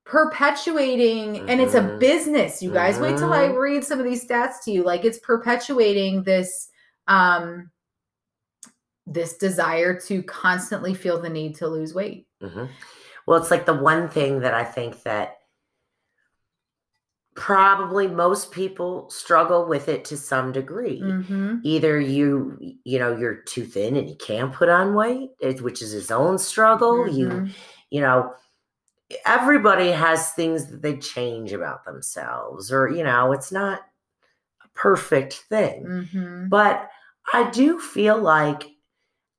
perpetuating 0.05 1.49
and 1.49 1.59
it's 1.59 1.73
a 1.73 1.81
Mhm. 1.81 1.99
business 1.99 2.61
you 2.61 2.69
guys 2.71 2.99
wait 2.99 3.17
till 3.17 3.33
i 3.33 3.47
Mhm. 3.47 3.57
read 3.57 3.83
some 3.83 3.97
of 3.97 4.05
these 4.05 4.23
stats 4.23 4.63
to 4.63 4.71
you 4.71 4.83
like 4.83 5.03
it's 5.03 5.17
perpetuating 5.17 6.21
this 6.23 6.69
um 7.07 7.71
this 9.07 9.35
desire 9.37 9.99
to 9.99 10.21
constantly 10.23 10.93
feel 10.93 11.19
the 11.19 11.29
need 11.29 11.55
to 11.55 11.67
lose 11.67 11.93
weight 11.95 12.27
Mhm. 12.41 12.69
Well, 13.25 13.39
it's 13.41 13.51
like 13.51 13.65
the 13.65 13.73
one 13.73 14.09
thing 14.09 14.41
that 14.41 14.53
I 14.53 14.63
think 14.63 15.03
that 15.03 15.37
probably 17.35 18.07
most 18.07 18.51
people 18.51 19.09
struggle 19.09 19.65
with 19.67 19.89
it 19.89 20.05
to 20.05 20.15
some 20.17 20.51
degree. 20.51 21.01
mm-hmm. 21.01 21.57
Either 21.63 21.99
you, 21.99 22.57
you 22.85 22.97
know, 22.97 23.15
you're 23.17 23.35
too 23.35 23.65
thin 23.65 23.97
and 23.97 24.09
you 24.09 24.15
can't 24.15 24.53
put 24.53 24.69
on 24.69 24.93
weight, 24.95 25.31
which 25.61 25.81
is 25.81 25.91
his 25.91 26.11
own 26.11 26.37
struggle. 26.37 27.07
You, 27.07 27.27
Mhm. 27.27 27.51
you 27.89 27.99
know, 28.01 28.33
everybody 29.25 29.91
has 29.91 30.31
things 30.31 30.67
that 30.67 30.81
they 30.81 30.97
change 30.97 31.51
about 31.51 31.83
themselves, 31.83 32.71
or 32.71 32.89
you 32.89 33.03
know, 33.03 33.33
it's 33.33 33.51
not 33.51 33.81
a 34.63 34.67
perfect 34.73 35.33
thing. 35.49 35.85
Mhm. 35.85 36.49
But 36.49 36.89
I 37.33 37.49
do 37.49 37.79
feel 37.79 38.17
like 38.17 38.63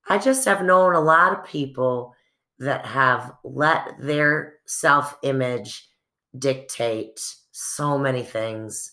I 0.09 0.19
just 0.19 0.45
have 0.45 0.63
known 0.63 0.95
a 0.95 1.01
lot 1.01 1.33
of 1.33 1.45
people 1.45 2.16
that 2.59 2.87
have 2.87 3.33
let 3.45 3.95
their 4.01 4.55
self 4.67 5.17
image 5.23 5.89
dictate 6.39 7.21
so 7.53 7.99
many 7.99 8.23
things. 8.23 8.93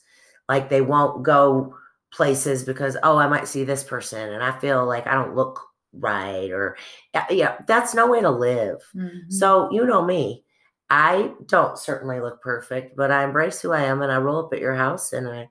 Like 0.49 0.69
they 0.69 0.81
won't 0.81 1.23
go 1.23 1.75
places 2.11 2.63
because, 2.63 2.97
oh, 3.03 3.17
I 3.17 3.27
might 3.27 3.47
see 3.47 3.63
this 3.63 3.83
person 3.83 4.33
and 4.33 4.43
I 4.43 4.57
feel 4.59 4.85
like 4.85 5.07
I 5.07 5.13
don't 5.15 5.35
look 5.35 5.59
right. 5.93 6.51
Or, 6.51 6.77
yeah, 7.13 7.25
yeah 7.29 7.57
that's 7.67 7.93
no 7.95 8.07
way 8.07 8.21
to 8.21 8.29
live. 8.29 8.77
Mhm. 8.95 9.31
So, 9.31 9.69
you 9.71 9.85
know 9.85 10.03
me. 10.03 10.45
I 10.89 11.31
don't 11.47 11.77
certainly 11.77 12.19
look 12.19 12.41
perfect, 12.41 12.95
but 12.95 13.09
I 13.11 13.23
embrace 13.23 13.61
who 13.61 13.71
I 13.71 13.83
am 13.83 14.01
and 14.01 14.11
I 14.11 14.17
roll 14.17 14.45
up 14.45 14.53
at 14.53 14.59
your 14.59 14.75
house 14.75 15.13
and 15.13 15.27
I 15.27 15.49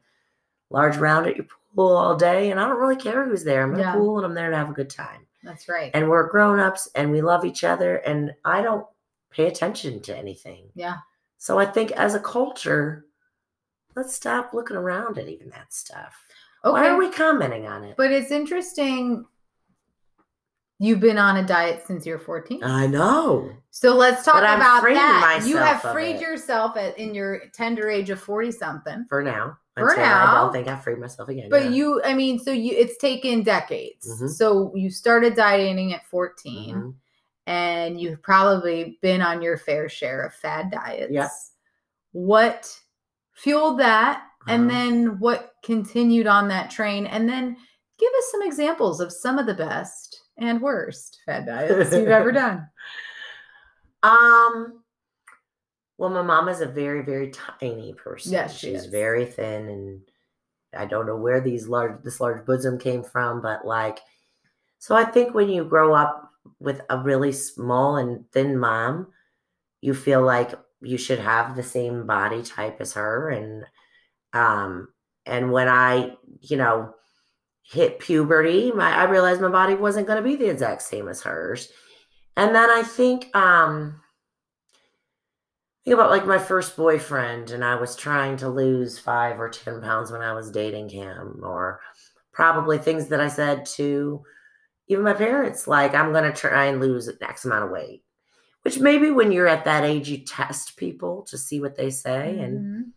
large 0.70 0.96
round 0.96 1.26
at 1.26 1.36
your 1.36 1.46
pool 1.74 1.96
all 1.96 2.16
day 2.16 2.50
and 2.50 2.60
I 2.60 2.68
don't 2.68 2.78
really 2.80 2.96
care 2.96 3.24
who's 3.26 3.44
there. 3.44 3.62
I'm 3.62 3.74
in 3.74 3.80
Yeah. 3.80 3.94
a 3.94 3.96
pool 3.98 4.18
and 4.18 4.26
I'm 4.26 4.34
there 4.34 4.50
to 4.50 4.56
have 4.56 4.70
a 4.70 4.74
good 4.74 4.90
time. 4.90 5.26
That's 5.42 5.68
right 5.68 5.90
And 5.94 6.08
we're 6.08 6.28
grown 6.28 6.58
ups 6.58 6.88
and 6.94 7.10
we 7.10 7.20
love 7.22 7.44
each 7.44 7.64
other 7.64 7.96
and 7.96 8.32
I 8.44 8.62
don't 8.62 8.86
pay 9.30 9.46
attention 9.46 10.00
to 10.02 10.16
anything. 10.16 10.68
yeah 10.74 10.96
So 11.38 11.58
I 11.58 11.66
think 11.66 11.92
as 11.92 12.14
a 12.14 12.20
culture, 12.20 13.06
let's 13.96 14.14
stop 14.14 14.54
looking 14.54 14.76
around 14.76 15.18
at 15.18 15.28
even 15.28 15.50
that 15.50 15.72
stuff. 15.72 16.14
okay 16.64 16.72
Why 16.72 16.88
are 16.88 16.96
we 16.98 17.10
commenting 17.10 17.66
on 17.66 17.84
it? 17.84 17.96
but 17.96 18.12
it's 18.12 18.30
interesting 18.30 19.24
you've 20.82 21.00
been 21.00 21.16
on 21.18 21.36
a 21.36 21.46
diet 21.46 21.84
since 21.86 22.04
you're 22.04 22.18
14 22.18 22.62
I 22.64 22.86
know. 22.88 23.50
So 23.70 23.94
let's 23.94 24.24
talk 24.24 24.38
about 24.38 24.82
that. 24.82 25.42
You 25.46 25.56
have 25.56 25.80
freed 25.80 26.16
it. 26.16 26.20
yourself 26.20 26.76
at, 26.76 26.98
in 26.98 27.14
your 27.14 27.42
tender 27.54 27.88
age 27.88 28.10
of 28.10 28.20
40 28.20 28.50
something. 28.50 29.06
For 29.08 29.22
now. 29.22 29.56
For 29.76 29.88
until 29.90 30.04
I 30.04 30.34
don't 30.34 30.52
think 30.52 30.68
I 30.68 30.76
freed 30.76 30.98
myself 30.98 31.28
again. 31.28 31.48
But 31.48 31.64
yeah. 31.64 31.70
you, 31.70 32.02
I 32.04 32.14
mean, 32.14 32.38
so 32.38 32.50
you, 32.50 32.72
it's 32.76 32.98
taken 32.98 33.42
decades. 33.42 34.06
Mhm. 34.20 34.28
So 34.28 34.72
you 34.74 34.90
started 34.90 35.34
dieting 35.36 35.94
at 35.94 36.04
14 36.06 36.74
Mhm. 36.74 36.94
and 37.46 38.00
you've 38.00 38.20
probably 38.22 38.98
been 39.02 39.22
on 39.22 39.40
your 39.40 39.56
fair 39.56 39.88
share 39.88 40.22
of 40.26 40.34
fad 40.34 40.70
diets. 40.72 41.12
Yes. 41.12 41.52
What 42.10 42.76
fueled 43.32 43.78
that? 43.78 44.24
And 44.48 44.68
Uh-huh. 44.68 44.78
then 44.80 45.18
what 45.20 45.52
continued 45.64 46.26
on 46.26 46.48
that 46.48 46.70
train? 46.70 47.06
And 47.06 47.28
then 47.28 47.56
give 47.98 48.10
us 48.18 48.24
some 48.32 48.42
examples 48.42 49.00
of 49.00 49.12
some 49.12 49.38
of 49.38 49.46
the 49.46 49.54
best 49.54 50.11
and 50.42 50.60
worst 50.60 51.20
fad 51.26 51.46
diets 51.46 51.92
you've 51.92 52.08
ever 52.08 52.32
done. 52.32 52.68
Um. 54.02 54.82
Well, 55.98 56.10
my 56.10 56.22
mom 56.22 56.48
is 56.48 56.60
a 56.60 56.66
very, 56.66 57.02
very 57.02 57.30
tiny 57.30 57.92
person. 57.94 58.32
Yes, 58.32 58.58
she 58.58 58.70
she's 58.70 58.84
is. 58.84 58.86
very 58.86 59.24
thin, 59.24 59.68
and 59.68 60.00
I 60.74 60.86
don't 60.86 61.06
know 61.06 61.16
where 61.16 61.40
these 61.40 61.68
large 61.68 62.02
this 62.02 62.20
large 62.20 62.44
bosom 62.44 62.78
came 62.78 63.02
from, 63.02 63.40
but 63.40 63.64
like 63.66 64.00
so 64.78 64.96
I 64.96 65.04
think 65.04 65.32
when 65.32 65.48
you 65.48 65.62
grow 65.64 65.94
up 65.94 66.32
with 66.58 66.80
a 66.90 66.98
really 66.98 67.30
small 67.30 67.96
and 67.96 68.28
thin 68.32 68.58
mom, 68.58 69.12
you 69.80 69.94
feel 69.94 70.22
like 70.22 70.54
you 70.80 70.98
should 70.98 71.20
have 71.20 71.54
the 71.54 71.62
same 71.62 72.04
body 72.04 72.42
type 72.42 72.80
as 72.80 72.94
her 72.94 73.30
and 73.30 73.64
um 74.32 74.88
and 75.24 75.52
when 75.52 75.68
I, 75.68 76.16
you 76.40 76.56
know, 76.56 76.94
hit 77.72 77.98
puberty, 77.98 78.70
my 78.72 78.90
I 78.94 79.04
realized 79.04 79.40
my 79.40 79.48
body 79.48 79.74
wasn't 79.74 80.06
going 80.06 80.22
to 80.22 80.28
be 80.28 80.36
the 80.36 80.50
exact 80.50 80.82
same 80.82 81.08
as 81.08 81.22
hers. 81.22 81.68
And 82.36 82.54
then 82.54 82.70
I 82.70 82.82
think 82.82 83.34
um 83.34 84.00
think 85.84 85.94
about 85.94 86.10
like 86.10 86.26
my 86.26 86.38
first 86.38 86.76
boyfriend 86.76 87.50
and 87.50 87.64
I 87.64 87.74
was 87.76 87.96
trying 87.96 88.36
to 88.38 88.48
lose 88.48 88.98
5 88.98 89.40
or 89.40 89.48
10 89.48 89.80
pounds 89.80 90.12
when 90.12 90.20
I 90.22 90.32
was 90.32 90.50
dating 90.50 90.90
him 90.90 91.40
or 91.42 91.80
probably 92.32 92.78
things 92.78 93.08
that 93.08 93.20
I 93.20 93.28
said 93.28 93.66
to 93.76 94.22
even 94.88 95.04
my 95.04 95.14
parents 95.14 95.66
like 95.66 95.94
I'm 95.94 96.12
going 96.12 96.24
to 96.24 96.38
try 96.38 96.66
and 96.66 96.80
lose 96.80 97.10
X 97.20 97.44
amount 97.44 97.64
of 97.64 97.70
weight. 97.70 98.04
Which 98.62 98.78
maybe 98.78 99.10
when 99.10 99.32
you're 99.32 99.48
at 99.48 99.64
that 99.64 99.82
age 99.82 100.08
you 100.08 100.18
test 100.18 100.76
people 100.76 101.22
to 101.30 101.36
see 101.38 101.60
what 101.60 101.76
they 101.76 101.90
say 101.90 102.38
and 102.38 102.60
Mhm. 102.60 102.90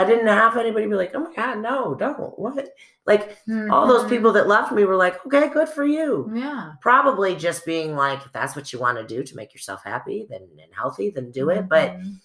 I 0.00 0.04
didn't 0.04 0.26
have 0.28 0.56
anybody 0.56 0.86
be 0.86 0.94
like, 0.94 1.12
"Oh 1.14 1.20
my 1.20 1.34
god, 1.34 1.58
no, 1.58 1.94
don't." 1.94 2.38
What? 2.38 2.70
Like 3.06 3.36
all 3.70 3.86
those 3.86 4.04
Mhm. 4.04 4.08
people 4.08 4.32
that 4.32 4.48
left 4.48 4.72
me 4.72 4.84
were 4.84 4.96
like, 4.96 5.24
"Okay, 5.26 5.48
good 5.48 5.68
for 5.68 5.84
you." 5.84 6.30
Yeah. 6.34 6.72
Probably 6.80 7.36
just 7.36 7.66
being 7.66 7.94
like, 7.96 8.24
if 8.24 8.32
that's 8.32 8.56
what 8.56 8.72
you 8.72 8.78
want 8.78 8.98
to 8.98 9.06
do 9.06 9.22
to 9.22 9.36
make 9.36 9.52
yourself 9.54 9.82
happy, 9.84 10.26
then 10.30 10.42
and 10.42 10.74
healthy, 10.74 11.10
then 11.10 11.30
do 11.30 11.50
it. 11.50 11.68
But 11.68 11.96
Mhm. 11.98 12.20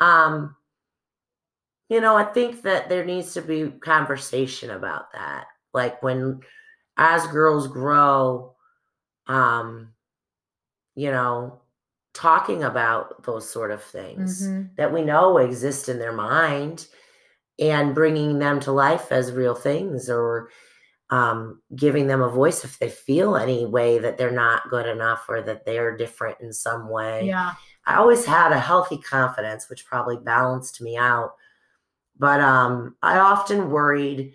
um, 0.00 0.56
you 1.88 2.00
know, 2.00 2.16
I 2.16 2.24
think 2.24 2.62
that 2.62 2.88
there 2.88 3.04
needs 3.04 3.34
to 3.34 3.42
be 3.42 3.70
conversation 3.70 4.70
about 4.70 5.12
that. 5.12 5.46
Like 5.72 6.02
when 6.02 6.40
as 6.96 7.26
girls 7.28 7.68
grow, 7.68 8.54
um, 9.26 9.92
you 10.94 11.10
know, 11.10 11.60
talking 12.12 12.62
about 12.64 13.22
those 13.24 13.48
sort 13.48 13.70
of 13.70 13.82
things 13.82 14.48
Mhm. 14.48 14.76
that 14.76 14.92
we 14.92 15.02
know 15.02 15.38
exist 15.38 15.88
in 15.88 15.98
their 15.98 16.12
mind 16.12 16.86
and 17.58 17.94
bringing 17.94 18.38
them 18.38 18.60
to 18.60 18.72
life 18.72 19.12
as 19.12 19.32
real 19.32 19.54
things 19.54 20.10
or 20.10 20.50
um, 21.10 21.60
giving 21.76 22.06
them 22.06 22.22
a 22.22 22.28
voice 22.30 22.64
if 22.64 22.78
they 22.78 22.88
feel 22.88 23.36
any 23.36 23.66
way 23.66 23.98
that 23.98 24.18
they're 24.18 24.30
not 24.30 24.68
good 24.70 24.86
enough 24.86 25.26
or 25.28 25.42
that 25.42 25.64
they're 25.64 25.96
different 25.96 26.38
in 26.40 26.52
some 26.52 26.88
way. 26.88 27.26
Yeah. 27.26 27.52
I 27.86 27.96
always 27.96 28.24
had 28.24 28.52
a 28.52 28.58
healthy 28.58 28.98
confidence, 28.98 29.68
which 29.68 29.84
probably 29.86 30.16
balanced 30.16 30.80
me 30.80 30.96
out. 30.96 31.34
But 32.18 32.40
um, 32.40 32.96
I 33.02 33.18
often 33.18 33.70
worried 33.70 34.34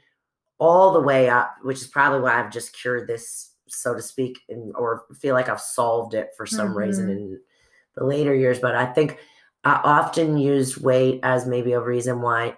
all 0.59 0.93
the 0.93 1.01
way 1.01 1.30
up, 1.30 1.55
which 1.63 1.78
is 1.82 1.88
probably 1.88 2.20
why 2.22 2.39
I've 2.39 2.51
just 2.51 2.74
cured 2.80 3.07
this, 3.07 3.53
so 3.67 3.95
to 3.95 4.01
speak, 4.01 4.38
and, 4.49 4.74
or 4.76 5.05
feel 5.20 5.34
like 5.34 5.49
I've 5.49 5.61
solved 5.61 6.13
it 6.13 6.30
for 6.38 6.45
some 6.45 6.78
reason 6.78 7.07
Mhm. 7.07 7.11
in 7.11 7.39
the 7.95 8.03
later 8.05 8.36
years. 8.36 8.59
But 8.59 8.76
I 8.76 8.86
think 8.86 9.17
I 9.63 9.82
often 9.84 10.38
used 10.38 10.78
weight 10.82 11.20
as 11.24 11.45
maybe 11.47 11.74
a 11.74 11.82
reason 11.82 12.22
why 12.22 12.57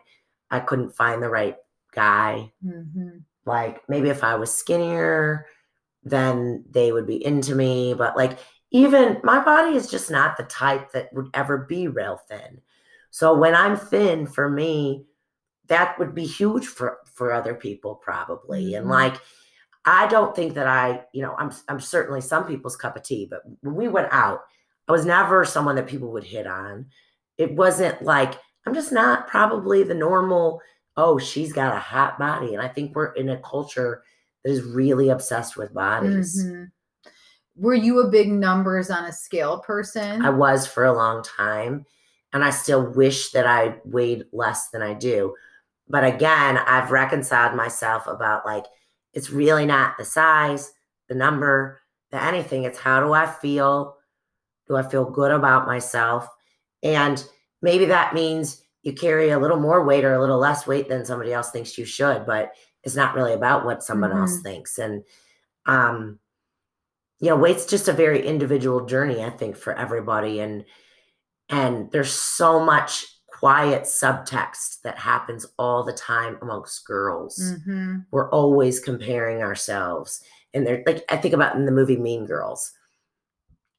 I 0.52 0.60
couldn't 0.60 0.96
find 0.96 1.24
the 1.24 1.30
right 1.30 1.58
guy. 1.94 2.52
Mhm. 2.64 3.24
Like 3.46 3.82
maybe 3.90 4.10
if 4.10 4.24
I 4.24 4.36
was 4.36 4.54
skinnier, 4.54 5.48
then 6.04 6.66
they 6.70 6.92
would 6.92 7.08
be 7.08 7.24
into 7.24 7.56
me. 7.56 7.94
But 7.94 8.16
like 8.18 8.38
even 8.72 9.20
my 9.24 9.44
body 9.44 9.76
is 9.76 9.90
just 9.90 10.12
not 10.12 10.38
the 10.38 10.44
type 10.44 10.92
that 10.92 11.12
would 11.14 11.30
ever 11.34 11.58
be 11.60 11.88
real 11.88 12.18
thin. 12.30 12.62
So 13.10 13.34
when 13.34 13.56
I'm 13.56 13.76
thin, 13.76 14.26
for 14.28 14.50
me, 14.50 15.06
that 15.68 15.98
would 16.00 16.14
be 16.16 16.26
huge 16.26 16.68
for 16.68 17.00
for 17.06 17.32
other 17.34 17.56
people 17.56 17.96
probably. 17.96 18.76
And 18.76 18.88
Mhm. 18.88 18.92
like 18.92 19.22
I 19.86 20.08
don't 20.08 20.36
think 20.36 20.54
that 20.56 20.68
I, 20.68 21.06
you 21.14 21.24
know, 21.24 21.36
I'm 21.38 21.52
I'm 21.68 21.80
certainly 21.80 22.22
some 22.22 22.46
people's 22.46 22.76
cup 22.78 22.96
of 22.96 23.04
tea, 23.04 23.26
but 23.30 23.42
when 23.62 23.76
we 23.76 23.88
went 23.88 24.10
out, 24.12 24.42
I 24.88 24.92
was 24.92 25.06
never 25.06 25.44
someone 25.46 25.76
that 25.78 25.88
people 25.88 26.12
would 26.12 26.24
hit 26.24 26.46
on. 26.48 26.88
It 27.38 27.56
wasn't 27.56 28.02
like 28.04 28.36
I'm 28.66 28.74
just 28.74 28.92
not 28.92 29.28
probably 29.28 29.84
the 29.84 29.94
normal, 29.94 30.62
oh, 30.98 31.18
she's 31.18 31.54
got 31.54 31.76
a 31.76 31.80
hot 31.80 32.20
body. 32.20 32.54
And 32.54 32.62
I 32.62 32.68
think 32.68 32.96
we're 32.96 33.14
in 33.14 33.30
a 33.30 33.42
culture 33.42 34.04
that 34.44 34.52
is 34.52 34.64
really 34.64 35.10
obsessed 35.10 35.58
with 35.58 35.74
bodies. 35.74 36.44
Mhm. 36.44 36.72
Were 37.56 37.74
you 37.74 38.00
a 38.00 38.10
big 38.10 38.32
numbers 38.32 38.90
on 38.90 39.06
a 39.06 39.14
scale 39.14 39.60
person? 39.60 40.24
I 40.26 40.30
was 40.30 40.66
for 40.66 40.86
a 40.86 40.94
long 40.94 41.22
time, 41.24 41.86
and 42.34 42.44
I 42.44 42.50
still 42.50 42.86
wish 42.92 43.32
that 43.32 43.46
I 43.46 43.80
weighed 43.84 44.26
less 44.32 44.70
than 44.70 44.82
I 44.82 44.94
do. 44.94 45.36
But 45.88 46.06
again, 46.06 46.58
I've 46.58 46.92
reconciled 46.92 47.56
myself 47.56 48.08
about 48.08 48.46
like 48.46 48.66
it's 49.14 49.30
really 49.30 49.66
not 49.66 49.98
the 49.98 50.06
size, 50.06 50.72
the 51.10 51.16
number, 51.16 51.82
the 52.12 52.24
anything. 52.24 52.64
It's 52.64 52.80
how 52.80 53.02
do 53.02 53.12
I 53.14 53.26
feel? 53.26 53.98
Do 54.68 54.78
I 54.78 54.84
feel 54.84 55.04
good 55.04 55.32
about 55.32 55.68
myself? 55.68 56.30
And 56.82 57.24
maybe 57.62 57.86
that 57.86 58.14
means 58.14 58.64
you 58.84 58.94
carry 58.94 59.30
a 59.30 59.40
little 59.40 59.60
more 59.60 59.84
weight 59.86 60.04
or 60.04 60.14
a 60.14 60.20
little 60.20 60.40
less 60.40 60.66
weight 60.66 60.90
than 60.90 61.06
somebody 61.06 61.32
else 61.34 61.52
thinks 61.52 61.78
you 61.78 61.86
should, 61.86 62.26
but 62.26 62.52
it's 62.84 62.96
not 62.96 63.14
really 63.14 63.34
about 63.34 63.66
what 63.66 63.84
someone 63.84 64.12
else 64.12 64.42
thinks. 64.42 64.80
And 64.80 65.04
um, 65.68 66.20
you 67.20 67.30
know, 67.30 67.36
weight's 67.36 67.68
just 67.68 67.88
a 67.88 67.94
very 67.94 68.26
individual 68.26 68.86
journey, 68.86 69.24
I 69.24 69.30
think, 69.30 69.56
for 69.56 69.74
everybody. 69.74 70.40
And 70.40 70.66
and 71.50 71.92
there's 71.92 72.12
so 72.12 72.60
much 72.64 73.06
quiet 73.28 73.84
subtext 73.84 74.82
that 74.84 74.98
happens 74.98 75.46
all 75.58 75.84
the 75.84 75.94
time 75.94 76.38
amongst 76.42 76.86
girls. 76.86 77.40
Mhm. 77.40 78.06
We're 78.12 78.30
always 78.30 78.80
comparing 78.80 79.42
ourselves. 79.42 80.24
And 80.54 80.66
they're 80.66 80.84
like, 80.86 81.04
I 81.10 81.18
think 81.18 81.34
about 81.34 81.56
in 81.56 81.66
the 81.66 81.72
movie 81.72 81.98
Mean 81.98 82.26
Girls. 82.26 82.72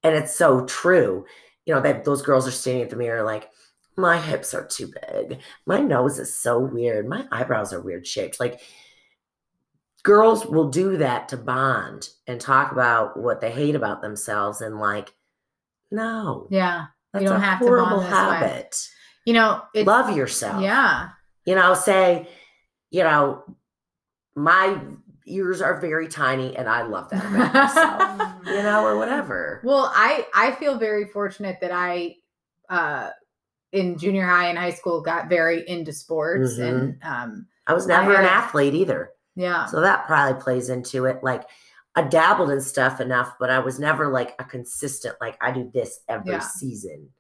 And 0.03 0.15
it's 0.17 0.35
so 0.35 0.65
true. 0.67 1.25
You 1.65 1.75
know, 1.75 1.81
that 1.81 2.05
those 2.05 2.23
girls 2.23 2.47
are 2.47 2.53
standing 2.53 2.83
at 2.83 2.91
the 2.91 2.97
mirror 2.97 3.23
like, 3.23 3.51
my 3.97 4.19
hips 4.21 4.55
are 4.55 4.67
too 4.67 4.91
big. 5.11 5.39
My 5.67 5.81
nose 5.81 6.19
is 6.19 6.35
so 6.35 6.59
weird. 6.59 7.07
My 7.09 7.27
eyebrows 7.31 7.73
are 7.73 7.81
weird 7.81 8.07
shaped. 8.07 8.41
Like 8.41 8.61
girls 10.03 10.45
will 10.47 10.69
do 10.71 10.97
that 10.99 11.29
to 11.29 11.37
bond 11.37 12.09
and 12.27 12.41
talk 12.41 12.73
about 12.73 13.19
what 13.19 13.41
they 13.41 13.51
hate 13.53 13.75
about 13.75 14.03
themselves 14.03 14.61
and 14.61 14.79
like, 14.79 15.13
no, 15.91 16.47
Yeah. 16.51 16.87
that's 17.13 17.25
don't 17.25 17.37
a 17.37 17.41
have 17.45 17.61
to 17.61 17.67
horrible 17.67 17.99
way. 18.01 18.07
habit. 18.07 18.77
You 19.25 19.35
know, 19.35 19.63
Love 19.75 20.17
yourself. 20.17 20.63
Yeah. 20.63 21.11
You 21.45 21.55
know, 21.55 21.75
say, 21.75 22.29
you 22.91 23.05
know, 23.05 23.45
my 24.35 24.79
ears 25.27 25.61
are 25.63 25.81
very 25.81 26.09
tiny 26.09 26.57
and 26.57 26.69
I 26.69 26.83
love 26.83 27.09
that 27.11 27.25
about 27.25 27.55
myself. 27.55 28.33
you 28.47 28.63
know, 28.63 28.85
or 28.85 28.97
whatever. 28.97 29.61
Well, 29.63 29.93
I 29.95 30.27
I 30.35 30.53
feel 30.53 30.79
very 30.79 31.05
fortunate 31.05 31.59
that 31.61 31.71
I 31.73 32.17
uh 32.69 33.11
in 33.73 33.99
junior 33.99 34.27
high 34.27 34.47
and 34.49 34.59
high 34.59 34.71
school 34.71 35.01
got 35.03 35.29
very 35.29 35.67
into 35.69 35.93
sports 35.93 36.59
Mhm. 36.59 36.69
and 36.69 36.99
um 37.03 37.47
I 37.67 37.75
was 37.75 37.87
never 37.87 38.15
I 38.17 38.21
an 38.21 38.27
athlete 38.27 38.75
either. 38.75 39.11
yeah. 39.35 39.67
So 39.67 39.81
that 39.81 40.07
probably 40.07 40.41
plays 40.43 40.69
into 40.69 41.05
it. 41.07 41.23
Like 41.23 41.45
I 41.95 42.03
dabbled 42.03 42.51
in 42.51 42.61
stuff 42.61 43.01
enough, 43.01 43.35
but 43.39 43.51
I 43.51 43.59
was 43.61 43.79
never 43.79 44.09
like 44.09 44.35
a 44.39 44.45
consistent, 44.45 45.15
like 45.21 45.37
I 45.43 45.53
do 45.53 45.71
this 45.73 46.01
every 46.09 46.33
Yeah. 46.33 46.41
season. 46.41 47.11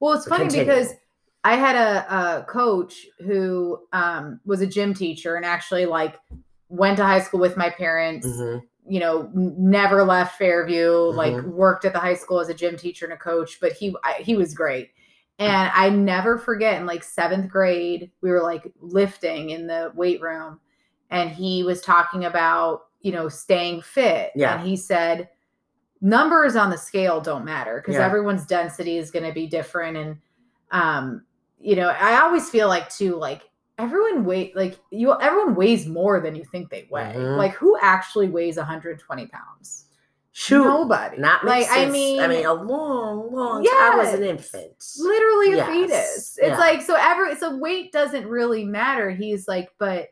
Well, 0.00 0.14
it's 0.14 0.24
So 0.24 0.30
funny 0.30 0.44
continue. 0.44 0.66
because 0.66 0.92
I 1.44 1.56
had 1.56 1.76
a, 1.76 2.14
a 2.40 2.44
coach 2.44 3.06
who 3.20 3.78
um, 3.92 4.40
was 4.44 4.60
a 4.60 4.66
gym 4.66 4.92
teacher 4.94 5.34
and 5.36 5.44
actually 5.46 5.86
like 5.86 6.16
went 6.68 6.98
to 6.98 7.04
high 7.04 7.20
school 7.20 7.40
with 7.40 7.56
my 7.56 7.70
parents. 7.70 8.26
Mhm. 8.26 8.62
You 8.86 9.00
know, 9.00 9.30
never 9.34 10.04
left 10.04 10.38
Fairview. 10.38 10.90
Like 10.90 11.34
Mhm. 11.34 11.44
worked 11.52 11.84
at 11.84 11.92
the 11.92 11.98
high 11.98 12.14
school 12.14 12.38
as 12.40 12.48
a 12.48 12.54
gym 12.54 12.76
teacher 12.76 13.04
and 13.06 13.14
a 13.14 13.18
coach. 13.18 13.58
But 13.60 13.72
he 13.72 13.94
I, 14.04 14.14
he 14.20 14.36
was 14.36 14.54
great, 14.54 14.90
and 15.38 15.70
I 15.74 15.88
never 15.90 16.38
forget. 16.38 16.80
In 16.80 16.86
like 16.86 17.04
seventh 17.04 17.48
grade, 17.50 18.10
we 18.22 18.30
were 18.30 18.42
like 18.42 18.70
lifting 18.80 19.50
in 19.50 19.66
the 19.66 19.92
weight 19.94 20.20
room, 20.20 20.60
and 21.10 21.30
he 21.30 21.62
was 21.62 21.80
talking 21.80 22.24
about 22.24 22.82
you 23.00 23.12
know 23.12 23.28
staying 23.28 23.82
fit. 23.82 24.32
Yeah. 24.34 24.58
and 24.58 24.68
he 24.68 24.76
said 24.76 25.28
numbers 26.00 26.54
on 26.56 26.70
the 26.70 26.78
scale 26.78 27.20
don't 27.20 27.44
matter 27.44 27.80
because 27.80 27.96
Yeah. 27.96 28.06
everyone's 28.06 28.46
density 28.46 28.98
is 28.98 29.10
going 29.10 29.24
to 29.24 29.32
be 29.32 29.46
different 29.48 29.96
and 29.96 30.16
um 30.70 31.24
you 31.58 31.74
know 31.74 31.88
i 31.88 32.20
always 32.20 32.48
feel 32.48 32.68
like 32.68 32.88
too 32.88 33.16
like 33.16 33.42
everyone 33.78 34.24
weight 34.24 34.54
like 34.54 34.78
you 34.92 35.12
everyone 35.20 35.56
weighs 35.56 35.86
more 35.88 36.20
than 36.20 36.36
you 36.36 36.44
think 36.44 36.70
they 36.70 36.86
weigh 36.88 37.14
Mhm. 37.16 37.36
like 37.36 37.52
who 37.54 37.76
actually 37.82 38.28
weighs 38.28 38.56
120 38.58 39.26
pounds 39.26 39.86
Shoot. 40.40 40.62
nobody 40.62 41.18
Not 41.18 41.44
like 41.44 41.66
i 41.68 41.86
mean 41.86 42.20
I 42.20 42.28
mean, 42.28 42.46
a 42.46 42.52
long, 42.54 43.32
long. 43.32 43.66
I 43.68 43.96
was 43.96 44.14
an 44.14 44.22
infant. 44.22 44.72
literally 45.00 45.54
a 45.54 45.56
Yes. 45.56 45.66
fetus 45.68 46.38
it's 46.38 46.48
Yeah. 46.50 46.56
like 46.58 46.80
so 46.80 46.94
every 46.96 47.34
so 47.36 47.56
weight 47.56 47.90
doesn't 47.90 48.24
really 48.24 48.64
matter 48.64 49.10
he's 49.10 49.48
like 49.48 49.70
but 49.78 50.10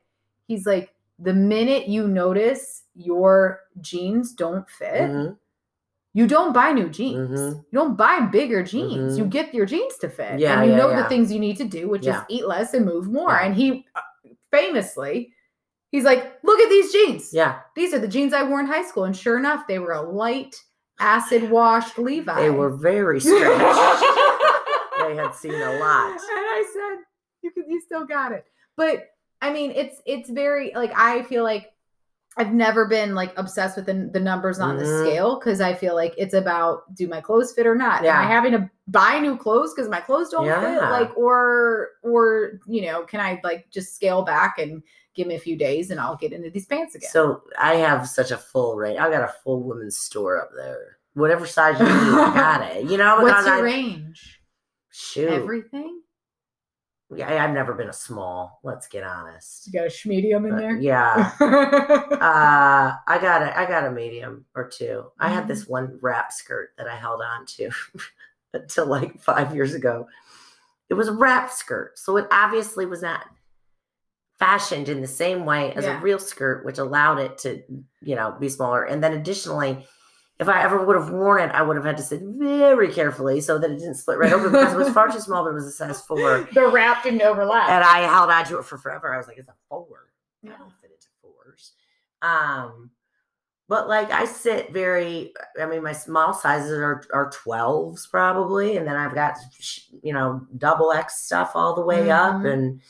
he's 0.48 0.66
like 0.66 0.92
the 1.20 1.32
minute 1.32 1.86
you 1.86 2.08
notice 2.08 2.82
your 2.96 3.60
jeans 3.80 4.32
don't 4.32 4.68
fit 4.68 5.02
Mhm, 5.10 5.36
you 6.12 6.26
don't 6.26 6.52
buy 6.52 6.72
new 6.72 6.88
jeans. 6.88 7.38
Mhm. 7.38 7.54
You 7.70 7.78
don't 7.78 7.96
buy 7.96 8.20
bigger 8.20 8.62
jeans. 8.64 9.16
You 9.18 9.24
Mhm. 9.26 9.30
get 9.30 9.54
your 9.54 9.66
jeans 9.66 9.96
to 9.98 10.08
fit. 10.08 10.40
Yeah, 10.40 10.56
and 10.60 10.64
you 10.66 10.72
yeah, 10.72 10.78
know 10.78 10.90
yeah. 10.90 11.02
the 11.02 11.08
things 11.08 11.30
you 11.30 11.38
need 11.38 11.56
to 11.58 11.64
do, 11.64 11.88
which 11.88 12.04
Yeah. 12.06 12.20
is 12.20 12.24
eat 12.30 12.46
less 12.48 12.72
and 12.74 12.84
move 12.86 13.06
more. 13.12 13.30
Yeah. 13.30 13.44
And 13.44 13.54
he 13.54 13.86
uh, 13.94 14.00
famously 14.50 15.32
He's 15.96 16.04
like, 16.04 16.38
look 16.42 16.60
at 16.60 16.68
these 16.68 16.92
jeans. 16.92 17.32
Yeah, 17.32 17.60
These 17.74 17.94
are 17.94 17.98
the 17.98 18.06
jeans 18.06 18.34
I 18.34 18.42
wore 18.42 18.60
in 18.60 18.66
high 18.66 18.84
school. 18.84 19.04
And 19.04 19.16
sure 19.16 19.38
enough, 19.38 19.66
they 19.66 19.78
were 19.78 19.92
a 19.92 20.02
light 20.02 20.54
acid 21.00 21.50
washed 21.50 21.96
Levi. 21.96 22.38
they 22.38 22.50
were 22.50 22.76
very 22.76 23.18
stretched. 23.18 23.40
they 25.00 25.16
had 25.16 25.30
seen 25.34 25.54
a 25.54 25.78
lot. 25.78 26.10
And 26.10 26.20
I 26.20 26.64
said, 26.70 27.04
you 27.40 27.50
can, 27.50 27.64
you 27.70 27.80
still 27.80 28.04
got 28.04 28.32
it. 28.32 28.44
But 28.76 29.08
I 29.40 29.50
mean, 29.50 29.70
it's 29.70 30.02
it's 30.04 30.28
very 30.28 30.70
like 30.74 30.92
I 30.94 31.22
feel 31.22 31.42
like 31.42 31.72
I've 32.38 32.52
never 32.52 32.86
been 32.86 33.14
like 33.14 33.32
obsessed 33.38 33.76
with 33.76 33.86
the, 33.86 34.10
the 34.12 34.20
numbers 34.20 34.58
on 34.58 34.76
the 34.76 34.84
Mhm. 34.84 35.00
scale 35.00 35.38
because 35.38 35.60
I 35.62 35.72
feel 35.72 35.94
like 35.94 36.14
it's 36.18 36.34
about 36.34 36.94
do 36.94 37.08
my 37.08 37.20
clothes 37.20 37.52
fit 37.52 37.66
or 37.66 37.74
not? 37.74 38.04
Am 38.04 38.14
I 38.18 38.24
having 38.26 38.52
to 38.52 38.70
buy 38.88 39.18
new 39.20 39.36
clothes 39.38 39.72
because 39.74 39.88
my 39.88 40.00
clothes 40.00 40.28
don't 40.30 40.44
fit? 40.44 40.82
Like, 40.90 41.16
or 41.16 41.92
or 42.02 42.60
you 42.66 42.82
know, 42.82 43.04
can 43.04 43.20
I 43.20 43.40
like 43.42 43.70
just 43.70 43.94
scale 43.94 44.22
back 44.22 44.58
and 44.58 44.82
give 45.14 45.26
me 45.26 45.34
a 45.34 45.38
few 45.40 45.56
days 45.56 45.90
and 45.90 45.98
I'll 45.98 46.16
get 46.16 46.32
into 46.34 46.50
these 46.50 46.66
pants 46.66 46.94
again? 46.94 47.08
So 47.10 47.42
I 47.58 47.76
have 47.76 48.06
such 48.06 48.30
a 48.30 48.36
full 48.36 48.76
range. 48.76 48.98
I 48.98 49.08
got 49.10 49.22
a 49.24 49.32
full 49.42 49.62
women's 49.62 49.96
store 49.96 50.38
up 50.40 50.50
there. 50.54 50.98
Whatever 51.14 51.46
size 51.46 51.78
you 51.80 51.86
need, 51.86 51.92
I 51.94 52.34
got 52.34 52.76
it. 52.76 52.84
You 52.84 52.98
know, 52.98 53.16
What's 53.22 53.46
your 53.46 53.56
I 53.56 53.60
range? 53.60 54.40
shoot. 54.90 55.30
Everything? 55.30 56.02
Yeah, 57.14 57.44
I've 57.44 57.54
never 57.54 57.74
been 57.74 57.88
a 57.88 57.92
small. 57.92 58.58
Let's 58.64 58.88
get 58.88 59.04
honest. 59.04 59.66
You 59.66 59.72
got 59.80 59.86
a 59.86 60.08
medium 60.08 60.44
in 60.46 60.56
there? 60.56 60.76
yeah. 60.76 61.32
Uh, 62.16 62.94
I 63.06 63.18
got 63.20 63.42
a, 63.42 63.56
I 63.58 63.66
got 63.66 63.84
a 63.86 63.90
medium 63.90 64.44
or 64.54 64.68
two. 64.68 65.04
I 65.18 65.28
had 65.28 65.40
Mm-hmm. 65.40 65.48
this 65.48 65.66
one 65.68 65.98
wrap 66.02 66.32
skirt 66.32 66.70
that 66.78 66.88
I 66.88 66.96
held 66.96 67.20
on 67.22 67.46
to 67.46 67.70
until 68.54 68.86
like 68.86 69.20
five 69.20 69.54
years 69.54 69.74
ago. 69.74 70.08
It 70.88 70.94
was 70.94 71.08
a 71.08 71.12
wrap 71.12 71.50
skirt, 71.50 71.98
so 71.98 72.16
it 72.16 72.26
obviously 72.30 72.86
was 72.86 73.02
not 73.02 73.26
fashioned 74.38 74.88
in 74.88 75.00
the 75.00 75.06
same 75.06 75.44
way 75.44 75.72
as 75.74 75.84
Yeah. 75.84 75.98
a 75.98 76.02
real 76.02 76.18
skirt, 76.18 76.64
which 76.64 76.78
allowed 76.78 77.18
it 77.18 77.38
to, 77.38 77.62
you 78.02 78.14
know, 78.14 78.36
be 78.38 78.48
smaller. 78.48 78.84
And 78.84 79.02
then 79.02 79.12
additionally, 79.12 79.86
if 80.38 80.48
I 80.48 80.62
ever 80.62 80.84
would 80.84 80.96
have 80.96 81.10
worn 81.10 81.40
it, 81.40 81.50
I 81.54 81.62
would 81.62 81.76
have 81.76 81.84
had 81.84 81.96
to 81.96 82.02
sit 82.02 82.20
very 82.22 82.92
carefully 82.92 83.40
so 83.40 83.58
that 83.58 83.70
it 83.70 83.78
didn't 83.78 83.94
split 83.94 84.18
right 84.18 84.32
open 84.32 84.52
because 84.52 84.72
it 84.74 84.76
was 84.76 84.90
far 84.90 85.08
too 85.10 85.20
small, 85.20 85.44
but 85.44 85.50
it 85.50 85.54
was 85.54 85.66
a 85.66 85.72
size 85.72 86.02
four. 86.02 86.46
the 86.54 86.68
wrap 86.68 87.02
didn't 87.02 87.22
overlap. 87.22 87.68
And 87.70 87.82
I 87.82 88.00
held 88.00 88.30
on 88.30 88.44
to 88.46 88.58
it 88.58 88.64
for 88.64 88.76
forever. 88.78 89.14
I 89.14 89.16
was 89.16 89.26
like, 89.26 89.38
it's 89.38 89.48
a 89.48 89.54
four. 89.68 89.86
I 90.44 90.48
Yeah. 90.48 90.56
don't 90.58 90.72
fit 90.80 90.90
into 90.90 91.06
fours. 91.22 91.72
Um, 92.22 92.90
but 93.68 93.88
like 93.88 94.12
I 94.12 94.26
sit 94.26 94.72
very. 94.72 95.32
I 95.60 95.66
mean, 95.66 95.82
my 95.82 95.92
small 95.92 96.32
sizes 96.32 96.70
are 96.78 97.02
are 97.12 97.30
twelves 97.30 98.06
probably, 98.06 98.76
and 98.76 98.86
then 98.86 98.94
I've 98.96 99.14
got 99.14 99.34
you 100.02 100.12
know 100.12 100.46
double 100.56 100.92
X 100.92 101.24
stuff 101.24 101.52
all 101.54 101.74
the 101.74 101.80
way 101.84 102.10
up, 102.10 102.34
Mhm. 102.36 102.52
and 102.52 102.80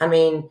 I 0.00 0.06
mean, 0.06 0.48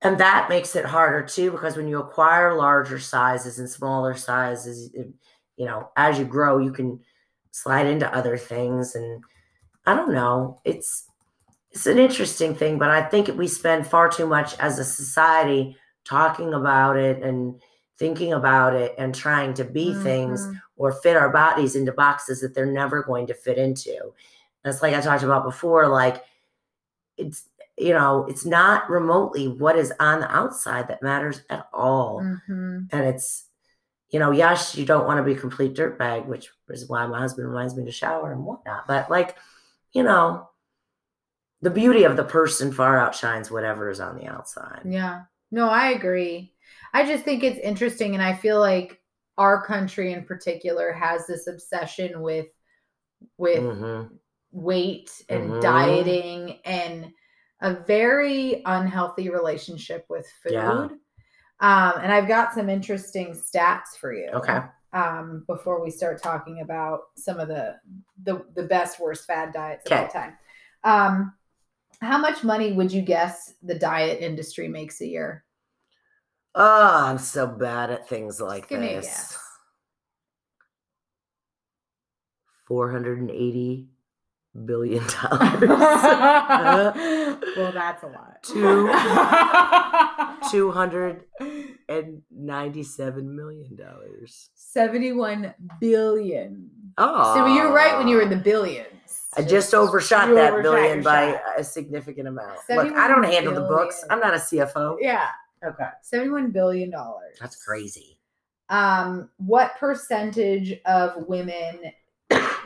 and 0.00 0.18
that 0.18 0.48
makes 0.48 0.76
it 0.76 0.84
harder 0.84 1.22
too 1.26 1.50
because 1.50 1.76
when 1.76 1.88
you 1.88 1.98
acquire 1.98 2.54
larger 2.54 3.00
sizes 3.00 3.58
and 3.58 3.68
smaller 3.68 4.14
sizes, 4.14 4.92
it, 4.94 5.08
you 5.58 5.66
know, 5.66 5.90
as 5.96 6.18
you 6.18 6.24
grow, 6.24 6.58
you 6.58 6.72
can 6.72 7.00
slide 7.50 7.86
into 7.86 8.12
other 8.14 8.38
things, 8.38 8.94
and 8.94 9.22
I 9.86 9.94
don't 9.96 10.12
know. 10.12 10.60
It's 10.64 11.04
it's 11.70 11.86
an 11.86 11.98
interesting 11.98 12.54
thing, 12.54 12.78
but 12.78 12.90
I 12.90 13.02
think 13.02 13.28
we 13.36 13.46
spend 13.48 13.86
far 13.86 14.08
too 14.08 14.26
much 14.26 14.58
as 14.58 14.78
a 14.78 14.84
society 14.84 15.76
talking 16.04 16.54
about 16.54 16.96
it 16.96 17.22
and 17.22 17.60
thinking 17.98 18.32
about 18.32 18.74
it 18.74 18.94
and 18.98 19.14
trying 19.14 19.52
to 19.54 19.64
be 19.64 19.92
things 19.94 20.46
Mhm. 20.46 20.60
or 20.76 20.92
fit 20.92 21.16
our 21.16 21.28
bodies 21.30 21.76
into 21.76 21.92
boxes 21.92 22.40
that 22.40 22.54
they're 22.54 22.64
never 22.82 23.02
going 23.02 23.26
to 23.26 23.34
fit 23.34 23.58
into. 23.58 23.92
And 24.64 24.72
it's 24.72 24.82
like 24.82 24.94
I 24.94 25.00
talked 25.02 25.24
about 25.24 25.44
before, 25.44 25.88
like 25.88 26.24
it's 27.18 27.44
you 27.80 27.92
know, 27.92 28.24
it's 28.28 28.44
not 28.44 28.90
remotely 28.90 29.46
what 29.46 29.76
is 29.76 29.92
on 30.00 30.18
the 30.20 30.36
outside 30.36 30.88
that 30.88 31.00
matters 31.02 31.42
at 31.48 31.68
all. 31.72 32.20
Mhm. 32.20 32.88
And 32.90 33.04
it's, 33.06 33.44
you 34.10 34.18
know, 34.18 34.30
yes, 34.30 34.76
you 34.76 34.84
don't 34.86 35.06
want 35.06 35.18
to 35.18 35.22
be 35.24 35.32
a 35.32 35.40
complete 35.40 35.74
dirtbag, 35.74 36.26
which 36.26 36.50
is 36.68 36.88
why 36.88 37.06
my 37.06 37.18
husband 37.20 37.48
reminds 37.48 37.76
me 37.76 37.84
to 37.84 37.92
shower 37.92 38.32
and 38.32 38.44
whatnot. 38.44 38.86
But 38.86 39.10
like, 39.10 39.36
you 39.92 40.02
know, 40.02 40.48
the 41.60 41.70
beauty 41.70 42.04
of 42.04 42.16
the 42.16 42.24
person 42.24 42.72
far 42.72 42.98
outshines 42.98 43.50
whatever 43.50 43.90
is 43.90 44.00
on 44.00 44.16
the 44.16 44.26
outside. 44.26 44.82
Yeah. 44.84 45.22
No, 45.50 45.68
I 45.68 45.88
agree. 45.88 46.52
I 46.92 47.04
just 47.04 47.24
think 47.24 47.42
it's 47.42 47.58
interesting 47.58 48.14
and 48.14 48.22
I 48.22 48.34
feel 48.34 48.60
like 48.60 49.00
our 49.36 49.64
country 49.64 50.12
in 50.12 50.24
particular 50.24 50.92
has 50.92 51.26
this 51.26 51.46
obsession 51.46 52.20
with 52.20 52.46
with 53.38 53.64
Mhm. 53.64 54.18
weight 54.52 55.10
and 55.28 55.50
Mhm. 55.50 55.60
dieting 55.60 56.60
and 56.64 57.12
a 57.60 57.74
very 57.74 58.62
unhealthy 58.64 59.30
relationship 59.30 60.06
with 60.08 60.26
food. 60.42 60.52
Yeah. 60.52 60.88
Um, 61.60 61.94
and 62.02 62.12
I've 62.12 62.28
got 62.28 62.54
some 62.54 62.68
interesting 62.68 63.32
stats 63.32 63.96
for 64.00 64.12
you. 64.12 64.28
Okay. 64.34 64.60
Um, 64.92 65.44
before 65.46 65.82
we 65.82 65.90
start 65.90 66.22
talking 66.22 66.60
about 66.60 67.00
some 67.16 67.38
of 67.38 67.48
the 67.48 67.76
the, 68.22 68.44
the 68.54 68.62
best 68.62 68.98
worst 69.00 69.26
fad 69.26 69.52
diets 69.52 69.90
of 69.90 69.98
all 69.98 70.08
time. 70.08 70.36
Um, 70.84 71.34
how 72.00 72.18
much 72.18 72.44
money 72.44 72.72
would 72.72 72.92
you 72.92 73.02
guess 73.02 73.54
the 73.62 73.74
diet 73.74 74.20
industry 74.20 74.68
makes 74.68 75.00
a 75.00 75.06
year? 75.06 75.44
Oh, 76.54 77.04
I'm 77.04 77.18
so 77.18 77.46
bad 77.46 77.90
at 77.90 78.08
things 78.08 78.40
like 78.40 78.68
give 78.68 78.80
me 78.80 78.94
a 78.94 79.00
this. 79.00 79.06
guess. 79.06 79.38
480 84.58 84.66
billion 84.66 85.04
dollars. 85.22 85.60
well, 87.56 87.72
that's 87.72 88.02
a 88.02 88.06
lot. 88.06 88.42
Two. 88.42 88.88
297 90.50 92.24
million 93.36 93.76
dollars. 93.76 94.50
71 94.54 95.54
billion. 95.80 96.70
Oh. 96.96 97.34
So 97.34 97.46
you 97.46 97.62
were 97.62 97.72
right 97.72 97.96
when 97.98 98.08
you 98.08 98.16
were 98.16 98.22
in 98.22 98.30
the 98.30 98.36
billions. 98.36 98.86
I 99.36 99.42
just 99.42 99.74
overshot 99.74 100.28
that 100.34 100.52
overshot 100.54 100.62
billion 100.62 101.02
by 101.02 101.32
shot. 101.32 101.42
a 101.58 101.64
significant 101.64 102.28
amount. 102.28 102.58
Look, 102.68 102.92
I 102.94 103.08
don't 103.08 103.24
handle 103.24 103.54
the 103.54 103.60
books. 103.62 104.04
I'm 104.10 104.20
not 104.20 104.34
a 104.34 104.38
CFO. 104.38 104.96
Yeah, 105.00 105.28
Okay. 105.64 105.88
71 106.02 106.50
billion 106.52 106.90
dollars. 106.90 107.36
That's 107.40 107.56
crazy. 107.62 108.14
Um, 108.70 109.30
what 109.38 109.76
percentage 109.78 110.74
of 110.84 111.26
women 111.26 111.80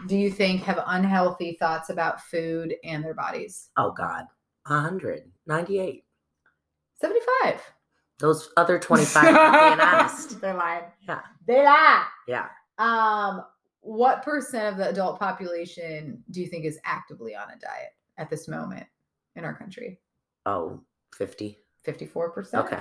do 0.06 0.16
you 0.16 0.30
think 0.30 0.62
have 0.62 0.82
unhealthy 0.86 1.56
thoughts 1.58 1.90
about 1.90 2.20
food 2.20 2.74
and 2.84 3.04
their 3.04 3.14
bodies? 3.14 3.70
Oh 3.76 3.92
God. 3.92 4.24
198. 4.66 6.04
75. 7.00 7.60
Those 8.18 8.50
other 8.56 8.78
25 8.78 9.24
are 9.24 9.52
being 9.52 9.80
honest. 9.88 10.40
They're 10.40 10.54
lying. 10.54 10.84
Yeah. 11.08 11.20
They 11.46 11.64
lie. 11.64 12.04
Yeah. 12.28 12.46
Um, 12.78 13.42
what 13.80 14.22
percent 14.22 14.72
of 14.72 14.76
the 14.76 14.88
adult 14.88 15.18
population 15.18 16.22
do 16.30 16.40
you 16.40 16.46
think 16.46 16.64
is 16.64 16.78
actively 16.84 17.34
on 17.34 17.48
a 17.50 17.58
diet 17.58 17.90
at 18.18 18.30
this 18.30 18.46
moment 18.46 18.86
in 19.34 19.44
our 19.44 19.54
country? 19.54 20.00
Oh, 20.46 20.80
50. 21.16 21.58
54%. 21.86 22.54
Okay. 22.54 22.80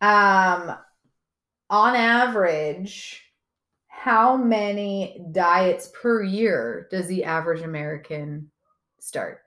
Um, 0.00 0.76
on 1.68 1.96
average, 1.96 3.24
how 3.90 4.36
many 4.36 5.20
diets 5.32 5.90
per 6.00 6.22
year 6.22 6.88
does 6.90 7.06
the 7.06 7.24
average 7.24 7.60
American 7.60 8.50
start? 8.98 9.40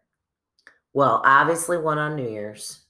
Well, 0.93 1.23
obviously 1.25 1.77
one 1.77 1.97
on 1.97 2.15
New 2.15 2.29
Year's. 2.29 2.81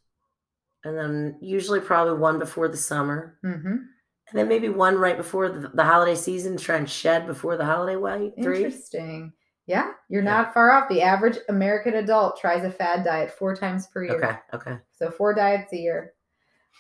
And 0.84 0.98
then 0.98 1.38
usually 1.40 1.80
probably 1.80 2.20
one 2.20 2.40
before 2.40 2.68
the 2.68 2.76
summer. 2.76 3.38
Mm-hmm. 3.46 3.68
And 3.70 4.40
then 4.40 4.50
maybe 4.50 4.68
one 4.68 4.98
right 4.98 5.16
before 5.16 5.48
the, 5.50 5.70
the 5.70 5.84
holiday 5.84 6.16
season 6.16 6.58
to 6.58 6.64
try 6.64 6.76
and 6.76 6.90
shed 6.90 7.26
before 7.28 7.56
the 7.56 7.64
holiday 7.66 7.96
weight. 7.96 8.34
Three. 8.42 8.66
Interesting. 8.66 9.32
Yeah, 9.66 9.92
you're 10.10 10.24
Yeah. 10.24 10.30
not 10.32 10.54
far 10.54 10.72
off. 10.72 10.90
The 10.90 11.02
average 11.02 11.38
American 11.48 11.94
adult 11.96 12.38
tries 12.42 12.66
a 12.66 12.72
fad 12.72 13.06
diet 13.06 13.32
four 13.32 13.56
times 13.56 13.88
per 13.88 14.04
year. 14.04 14.16
Okay. 14.16 14.38
Okay. 14.54 14.78
So 14.92 15.10
four 15.10 15.34
diets 15.34 15.72
a 15.72 15.78
year. 15.78 16.14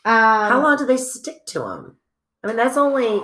Um, 0.03 0.13
How 0.51 0.61
long 0.61 0.78
do 0.78 0.86
they 0.86 0.97
stick 0.97 1.45
to 1.47 1.59
them? 1.59 1.95
I 2.43 2.47
mean, 2.47 2.57
that's 2.57 2.76
only 2.76 3.21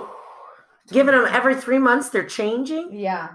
giving 0.92 1.14
them 1.14 1.26
every 1.30 1.54
three 1.54 1.78
months. 1.78 2.08
They're 2.10 2.24
changing. 2.24 2.90
Yeah. 2.92 3.30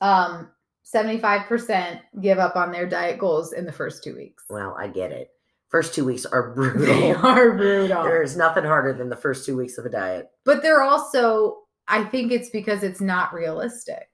Um, 0.00 0.50
75% 0.94 2.00
give 2.20 2.38
up 2.38 2.56
on 2.56 2.72
their 2.72 2.86
diet 2.88 3.18
goals 3.18 3.52
in 3.52 3.64
the 3.64 3.72
first 3.72 4.02
two 4.02 4.14
weeks. 4.16 4.44
Well, 4.50 4.76
I 4.78 4.88
get 4.88 5.12
it. 5.12 5.28
First 5.70 5.94
two 5.94 6.04
weeks 6.04 6.26
are 6.26 6.50
brutal. 6.54 6.84
They 6.86 7.12
are 7.14 7.52
brutal. 7.56 8.02
There's 8.02 8.36
nothing 8.36 8.64
harder 8.64 8.92
than 8.92 9.08
the 9.08 9.16
first 9.16 9.46
two 9.46 9.56
weeks 9.56 9.78
of 9.78 9.86
a 9.86 9.90
diet. 9.90 10.28
but 10.44 10.60
they're 10.62 10.82
also, 10.82 11.58
I 11.88 12.04
think 12.04 12.30
it's 12.32 12.50
because 12.50 12.82
it's 12.82 13.00
not 13.00 13.32
realistic. 13.32 14.06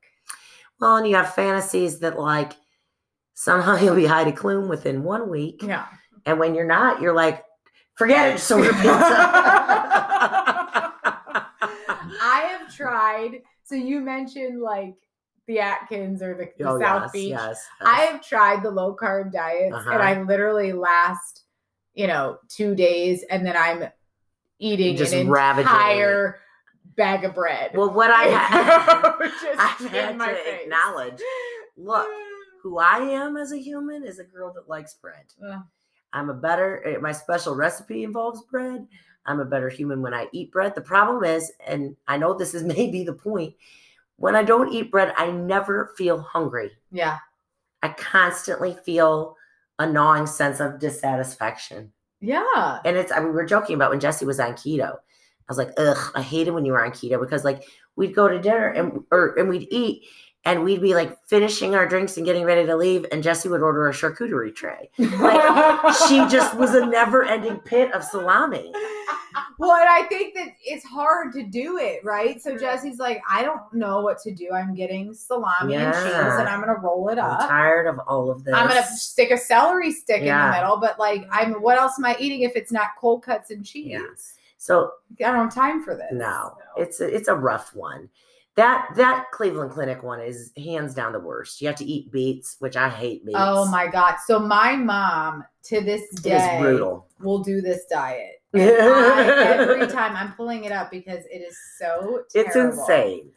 Well, 0.81 0.97
and 0.97 1.09
you 1.09 1.17
have 1.17 1.35
fantasies 1.35 1.99
that 2.01 2.19
like 2.19 2.53
somehow 3.35 3.77
you'll 3.83 3.97
be 3.97 4.07
Heidi 4.07 4.33
Klum 4.33 4.69
within 4.69 5.03
one 5.03 5.29
week, 5.31 5.63
Yeah. 5.63 5.87
and 6.27 6.39
when 6.39 6.55
you're 6.55 6.67
not, 6.67 7.01
you're 7.01 7.15
like, 7.15 7.43
forget 7.97 8.37
it, 8.37 8.51
order 8.53 8.73
pizza. 8.75 8.85
Tried. 12.79 13.43
So 13.65 13.75
you 13.75 14.01
mentioned 14.01 14.61
like 14.61 14.95
the 15.47 15.61
Atkins 15.61 16.23
or 16.23 16.35
the, 16.35 16.49
the 16.59 16.69
oh, 16.71 16.81
South 16.81 17.03
yes, 17.05 17.13
Beach. 17.13 17.31
yes, 17.31 17.67
I 17.81 18.01
have 18.03 18.23
tried 18.27 18.63
the 18.63 18.71
low 18.71 18.95
carb 18.97 19.33
diets 19.33 19.75
Uh-huh. 19.75 19.91
and 19.93 20.03
I 20.03 20.21
literally 20.23 20.73
last, 20.73 21.45
you 21.95 22.07
know, 22.07 22.39
two 22.49 22.75
days, 22.75 23.25
and 23.31 23.45
then 23.47 23.57
I'm 23.57 23.85
eating 24.59 24.97
Just 24.97 25.13
an 25.15 25.29
ravaging 25.29 25.63
entire 25.71 26.39
bag 26.97 27.25
of 27.25 27.35
bread. 27.35 27.71
Well, 27.75 27.91
what 27.93 28.11
I 28.11 28.23
have, 28.25 29.19
Just 29.43 29.59
I've 29.61 29.91
had 29.91 30.17
my 30.19 30.29
to 30.29 30.35
face. 30.35 30.61
acknowledge, 30.65 31.21
look, 31.77 32.09
who 32.63 32.79
I 32.79 32.99
am 32.99 33.37
as 33.37 33.53
a 33.53 33.59
human 33.59 34.05
is 34.05 34.19
a 34.19 34.25
girl 34.25 34.53
that 34.55 34.69
likes 34.69 34.95
bread. 34.95 35.25
Ugh. 35.47 35.63
I'm 36.13 36.31
a 36.31 36.35
better, 36.35 36.83
eh, 36.87 36.97
my 37.01 37.13
special 37.13 37.55
recipe 37.55 38.03
involves 38.05 38.43
bread. 38.51 38.87
I'm 39.29 39.41
a 39.41 39.45
better 39.45 39.69
human 39.69 40.03
when 40.03 40.15
I 40.15 40.27
eat 40.33 40.51
bread. 40.51 40.75
The 40.75 40.81
problem 40.81 41.23
is, 41.23 41.53
and 41.67 41.95
I 42.09 42.17
know 42.17 42.35
this 42.35 42.55
is 42.55 42.65
maybe 42.77 43.05
the 43.05 43.13
point, 43.13 43.55
when 44.17 44.35
I 44.35 44.43
don't 44.43 44.73
eat 44.73 44.91
bread, 44.91 45.15
I 45.17 45.31
never 45.31 45.93
feel 45.97 46.21
hungry. 46.21 46.73
Yeah. 46.91 47.19
I 47.83 47.91
constantly 47.91 48.77
feel 48.85 49.37
a 49.79 49.87
gnawing 49.87 50.27
sense 50.27 50.59
of 50.59 50.81
dissatisfaction. 50.81 51.93
Yeah. 52.21 52.81
And 52.85 52.97
it's, 52.97 53.13
I 53.13 53.21
mean, 53.21 53.29
we 53.29 53.35
were 53.35 53.47
joking 53.47 53.77
about 53.77 53.91
when 53.91 54.01
Jesse 54.01 54.27
was 54.27 54.41
on 54.41 54.55
keto. 54.55 54.91
I 54.91 54.97
was 55.49 55.59
like, 55.59 55.71
ugh, 55.77 56.13
I 56.17 56.23
hated 56.23 56.51
when 56.51 56.65
you 56.65 56.73
were 56.73 56.85
on 56.85 56.91
keto 56.91 57.21
because 57.21 57.45
like 57.45 57.63
we'd 57.97 58.15
go 58.15 58.29
to 58.29 58.41
dinner 58.41 58.69
and 58.69 59.05
or 59.11 59.39
and 59.39 59.49
we'd 59.49 59.69
eat 59.71 60.05
and 60.45 60.65
we'd 60.65 60.83
be 60.83 60.95
like 60.95 61.17
finishing 61.27 61.75
our 61.75 61.87
drinks 61.87 62.17
and 62.17 62.25
getting 62.27 62.45
ready 62.45 62.65
to 62.67 62.77
leave, 62.77 63.05
and 63.13 63.23
Jesse 63.23 63.49
would 63.49 63.61
order 63.61 63.89
a 63.89 63.93
charcuterie 63.93 64.55
tray. 64.55 64.89
Like, 64.99 65.95
She 66.09 66.19
just 66.29 66.57
was 66.57 66.75
a 66.75 66.87
never-ending 66.87 67.59
pit 67.59 67.93
of 67.93 68.03
salami. 68.03 68.73
Well, 69.59 69.73
and 69.73 69.89
I 69.89 70.05
think 70.05 70.35
that 70.35 70.49
it's 70.65 70.85
hard 70.85 71.33
to 71.35 71.43
do 71.43 71.79
it, 71.79 72.05
right? 72.05 72.41
So 72.41 72.57
Jesse's 72.57 72.99
like, 72.99 73.21
I 73.29 73.43
don't 73.43 73.61
know 73.73 74.01
what 74.01 74.19
to 74.23 74.33
do. 74.33 74.51
I'm 74.53 74.75
getting 74.75 75.13
salami 75.13 75.75
and 75.75 75.93
cheese, 75.95 76.05
and 76.15 76.49
I'm 76.49 76.61
gonna 76.61 76.79
roll 76.79 77.09
it 77.09 77.19
up. 77.19 77.41
I'm 77.43 77.49
tired 77.49 77.87
of 77.87 77.99
all 78.07 78.31
of 78.31 78.45
this. 78.45 78.55
I'm 78.55 78.69
gonna 78.69 78.87
stick 78.87 79.31
a 79.31 79.37
celery 79.39 79.91
stick 79.93 80.21
in 80.21 80.27
the 80.27 80.51
middle, 80.53 80.77
but 80.79 80.99
like, 80.99 81.27
I'm 81.31 81.61
what 81.61 81.77
else 81.79 81.99
am 81.99 82.05
I 82.05 82.17
eating 82.19 82.43
if 82.43 82.57
it's 82.57 82.73
not 82.73 82.89
cold 83.01 83.23
cuts 83.23 83.51
and 83.51 83.65
cheese? 83.65 83.89
Yeah. 83.91 84.01
So 84.59 84.91
I 85.21 85.31
don't 85.31 85.51
have 85.51 85.55
time 85.55 85.83
for 85.83 85.95
this. 85.95 86.09
no, 86.13 86.57
it's 86.77 87.01
a, 87.01 87.07
it's 87.15 87.29
a 87.29 87.35
rough 87.35 87.75
one. 87.75 88.09
That 88.57 88.89
that 88.97 89.27
Cleveland 89.31 89.71
Clinic 89.71 90.03
one 90.03 90.21
is 90.21 90.51
hands 90.57 90.93
down 90.93 91.13
the 91.13 91.21
worst. 91.21 91.61
You 91.61 91.69
have 91.69 91.77
to 91.77 91.85
eat 91.85 92.11
beets, 92.11 92.57
which 92.59 92.77
I 92.77 92.89
hate 92.89 93.25
beets. 93.25 93.39
Oh 93.41 93.69
my 93.71 93.87
god! 93.87 94.17
So 94.27 94.41
my 94.41 94.75
mom 94.75 95.45
to 95.65 95.81
this 95.81 96.03
day 96.23 96.57
is 96.57 96.61
brutal. 96.61 97.07
will 97.21 97.39
do 97.39 97.61
this 97.61 97.85
diet. 97.89 98.38
I, 98.55 98.59
every 98.61 99.87
time 99.89 100.17
I'm 100.17 100.33
pulling 100.33 100.65
it 100.65 100.73
up 100.73 100.91
because 100.91 101.25
it 101.31 101.39
is 101.47 101.57
so 101.79 102.23
It's 102.35 102.55
terrible. 102.55 102.79
insane. 102.81 103.31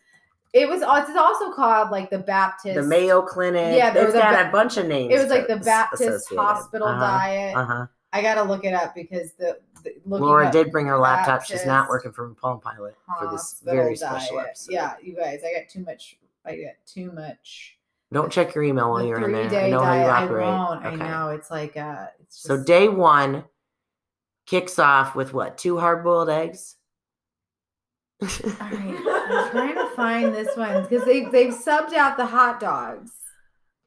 It 0.53 0.67
was 0.67 0.81
it's 0.81 1.17
also 1.17 1.53
called 1.53 1.91
like 1.91 2.09
the 2.09 2.19
Baptist 2.19 2.75
The 2.75 2.83
Mayo 2.83 3.21
Clinic. 3.21 3.75
Yeah, 3.77 3.91
there 3.91 4.03
it's 4.03 4.13
was 4.13 4.15
a 4.15 4.19
got 4.19 4.43
ba- 4.43 4.49
a 4.49 4.51
bunch 4.51 4.75
of 4.77 4.85
names. 4.87 5.13
It 5.13 5.17
was 5.17 5.29
like 5.29 5.47
the 5.47 5.57
Baptist 5.57 6.01
associated. 6.01 6.41
hospital 6.41 6.87
Uh-huh, 6.89 6.99
diet. 6.99 7.55
Uh-huh. 7.55 7.85
I 8.13 8.21
gotta 8.21 8.43
look 8.43 8.65
it 8.65 8.73
up 8.73 8.93
because 8.93 9.31
the, 9.33 9.57
the 9.83 9.93
Laura 10.05 10.51
did 10.51 10.69
bring 10.71 10.85
her 10.87 10.97
laptop. 10.97 11.43
She's 11.43 11.65
not 11.65 11.87
working 11.87 12.11
from 12.11 12.35
Palm 12.35 12.59
Pilot 12.59 12.95
for 13.19 13.31
this 13.31 13.61
very 13.63 13.95
special 13.95 14.41
episode. 14.41 14.73
Yeah, 14.73 14.93
you 15.01 15.15
guys, 15.15 15.39
I 15.47 15.57
got 15.57 15.69
too 15.69 15.85
much. 15.85 16.17
I 16.45 16.57
got 16.57 16.73
too 16.85 17.13
much. 17.13 17.77
Don't 18.11 18.29
check 18.29 18.53
your 18.53 18.65
email 18.65 18.89
while 18.89 19.05
you're 19.05 19.23
in 19.23 19.31
there. 19.31 19.63
I 19.63 19.69
know 19.69 19.81
how 19.81 19.93
you 19.93 20.01
diet, 20.01 20.23
operate. 20.25 20.45
I 20.47 20.49
won't. 20.69 20.85
Okay. 20.85 21.03
I 21.05 21.09
know 21.09 21.29
it's 21.29 21.49
like 21.49 21.77
uh, 21.77 22.07
it's 22.19 22.35
just, 22.35 22.45
So 22.47 22.61
day 22.61 22.89
one 22.89 23.45
kicks 24.45 24.79
off 24.79 25.15
with 25.15 25.33
what? 25.33 25.57
Two 25.57 25.79
hard 25.79 26.03
boiled 26.03 26.29
eggs. 26.29 26.75
All 28.21 28.27
right, 28.27 28.51
I'm 28.69 29.51
trying 29.51 29.75
to 29.75 29.89
find 29.95 30.33
this 30.33 30.55
one 30.55 30.83
because 30.83 31.03
they 31.05 31.25
they've 31.25 31.53
subbed 31.53 31.93
out 31.93 32.17
the 32.17 32.25
hot 32.27 32.59
dogs. 32.59 33.11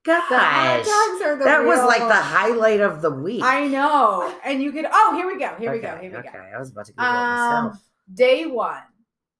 The 0.04 0.20
hot 0.20 0.78
dogs 0.78 1.22
are 1.22 1.36
the 1.38 1.44
that 1.44 1.64
was 1.64 1.78
like 1.78 2.00
the 2.00 2.14
highlight 2.14 2.80
of 2.80 3.00
the 3.00 3.10
week. 3.10 3.42
I 3.44 3.68
know, 3.68 4.34
and 4.44 4.60
you 4.60 4.72
could. 4.72 4.86
Oh, 4.92 5.14
here 5.16 5.26
we 5.26 5.38
go. 5.38 5.54
Here 5.58 5.72
we 5.72 5.78
go. 5.78 5.96
Here 5.96 6.10
we 6.10 6.16
okay. 6.16 6.30
go. 6.32 6.38
I 6.38 6.58
was 6.58 6.72
about 6.72 6.86
to 6.86 6.92
Google 6.92 7.06
it 7.06 7.14
myself. 7.14 7.72
Um, 7.74 7.80
day 8.12 8.46
one, 8.46 8.82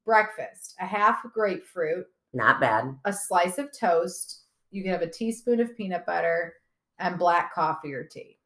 breakfast: 0.07 0.75
a 0.81 0.87
half 0.87 1.19
grapefruit, 1.35 2.07
Not 2.33 2.61
bad. 2.61 2.97
a 3.05 3.13
slice 3.13 3.59
of 3.59 3.69
toast. 3.79 4.45
You 4.71 4.83
can 4.83 4.93
have 4.93 5.03
a 5.03 5.11
teaspoon 5.11 5.61
of 5.61 5.77
peanut 5.77 6.07
butter 6.07 6.55
and 6.99 7.19
black 7.19 7.53
coffee 7.53 7.93
or 7.93 8.05
tea. 8.05 8.39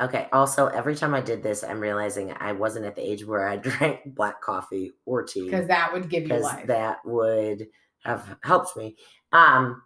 Okay. 0.00 0.28
Also, 0.32 0.66
every 0.66 0.96
time 0.96 1.14
I 1.14 1.20
did 1.20 1.42
this, 1.42 1.62
I'm 1.62 1.80
realizing 1.80 2.32
I 2.40 2.52
wasn't 2.52 2.84
at 2.86 2.96
the 2.96 3.08
age 3.08 3.24
where 3.24 3.46
I 3.48 3.56
drank 3.58 4.00
black 4.06 4.40
coffee 4.40 4.92
or 5.06 5.22
tea 5.22 5.44
Because 5.44 5.68
that 5.68 5.92
would 5.92 6.08
give 6.08 6.26
you 6.28 6.38
life. 6.38 6.66
that 6.66 6.98
would 7.04 7.68
have 8.04 8.36
helped 8.42 8.76
me. 8.76 8.96
Um, 9.32 9.82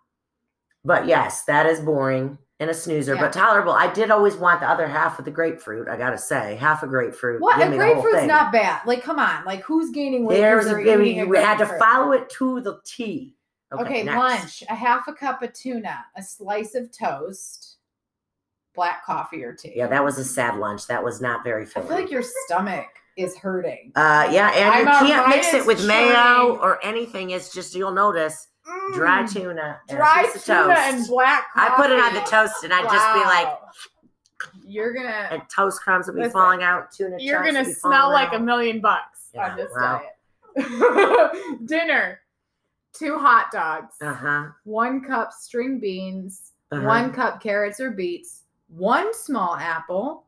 but 0.85 1.07
yes, 1.07 1.45
that 1.45 1.67
is 1.67 1.81
boring 1.81 2.39
and 2.61 2.71
a 2.71 2.75
snoozer, 2.75 3.15
Yeah. 3.15 3.21
but 3.21 3.33
tolerable. 3.33 3.73
I 3.73 3.93
did 3.93 4.11
always 4.11 4.35
want 4.37 4.61
the 4.61 4.69
other 4.69 4.89
half 4.89 5.19
of 5.19 5.25
the 5.25 5.31
grapefruit. 5.31 5.89
I 5.89 5.97
gotta 5.97 6.19
say, 6.19 6.57
half 6.57 6.83
a 6.83 6.87
grapefruit. 6.87 7.41
what? 7.41 7.61
A 7.61 7.71
me 7.71 7.77
the 7.77 7.85
whole 7.85 7.95
grapefruit's 8.03 8.27
not 8.27 8.51
bad. 8.51 8.81
Like, 8.87 9.03
come 9.03 9.19
on. 9.19 9.45
Like, 9.45 9.61
who's 9.63 9.91
gaining 9.91 10.25
weight? 10.25 10.39
There's 10.39 10.67
a 10.67 10.71
they're 10.71 11.01
a 11.01 11.25
we 11.25 11.37
had 11.37 11.59
to 11.59 11.67
follow 11.79 12.13
it 12.13 12.29
to 12.31 12.61
the 12.61 12.81
T. 12.85 13.37
Okay, 13.73 14.03
next. 14.03 14.17
lunch: 14.17 14.65
a 14.71 14.75
half 14.75 15.07
a 15.09 15.13
cup 15.13 15.43
of 15.43 15.53
tuna, 15.53 16.05
a 16.17 16.23
slice 16.23 16.75
of 16.75 16.91
toast, 16.91 17.77
black 18.75 19.05
coffee 19.05 19.43
or 19.45 19.53
tea. 19.55 19.73
Yeah, 19.77 19.87
that 19.89 20.05
was 20.05 20.19
a 20.19 20.25
sad 20.25 20.57
lunch. 20.57 20.87
That 20.87 21.03
was 21.03 21.21
not 21.21 21.45
very 21.45 21.67
filling. 21.67 21.87
I 21.89 21.91
feel 21.91 22.01
like 22.03 22.11
your 22.11 22.23
stomach 22.47 22.87
is 23.17 23.37
hurting. 23.37 23.93
uh, 23.97 24.29
yeah, 24.31 24.51
and 24.51 24.89
I'm 24.89 25.07
you 25.07 25.13
can't 25.13 25.29
mix 25.29 25.53
it 25.53 25.67
with 25.67 25.85
mayo 25.87 26.57
or 26.63 26.85
anything. 26.85 27.31
It's 27.31 27.53
just 27.53 27.75
you'll 27.75 27.91
notice 27.93 28.47
dry 28.95 29.23
Mm. 29.25 29.33
tuna, 29.33 29.81
and 29.89 29.99
dry 29.99 30.23
tuna 30.33 30.35
toast. 30.75 30.81
and 30.95 31.07
black 31.09 31.47
I 31.57 31.71
put 31.77 31.91
it 31.91 31.99
on 31.99 32.15
the 32.15 32.21
toast, 32.21 32.63
and 32.65 32.73
I'd 32.73 32.85
just 32.89 33.13
be 33.15 33.21
like, 33.21 33.49
"You're 34.65 34.93
gonna, 34.95 35.09
and 35.33 35.43
toast 35.53 35.81
crumbs 35.83 36.07
will 36.07 36.15
be 36.15 36.21
Listen, 36.21 36.33
falling 36.33 36.63
out. 36.63 36.93
Tuna. 36.93 37.17
you're 37.19 37.43
gonna 37.43 37.65
smell 37.65 38.11
like 38.11 38.33
a 38.35 38.39
million 38.39 38.81
bucks 38.81 39.31
Yeah, 39.35 39.51
on 39.51 39.57
this 39.57 39.73
wow. 39.75 40.03
diet." 40.57 41.59
Dinner: 41.67 42.21
two 42.93 43.19
hot 43.19 43.47
dogs, 43.53 43.95
Uh 44.01 44.13
huh. 44.15 44.45
one 44.65 45.03
cup 45.03 45.33
string 45.33 45.81
beans, 45.81 46.53
Uh-huh. 46.71 46.87
one 46.87 47.13
cup 47.13 47.41
carrots 47.43 47.81
or 47.81 47.91
beets, 47.91 48.45
one 48.69 49.13
small 49.15 49.57
apple. 49.57 50.25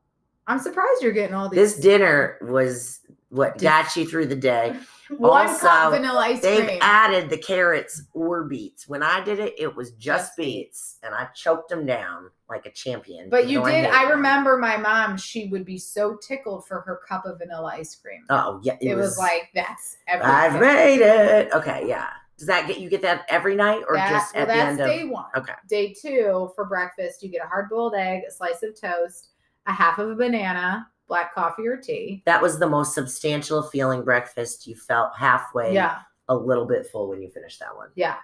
I'm 0.47 0.59
surprised 0.59 1.03
you're 1.03 1.12
getting 1.12 1.34
all 1.34 1.49
these. 1.49 1.57
This 1.57 1.80
dinner 1.80 2.38
was 2.43 3.01
what 3.28 3.59
got 3.59 3.95
you 3.97 4.07
through 4.07 4.26
the 4.26 4.36
day. 4.36 4.76
one 5.16 5.49
also, 5.49 5.66
cup 5.66 5.93
vanilla 5.93 6.20
ice 6.20 6.41
They've 6.41 6.64
cream. 6.64 6.78
added 6.80 7.30
the 7.30 7.36
carrots 7.36 8.03
or 8.12 8.45
beets. 8.45 8.88
When 8.88 9.03
I 9.03 9.22
did 9.22 9.38
it, 9.38 9.55
it 9.59 9.74
was 9.74 9.93
just 9.93 10.36
beets, 10.36 10.99
and 11.03 11.14
I 11.14 11.26
choked 11.34 11.68
them 11.68 11.86
down 11.86 12.30
like 12.49 12.66
a 12.66 12.70
champion. 12.70 13.30
But 13.30 13.49
you 13.49 13.62
did. 13.62 13.72
hate 13.72 13.86
I 13.86 14.11
remember 14.11 14.57
my 14.59 14.76
mom. 14.76 15.16
She 15.16 15.47
would 15.49 15.64
be 15.64 15.78
so 15.78 16.16
tickled 16.16 16.66
for 16.66 16.80
her 16.80 17.01
cup 17.09 17.24
of 17.26 17.38
vanilla 17.38 17.72
ice 17.76 17.95
cream. 17.95 18.24
Oh 18.30 18.61
yeah, 18.62 18.76
it, 18.80 18.95
was, 18.95 19.18
like 19.18 19.51
that's 19.55 19.97
everything. 20.07 20.34
I've 20.34 20.61
made 20.61 21.01
it. 21.01 21.53
Okay, 21.53 21.84
yeah. 21.88 22.11
Does 22.41 22.47
that 22.47 22.66
get 22.66 22.80
you 22.80 22.88
get 22.88 23.03
that 23.03 23.26
every 23.28 23.55
night 23.55 23.82
or 23.86 23.97
That- 23.97 24.11
just 24.11 24.34
well, 24.34 24.43
at 24.45 24.49
the 24.49 24.55
end 24.55 24.80
of? 24.80 24.86
day 24.86 25.05
one. 25.05 25.26
Okay. 25.36 25.53
Day 25.68 25.93
two 25.93 26.51
for 26.55 26.64
breakfast, 26.64 27.22
you 27.22 27.28
get 27.28 27.45
a 27.45 27.47
hard 27.47 27.68
boiled 27.68 27.95
egg, 27.95 28.22
a 28.26 28.30
slice 28.30 28.62
of 28.62 28.74
toast, 28.80 29.32
a 29.66 29.72
half 29.72 29.99
of 29.99 30.09
a 30.09 30.14
banana, 30.14 30.88
black 31.07 31.34
coffee 31.34 31.68
or 31.68 31.76
tea. 31.76 32.22
That 32.24 32.41
was 32.41 32.59
the 32.59 32.66
most 32.66 32.95
substantial 32.95 33.62
feeling 33.62 34.05
breakfast. 34.05 34.66
You 34.66 34.74
felt 34.74 35.14
halfway, 35.14 35.74
Yeah, 35.74 35.99
a 36.30 36.34
little 36.34 36.64
bit 36.64 36.86
full 36.86 37.11
when 37.11 37.20
you 37.20 37.28
finished 37.28 37.61
that 37.61 37.76
one. 37.76 37.91
yeah. 37.95 38.16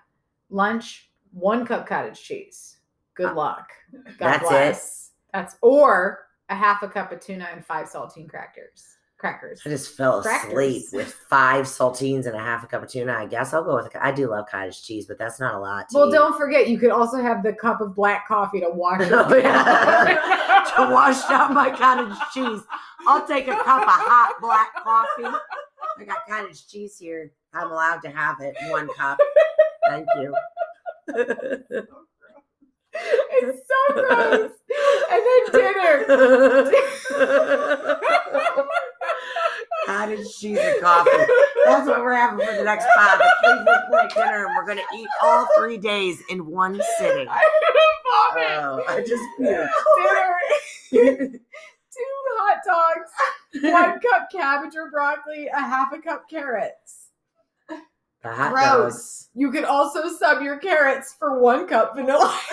Lunch, 0.48 1.10
one 1.32 1.66
cup 1.66 1.86
cottage 1.86 2.22
cheese. 2.22 2.78
Good 3.12 3.26
Uh, 3.32 3.34
luck. 3.34 3.68
God 3.92 4.14
that's 4.18 4.44
it? 4.44 4.48
bless. 4.48 5.12
That's 5.34 5.56
or 5.60 6.26
a 6.48 6.54
half 6.54 6.82
a 6.82 6.88
cup 6.88 7.12
of 7.12 7.20
tuna 7.20 7.48
and 7.52 7.66
five 7.66 7.86
saltine 7.88 8.30
crackers. 8.30 8.95
Crackers. 9.18 9.62
I 9.64 9.70
just 9.70 9.96
fell 9.96 10.20
Crackers. 10.22 10.52
asleep 10.52 10.84
with 10.92 11.10
five 11.12 11.64
saltines 11.64 12.26
and 12.26 12.34
a 12.36 12.38
half 12.38 12.62
a 12.64 12.66
cup 12.66 12.82
of 12.82 12.90
tuna. 12.90 13.14
I 13.14 13.24
guess 13.26 13.54
I'll 13.54 13.64
go 13.64 13.76
with. 13.76 13.88
I 13.98 14.12
do 14.12 14.28
love 14.28 14.46
cottage 14.50 14.82
cheese, 14.82 15.06
but 15.06 15.16
that's 15.18 15.40
not 15.40 15.54
a 15.54 15.58
lot. 15.58 15.86
Well, 15.92 16.08
eat. 16.08 16.12
don't 16.12 16.36
forget, 16.36 16.68
you 16.68 16.78
could 16.78 16.90
also 16.90 17.16
have 17.22 17.42
the 17.42 17.54
cup 17.54 17.80
of 17.80 17.94
black 17.94 18.28
coffee 18.28 18.60
to 18.60 18.68
wash 18.70 19.00
Oh, 19.10 19.34
yeah. 19.34 20.70
to 20.76 20.92
wash 20.92 21.22
down 21.28 21.54
my 21.54 21.70
cottage 21.70 22.14
cheese. 22.34 22.60
I'll 23.06 23.26
take 23.26 23.48
a 23.48 23.52
cup 23.56 23.82
of 23.82 23.88
hot 23.88 24.34
black 24.40 24.74
coffee. 24.84 25.24
I 25.98 26.04
got 26.04 26.18
cottage 26.28 26.66
cheese 26.68 26.98
here. 26.98 27.32
I'm 27.54 27.70
allowed 27.70 28.00
to 28.02 28.10
have 28.10 28.40
it. 28.40 28.54
One 28.68 28.88
cup. 28.94 29.18
Thank 29.88 30.06
you. 30.18 30.34
it's 32.92 33.68
so 33.68 33.94
gross. 33.94 34.50
And 35.10 35.22
then 35.26 35.42
dinner. 35.52 36.70
Cottage 39.86 40.26
cheese 40.38 40.58
and 40.60 40.82
coffee. 40.82 41.10
That's 41.64 41.86
what 41.88 42.00
we're 42.00 42.14
having 42.14 42.44
for 42.44 42.52
the 42.54 42.64
next. 42.64 42.84
The 42.84 43.32
Cleveland 43.42 43.68
Clinic 43.88 44.14
dinner, 44.14 44.46
and 44.46 44.56
we're 44.56 44.66
gonna 44.66 44.82
eat 44.96 45.08
all 45.22 45.46
three 45.56 45.78
days 45.78 46.22
in 46.28 46.46
one 46.46 46.80
sitting. 46.98 47.28
I'm 47.28 47.38
Oh. 48.38 48.84
I 48.88 49.00
just 49.00 49.22
puked. 49.40 49.68
Dinner. 50.92 51.28
Two 51.96 52.04
hot 52.38 52.58
dogs, 52.66 53.10
one 53.62 54.00
cup 54.00 54.28
cabbage 54.30 54.74
or 54.76 54.90
broccoli, 54.90 55.46
a 55.46 55.58
half 55.58 55.92
a 55.94 55.98
cup 55.98 56.28
carrots. 56.28 57.06
The 58.22 58.30
hot 58.32 58.52
Gross. 58.52 59.28
You 59.34 59.50
could 59.50 59.64
also 59.64 60.08
sub 60.10 60.42
your 60.42 60.58
carrots 60.58 61.14
for 61.18 61.40
one 61.40 61.66
cup 61.66 61.94
vanilla. 61.94 62.38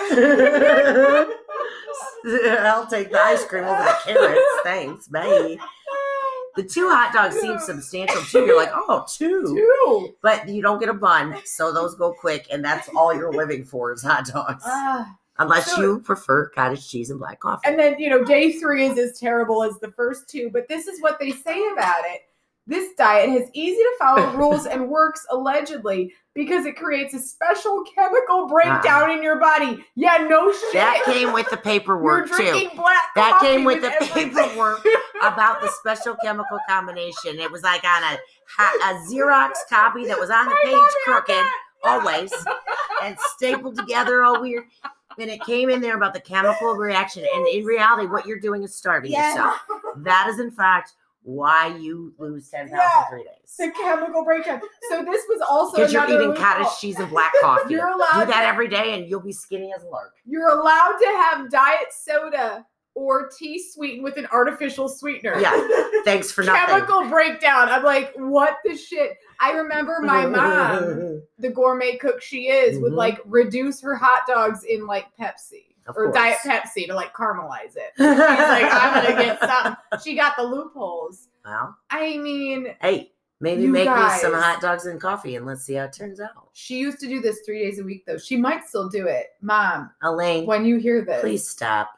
I'll 2.26 2.86
take 2.86 3.10
the 3.10 3.20
ice 3.20 3.44
cream 3.44 3.64
over 3.64 3.82
the 3.82 3.96
carrots. 4.04 4.40
Thanks, 4.62 5.08
bye. 5.08 5.56
The 6.56 6.62
two 6.62 6.88
hot 6.88 7.12
dogs 7.12 7.40
seem 7.40 7.58
substantial 7.58 8.22
too. 8.22 8.46
You're 8.46 8.56
like, 8.56 8.70
oh, 8.72 9.04
two. 9.08 9.42
Two. 9.84 10.14
But 10.22 10.48
you 10.48 10.62
don't 10.62 10.78
get 10.78 10.88
a 10.88 10.94
bun, 10.94 11.36
so 11.44 11.72
those 11.72 11.94
go 11.94 12.12
quick, 12.12 12.46
and 12.50 12.64
that's 12.64 12.88
all 12.96 13.14
you're 13.14 13.32
living 13.32 13.64
for 13.64 13.92
is 13.92 14.02
hot 14.02 14.26
dogs. 14.26 14.62
Ah. 14.66 15.16
Unless 15.38 15.74
so- 15.74 15.80
you 15.80 16.00
prefer 16.00 16.48
cottage 16.50 16.88
cheese 16.88 17.10
and 17.10 17.18
black 17.18 17.40
coffee. 17.40 17.68
And 17.68 17.78
then, 17.78 17.98
you 17.98 18.08
know, 18.08 18.24
day 18.24 18.52
three 18.52 18.86
is 18.86 18.98
as 18.98 19.18
terrible 19.18 19.64
as 19.64 19.78
the 19.80 19.90
first 19.92 20.28
two, 20.28 20.50
but 20.52 20.68
this 20.68 20.86
is 20.86 21.00
what 21.00 21.18
they 21.18 21.32
say 21.32 21.60
about 21.72 22.04
it. 22.06 22.22
This 22.66 22.94
diet 22.96 23.28
has 23.30 23.50
easy 23.52 23.76
to 23.76 23.92
follow 23.98 24.32
rules 24.36 24.66
and 24.66 24.88
works 24.88 25.26
allegedly 25.30 26.12
because 26.34 26.64
it 26.66 26.76
creates 26.76 27.12
a 27.14 27.18
special 27.20 27.84
chemical 27.94 28.48
breakdown 28.48 29.10
in 29.10 29.22
your 29.22 29.38
body. 29.38 29.84
Yeah, 29.94 30.26
no 30.28 30.50
shit. 30.52 30.72
that 30.72 31.02
came 31.04 31.32
with 31.32 31.48
the 31.50 31.56
paperwork 31.62 32.28
too. 32.28 32.68
That 33.14 33.38
came 33.40 33.64
with 33.64 33.82
the 33.82 33.92
everything. 33.92 34.30
paperwork 34.34 34.84
about 35.22 35.60
the 35.60 35.68
special 35.78 36.16
chemical 36.22 36.58
combination. 36.68 37.38
It 37.38 37.50
was 37.52 37.62
like 37.62 37.84
on 37.84 38.02
a, 38.02 38.62
a 38.62 38.94
Xerox 39.08 39.52
copy 39.68 40.06
that 40.06 40.18
was 40.18 40.30
on 40.30 40.46
the 40.46 40.56
page 40.64 40.90
crooked, 41.04 41.44
always, 41.84 42.32
and 43.02 43.16
stapled 43.36 43.76
together 43.76 44.22
all 44.24 44.40
weird. 44.40 44.64
And 45.18 45.30
it 45.30 45.40
came 45.42 45.70
in 45.70 45.80
there 45.80 45.96
about 45.96 46.14
the 46.14 46.20
chemical 46.20 46.74
reaction. 46.74 47.24
And 47.32 47.46
in 47.46 47.64
reality, 47.64 48.06
what 48.08 48.26
you're 48.26 48.40
doing 48.40 48.64
is 48.64 48.74
starving 48.74 49.12
Yes. 49.12 49.36
yourself. 49.36 49.56
That 49.98 50.26
is, 50.28 50.40
in 50.40 50.50
fact, 50.50 50.94
why 51.24 51.74
you 51.78 52.12
lose 52.18 52.48
10 52.50 52.68
pounds 52.68 52.72
Yeah. 52.72 53.02
in 53.02 53.08
three 53.10 53.24
days. 53.24 53.56
the 53.58 53.70
chemical 53.80 54.24
breakdown. 54.24 54.60
So 54.90 55.02
this 55.04 55.22
was 55.28 55.40
also 55.48 55.76
Because 55.78 55.92
you're 55.92 56.04
eating 56.10 56.34
cottage 56.34 56.68
cheese 56.80 56.98
and 56.98 57.08
black 57.10 57.32
coffee. 57.40 57.72
You're 57.72 57.88
allowed 57.88 58.26
Do 58.26 58.32
that 58.32 58.42
to- 58.42 58.46
every 58.46 58.68
day 58.68 58.94
and 58.98 59.08
you'll 59.08 59.20
be 59.20 59.32
skinny 59.32 59.72
as 59.74 59.82
a 59.84 59.88
lark. 59.88 60.12
You're 60.26 60.48
allowed 60.50 60.96
to 60.98 61.06
have 61.06 61.50
diet 61.50 61.92
soda 61.92 62.66
or 62.94 63.28
tea 63.36 63.60
sweetened 63.60 64.04
with 64.04 64.16
an 64.18 64.26
artificial 64.32 64.88
sweetener. 64.88 65.36
Yeah. 65.40 65.66
Thanks 66.04 66.30
for 66.30 66.44
nothing. 66.44 66.66
Chemical 66.66 67.08
breakdown. 67.08 67.68
I'm 67.68 67.82
like, 67.82 68.12
what 68.16 68.58
the 68.64 68.76
shit? 68.76 69.16
I 69.40 69.52
remember 69.52 70.00
my 70.02 70.26
mom, 70.26 71.22
the 71.38 71.48
gourmet 71.48 71.96
cook 71.96 72.22
she 72.22 72.48
is, 72.48 72.78
would 72.78 72.92
Mhm. 72.92 72.96
like 72.96 73.20
reduce 73.24 73.80
her 73.80 73.94
hot 73.96 74.22
dogs 74.28 74.62
in 74.64 74.86
like 74.86 75.06
Pepsi 75.18 75.73
Of 75.86 75.96
or 75.96 76.12
Diet. 76.12 76.38
Pepsi 76.44 76.86
to 76.86 76.94
like 76.94 77.12
caramelize 77.14 77.76
it. 77.76 77.92
She's 77.96 78.06
like, 78.06 78.64
I'm 78.72 79.02
gonna 79.04 79.22
get 79.22 79.38
some. 79.48 79.76
She 80.02 80.14
got 80.16 80.36
the 80.36 80.42
loopholes. 80.44 81.28
Well, 81.44 81.76
I 81.90 82.16
mean, 82.16 82.68
hey, 82.80 83.12
maybe 83.40 83.66
make 83.66 83.88
me 83.88 84.08
some 84.18 84.32
hot 84.32 84.60
dogs 84.62 84.86
and 84.86 84.98
coffee 85.00 85.36
and 85.36 85.44
let's 85.44 85.62
see 85.62 85.74
how 85.74 85.84
it 85.84 85.92
turns 85.92 86.20
out. 86.20 86.48
she 86.54 86.78
used 86.78 87.00
to 87.00 87.06
do 87.06 87.20
this 87.20 87.40
three 87.44 87.62
days 87.64 87.78
a 87.78 87.84
week 87.84 88.04
though. 88.06 88.16
She 88.18 88.36
might 88.36 88.66
still 88.66 88.88
do 88.88 89.06
it. 89.06 89.26
Mom, 89.42 89.90
Elaine, 90.02 90.46
when 90.46 90.64
you 90.64 90.78
hear 90.78 91.04
this, 91.04 91.20
please 91.20 91.46
stop. 91.46 91.90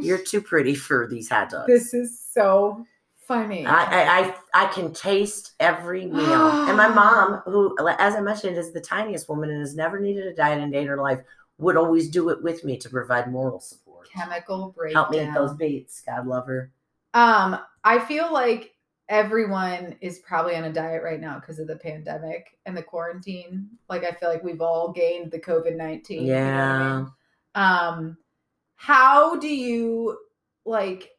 You're 0.00 0.18
too 0.22 0.40
pretty 0.40 0.74
for 0.74 1.06
these 1.08 1.28
hot 1.28 1.50
dogs. 1.50 1.66
This 1.66 1.92
is 1.92 2.18
so 2.18 2.86
funny. 3.26 3.66
I, 3.66 3.84
I, 3.84 4.20
I, 4.20 4.64
I 4.64 4.66
can 4.72 4.92
taste 4.92 5.52
every 5.60 6.06
meal. 6.06 6.22
and 6.22 6.76
my 6.76 6.88
mom, 6.88 7.42
who, 7.44 7.76
as 7.98 8.14
I 8.14 8.20
mentioned, 8.20 8.56
is 8.56 8.72
the 8.72 8.80
tiniest 8.80 9.28
woman 9.28 9.50
and 9.50 9.60
has 9.60 9.74
never 9.74 9.98
needed 10.00 10.26
a 10.26 10.34
diet 10.34 10.62
in 10.62 10.70
day 10.70 10.82
in 10.82 10.86
her 10.86 10.96
life, 10.96 11.20
would 11.62 11.76
always 11.76 12.08
do 12.08 12.28
it 12.28 12.42
with 12.42 12.64
me 12.64 12.76
to 12.78 12.90
provide 12.90 13.30
moral 13.30 13.60
support. 13.60 14.08
Chemical 14.10 14.74
breakdown. 14.76 15.04
Help 15.04 15.10
me 15.10 15.22
eat 15.22 15.34
those 15.34 15.54
beets. 15.54 16.02
God 16.02 16.26
love 16.26 16.46
her. 16.46 16.70
Um, 17.14 17.58
I 17.84 17.98
feel 17.98 18.32
like 18.32 18.74
everyone 19.08 19.96
is 20.00 20.18
probably 20.20 20.56
on 20.56 20.64
a 20.64 20.72
diet 20.72 21.02
right 21.02 21.20
now 21.20 21.38
because 21.38 21.58
of 21.58 21.66
the 21.66 21.76
pandemic 21.76 22.58
and 22.66 22.76
the 22.76 22.82
quarantine. 22.82 23.68
Like 23.88 24.04
I 24.04 24.12
feel 24.12 24.28
like 24.28 24.42
we've 24.42 24.60
all 24.60 24.92
gained 24.92 25.30
the 25.30 25.38
COVID 25.38 25.76
nineteen. 25.76 26.26
Yeah. 26.26 27.06
Um, 27.54 28.16
how 28.76 29.36
do 29.36 29.48
you 29.48 30.18
like? 30.64 31.10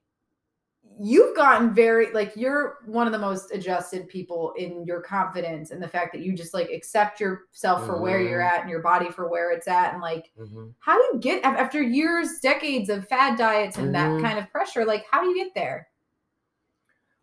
You've 1.00 1.36
gotten 1.36 1.74
very 1.74 2.12
like 2.14 2.34
you're 2.36 2.78
one 2.86 3.08
of 3.08 3.14
the 3.14 3.20
most 3.20 3.52
adjusted 3.52 4.08
people 4.08 4.54
in 4.58 4.86
your 4.86 5.02
confidence 5.02 5.72
and 5.72 5.82
the 5.82 5.88
fact 5.88 6.14
that 6.14 6.22
you 6.22 6.34
just 6.34 6.54
like 6.54 6.70
accept 6.70 7.20
yourself 7.20 7.86
for 7.86 8.00
where 8.00 8.22
you're 8.22 8.42
Mhm. 8.42 8.52
at 8.52 8.62
and 8.62 8.70
your 8.70 8.82
body 8.82 9.10
for 9.10 9.28
where 9.30 9.52
it's 9.52 9.68
at 9.68 9.94
and 9.94 10.02
like 10.02 10.32
Mhm. 10.38 10.74
how 10.80 10.98
do 10.98 11.04
you 11.14 11.20
get 11.20 11.44
after 11.44 11.82
years 11.82 12.40
decades 12.42 12.90
of 12.90 13.08
fad 13.08 13.38
diets 13.38 13.78
and 13.78 13.90
Mhm. 13.90 13.94
that 13.94 14.20
kind 14.20 14.38
of 14.38 14.50
pressure 14.52 14.86
like 14.86 15.06
how 15.10 15.22
do 15.22 15.30
you 15.30 15.36
get 15.36 15.54
there 15.56 15.88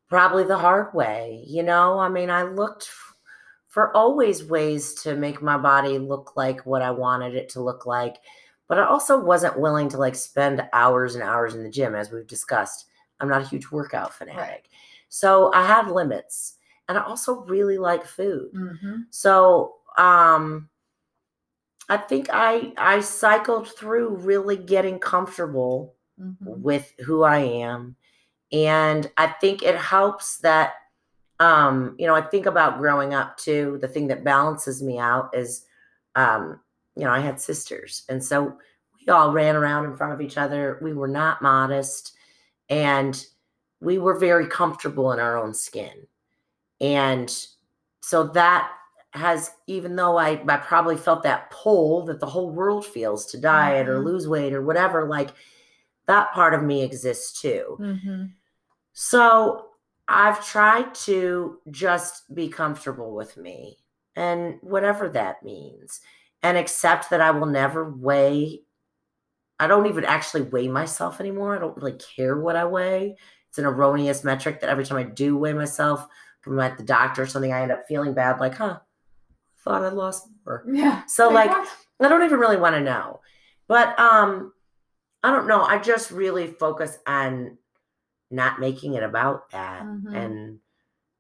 Probably 0.09 0.45
the 0.45 0.59
hard 0.59 0.93
way. 0.95 1.45
You 1.47 1.63
know, 1.63 1.99
I 1.99 2.09
mean, 2.09 2.31
I 2.31 2.43
looked 2.43 2.91
for 3.69 3.97
always 3.97 4.45
ways 4.45 4.95
to 5.03 5.15
make 5.15 5.41
my 5.43 5.57
body 5.57 5.99
look 5.99 6.37
like 6.37 6.67
what 6.67 6.83
I 6.83 6.91
wanted 6.91 7.35
it 7.37 7.49
to 7.51 7.61
look 7.63 7.87
like. 7.87 8.17
But 8.69 8.79
I 8.79 8.87
also 8.87 9.19
wasn't 9.19 9.59
willing 9.61 9.89
to 9.91 9.99
like 9.99 10.17
spend 10.17 10.69
hours 10.73 11.15
and 11.15 11.23
hours 11.25 11.55
in 11.55 11.63
the 11.63 11.71
gym, 11.71 11.95
as 11.95 12.11
we've 12.11 12.27
discussed. 12.27 12.87
I'm 13.21 13.29
not 13.29 13.43
a 13.43 13.47
huge 13.47 13.71
workout 13.71 14.15
fanatic. 14.15 14.69
So 15.09 15.51
I 15.55 15.67
had 15.67 15.91
limits. 15.91 16.57
And 16.89 16.99
I 16.99 17.03
also 17.03 17.43
really 17.45 17.79
like 17.79 18.05
food. 18.05 18.53
mm-hmm. 18.55 18.97
So 19.11 19.75
um 19.99 20.69
I 21.89 21.97
think 21.97 22.29
I 22.33 22.73
I 22.77 23.01
cycled 23.01 23.69
through 23.69 24.17
really 24.17 24.57
getting 24.57 24.99
comfortable 24.99 25.95
Mm-hmm. 26.21 26.61
with 26.61 26.93
who 27.07 27.23
I 27.23 27.39
am. 27.39 27.97
And 28.53 29.11
I 29.17 29.29
think 29.29 29.63
it 29.63 29.77
helps 29.77 30.37
that 30.41 30.75
um, 31.39 31.95
you 31.99 32.07
know, 32.07 32.15
I 32.15 32.21
think 32.21 32.45
about 32.45 32.77
growing 32.77 33.15
up 33.15 33.39
too. 33.39 33.79
The 33.81 33.89
thing 33.89 34.09
that 34.09 34.23
balances 34.23 34.83
me 34.83 34.99
out 34.99 35.31
is 35.35 35.65
um, 36.17 36.61
you 36.95 37.05
know, 37.05 37.11
I 37.11 37.21
had 37.21 37.41
sisters. 37.41 38.03
And 38.11 38.23
so 38.23 38.59
we 38.99 39.11
all 39.11 39.33
ran 39.33 39.57
around 39.57 39.87
in 39.87 39.97
front 39.97 40.13
of 40.13 40.21
each 40.21 40.37
other. 40.37 40.79
We 40.83 40.93
were 40.93 41.09
not 41.09 41.41
modest 41.41 42.15
and 42.71 43.27
we 43.81 43.99
were 43.99 44.19
very 44.19 44.47
comfortable 44.47 45.13
in 45.13 45.19
our 45.21 45.37
own 45.37 45.53
skin. 45.53 46.07
And 46.81 47.35
so 48.01 48.25
that 48.29 48.71
has 49.13 49.51
even 49.67 49.97
though 49.97 50.17
I, 50.17 50.41
I 50.49 50.57
probably 50.59 50.97
felt 50.97 51.25
that 51.25 51.51
pull 51.51 52.05
that 52.07 52.21
the 52.21 52.27
whole 52.27 52.51
world 52.51 52.87
feels 52.87 53.27
to 53.27 53.41
diet 53.41 53.89
or 53.89 54.01
Mhm. 54.01 54.05
lose 54.05 54.29
weight 54.29 54.55
or 54.55 54.63
whatever, 54.63 55.07
like 55.09 55.31
that 56.07 56.31
part 56.33 56.55
of 56.55 56.63
me 56.63 56.83
exists 56.83 57.41
too. 57.41 57.77
Mm-hmm. 57.81 58.25
So 58.93 59.71
I've 60.07 60.45
tried 60.47 60.95
to 61.07 61.59
just 61.71 62.33
be 62.35 62.49
comfortable 62.49 63.15
with 63.15 63.37
me 63.37 63.79
and 64.17 64.59
whatever 64.63 65.09
that 65.09 65.43
means 65.43 66.01
and 66.43 66.57
accept 66.57 67.11
that 67.11 67.21
I 67.21 67.31
will 67.33 67.47
never 67.47 67.91
weigh. 67.91 68.63
I 69.61 69.67
don't 69.69 69.87
even 69.87 70.05
actually 70.05 70.43
weigh 70.43 70.69
myself 70.69 71.21
anymore. 71.21 71.55
I 71.55 71.61
don't 71.61 71.77
really 71.77 71.99
care 72.17 72.37
what 72.37 72.57
I 72.57 72.65
weigh. 72.65 73.17
It's 73.49 73.59
an 73.59 73.67
erroneous 73.67 74.25
metric 74.25 74.61
that 74.61 74.71
every 74.71 74.85
time 74.85 74.99
I 74.99 75.05
do 75.05 75.37
weigh 75.37 75.53
myself 75.53 76.07
from 76.41 76.57
like 76.57 76.79
the 76.79 76.83
doctor 76.83 77.23
or 77.23 77.27
something, 77.27 77.53
I 77.53 77.63
end 77.63 77.71
up 77.71 77.87
feeling 77.87 78.15
bad, 78.15 78.41
like, 78.41 78.55
huh, 78.55 78.79
thought 79.63 79.83
I 79.85 79.91
lost 79.91 80.27
more. 80.47 80.65
yeah 80.73 81.05
So 81.07 81.29
like? 81.29 81.51
I 82.03 82.09
don't 82.09 82.25
even 82.25 82.41
really 82.41 82.57
want 82.57 82.75
to 82.77 82.81
know. 82.81 83.21
But 83.69 83.99
um 84.01 84.53
I 85.23 85.31
don't 85.31 85.47
know. 85.47 85.63
I 85.63 85.79
just 85.79 86.11
really 86.11 86.47
focus 86.47 86.97
on 87.07 87.59
not 88.31 88.59
making 88.59 88.95
it 88.95 89.03
about 89.03 89.51
that. 89.51 89.83
Mhm. 89.83 90.17
And 90.17 90.59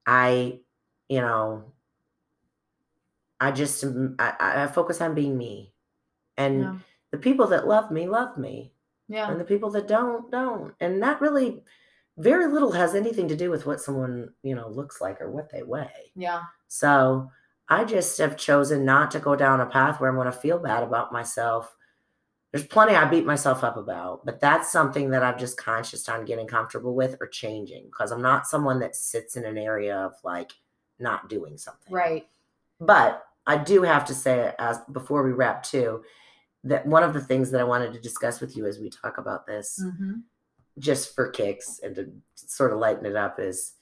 I, 0.07 0.61
you 1.09 1.21
know, 1.21 1.73
I 3.39 3.51
just 3.53 3.85
I, 4.19 4.35
I 4.41 4.63
I 4.63 4.67
focus 4.69 5.01
on 5.01 5.15
being 5.15 5.37
me. 5.37 5.73
And 6.39 6.61
yeah. 6.63 6.79
The 7.11 7.19
people 7.19 7.47
that 7.49 7.67
love 7.67 7.91
me 7.91 8.09
love 8.09 8.37
me. 8.39 8.73
yeah 9.09 9.31
And 9.31 9.41
the 9.41 9.45
people 9.45 9.71
that 9.71 9.89
don't 9.89 10.31
don't. 10.31 10.75
And 10.81 11.03
that 11.03 11.21
really 11.21 11.63
very 12.19 12.47
little 12.47 12.73
has 12.73 12.95
anything 12.95 13.29
to 13.29 13.37
do 13.37 13.51
with 13.51 13.67
what 13.67 13.81
someone, 13.81 14.31
you 14.43 14.55
know, 14.55 14.69
looks 14.69 15.01
like 15.01 15.21
or 15.21 15.31
what 15.31 15.51
they 15.51 15.63
weigh. 15.63 16.13
yeah 16.15 16.43
So 16.69 17.31
I 17.69 17.85
just 17.85 18.19
have 18.19 18.37
chosen 18.37 18.85
not 18.85 19.11
to 19.13 19.21
go 19.21 19.37
down 19.37 19.61
a 19.61 19.67
path 19.67 20.01
where 20.01 20.11
I'm 20.11 20.17
going 20.17 20.27
to 20.27 20.33
feel 20.33 20.59
bad 20.59 20.83
about 20.83 21.13
myself. 21.13 21.77
There's 22.51 22.67
plenty 22.67 22.97
I 22.97 23.05
beat 23.05 23.25
myself 23.25 23.63
up 23.63 23.77
about, 23.77 24.27
but 24.27 24.41
that's 24.41 24.73
something 24.73 25.11
that 25.11 25.23
I've 25.23 25.39
just 25.39 25.57
conscious 25.57 26.09
on 26.09 26.25
getting 26.25 26.49
comfortable 26.49 26.97
with 26.97 27.17
or 27.21 27.29
changing 27.29 27.87
because 27.87 28.11
I'm 28.11 28.23
not 28.23 28.49
someone 28.49 28.81
that 28.81 28.97
sits 28.97 29.37
in 29.37 29.45
an 29.45 29.57
area 29.57 29.97
of 29.97 30.15
like 30.25 30.51
not 30.99 31.29
doing 31.29 31.57
something. 31.57 31.93
right 31.93 32.27
But 32.81 33.25
I 33.47 33.57
do 33.57 33.83
have 33.83 34.05
to 34.07 34.15
say, 34.15 34.53
as 34.59 34.81
before 34.93 35.23
we 35.23 35.31
wrap 35.31 35.63
too, 35.63 36.03
that 36.65 36.87
one 36.87 37.03
of 37.03 37.15
the 37.15 37.21
things 37.21 37.51
that 37.51 37.61
I 37.61 37.65
wanted 37.65 37.93
to 37.93 38.01
discuss 38.01 38.41
with 38.41 38.57
you 38.57 38.67
as 38.67 38.79
we 38.79 38.91
talk 38.91 39.19
about 39.19 39.47
this 39.47 39.83
mm-hmm. 39.83 40.21
just 40.79 41.15
for 41.15 41.31
kicks 41.31 41.81
and 41.83 41.95
to 41.97 42.13
sort 42.35 42.73
of 42.73 42.79
lighten 42.79 43.07
it 43.07 43.17
up 43.17 43.41
is 43.41 43.75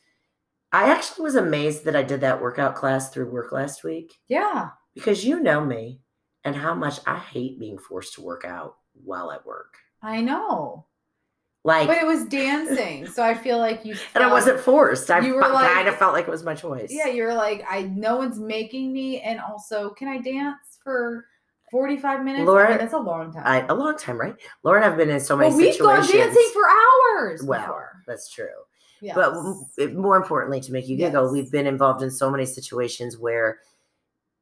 I 0.70 0.90
actually 0.90 1.24
was 1.24 1.34
amazed 1.34 1.84
that 1.84 1.96
I 1.96 2.02
did 2.02 2.20
that 2.20 2.42
workout 2.42 2.74
class 2.74 3.10
through 3.10 3.30
work 3.30 3.52
last 3.52 3.82
week 3.84 4.14
yeah 4.28 4.70
because 4.94 5.24
you 5.24 5.40
know 5.40 5.64
me 5.64 6.00
and 6.44 6.56
how 6.56 6.74
much 6.74 7.00
I 7.06 7.18
hate 7.18 7.58
being 7.58 7.78
forced 7.78 8.14
to 8.14 8.22
work 8.22 8.44
out 8.44 8.76
while 9.04 9.30
at 9.30 9.46
work. 9.46 9.74
i 10.02 10.20
know 10.20 10.86
Like, 11.64 11.88
But 11.88 11.98
it 11.98 12.06
was 12.06 12.24
dancing, 12.26 13.06
so 13.06 13.22
I 13.22 13.34
feel 13.34 13.58
like 13.58 13.84
you. 13.84 13.96
and 14.14 14.24
I 14.24 14.30
wasn't 14.30 14.60
forced. 14.60 15.10
I 15.10 15.20
you 15.20 15.34
were 15.34 15.42
like- 15.42 15.70
kind 15.72 15.88
of 15.88 15.96
felt 15.96 16.14
like 16.14 16.26
it 16.26 16.30
was 16.30 16.44
my 16.44 16.54
choice. 16.54 16.90
Yeah, 16.90 17.08
you're 17.08 17.34
like, 17.34 17.64
I 17.68 17.82
no 17.82 18.16
one's 18.16 18.38
making 18.38 18.92
me, 18.92 19.20
and 19.20 19.40
also, 19.40 19.90
can 19.90 20.08
I 20.08 20.18
dance 20.18 20.78
for 20.82 21.26
45 21.70 22.24
minutes? 22.24 22.42
I 22.42 22.44
Laura, 22.44 22.68
mean, 22.70 22.78
that's 22.78 22.92
a 22.94 22.98
long 22.98 23.32
time. 23.32 23.42
I, 23.44 23.66
a 23.68 23.74
long 23.74 23.96
time, 23.96 24.18
right? 24.18 24.34
Laura 24.62 24.82
and 24.82 24.90
I've 24.90 24.96
been 24.98 25.10
in 25.10 25.20
so 25.20 25.36
many 25.36 25.50
well, 25.50 25.58
we've 25.58 25.78
gone 25.78 26.06
dancing 26.06 26.50
for 26.52 26.62
hours 26.68 27.42
well, 27.42 27.60
before. 27.60 28.02
that's 28.06 28.30
true. 28.32 28.46
Yes. 29.00 29.14
But 29.14 29.92
more 29.94 30.16
importantly, 30.16 30.60
to 30.60 30.72
make 30.72 30.88
you 30.88 30.96
giggle, 30.96 31.24
Yes. 31.24 31.32
we've 31.32 31.52
been 31.52 31.66
involved 31.66 32.02
in 32.02 32.10
so 32.10 32.30
many 32.30 32.44
situations 32.46 33.16
where 33.16 33.58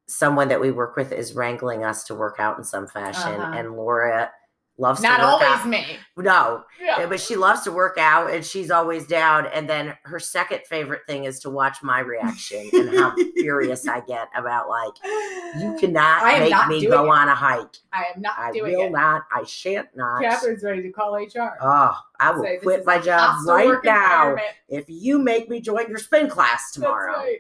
someone 0.09 0.49
that 0.49 0.61
we 0.61 0.71
work 0.71 0.97
with 0.97 1.13
is 1.13 1.35
wrangling 1.35 1.85
us 1.85 2.05
to 2.05 2.15
work 2.15 2.37
out 2.39 2.57
in 2.57 2.65
some 2.65 2.87
fashion, 2.87 3.41
Uh-huh. 3.41 3.59
and 3.59 3.77
Laura 3.77 4.31
loves 4.79 5.01
not 5.01 5.17
to 5.19 5.23
work 5.23 5.33
always 5.33 5.49
out. 5.61 5.69
me. 5.69 5.97
No, 6.19 6.63
Yeah. 6.81 7.07
but 7.07 7.19
she 7.19 7.35
loves 7.35 7.63
to 7.63 7.73
work 7.73 7.97
out, 7.99 8.31
and 8.31 8.45
she's 8.45 8.71
always 8.71 9.07
down. 9.07 9.47
And 9.47 9.69
then 9.69 9.97
her 10.05 10.19
second 10.21 10.61
favorite 10.69 11.03
thing 11.07 11.25
is 11.25 11.41
to 11.41 11.51
watch 11.51 11.83
my 11.83 12.01
reaction 12.01 12.69
and 12.75 12.91
how 12.97 13.15
furious 13.37 13.89
I 13.89 14.01
get 14.01 14.29
about 14.37 14.69
like 14.69 14.93
you 15.59 15.77
cannot 15.81 16.25
make 16.39 16.51
not 16.51 16.69
me 16.69 16.87
go 16.87 17.05
it. 17.05 17.09
on 17.09 17.29
a 17.29 17.35
hike. 17.35 17.77
I 17.93 18.05
am 18.15 18.21
not 18.21 18.39
I 18.39 18.53
doing 18.53 18.73
it. 18.73 18.75
I 18.75 18.79
will 18.79 18.91
not. 18.91 19.23
I 19.33 19.45
shan't 19.45 19.89
not. 19.97 20.21
Kathryn's 20.23 20.63
ready 20.63 20.83
to 20.83 20.91
call 20.91 21.15
HR. 21.15 21.57
Oh, 21.63 21.99
I 22.21 22.31
will 22.33 22.43
Say, 22.43 22.59
quit 22.59 22.85
my 22.85 22.99
job 22.99 23.47
right 23.47 23.79
now 23.83 24.37
if 24.69 24.85
you 24.89 25.19
make 25.19 25.49
me 25.49 25.61
join 25.61 25.89
your 25.89 25.99
spin 25.99 26.29
class 26.29 26.73
tomorrow. 26.73 27.13
right. 27.15 27.39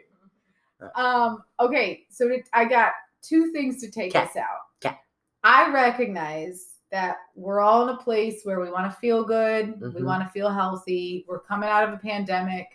Uh. 0.95 1.01
Um. 1.01 1.43
Okay. 1.61 2.05
So 2.11 2.30
I 2.53 2.64
got 2.66 2.93
two 3.22 3.51
things 3.53 3.80
to 3.82 3.91
take 3.91 4.14
us 4.14 4.37
out. 4.37 4.45
'Kay. 4.80 4.97
I 5.43 5.70
recognize 5.72 6.64
that 6.91 7.16
we're 7.34 7.61
all 7.61 7.89
in 7.89 7.95
a 7.95 7.99
place 7.99 8.43
where 8.45 8.61
we 8.61 8.70
want 8.70 8.91
to 8.91 8.97
feel 8.99 9.24
good. 9.24 9.80
We 9.80 9.89
Mhm. 9.89 10.05
want 10.05 10.22
to 10.22 10.28
feel 10.30 10.51
healthy. 10.51 11.24
We're 11.28 11.41
coming 11.41 11.68
out 11.68 11.84
of 11.84 11.93
a 11.93 11.97
pandemic. 11.99 12.68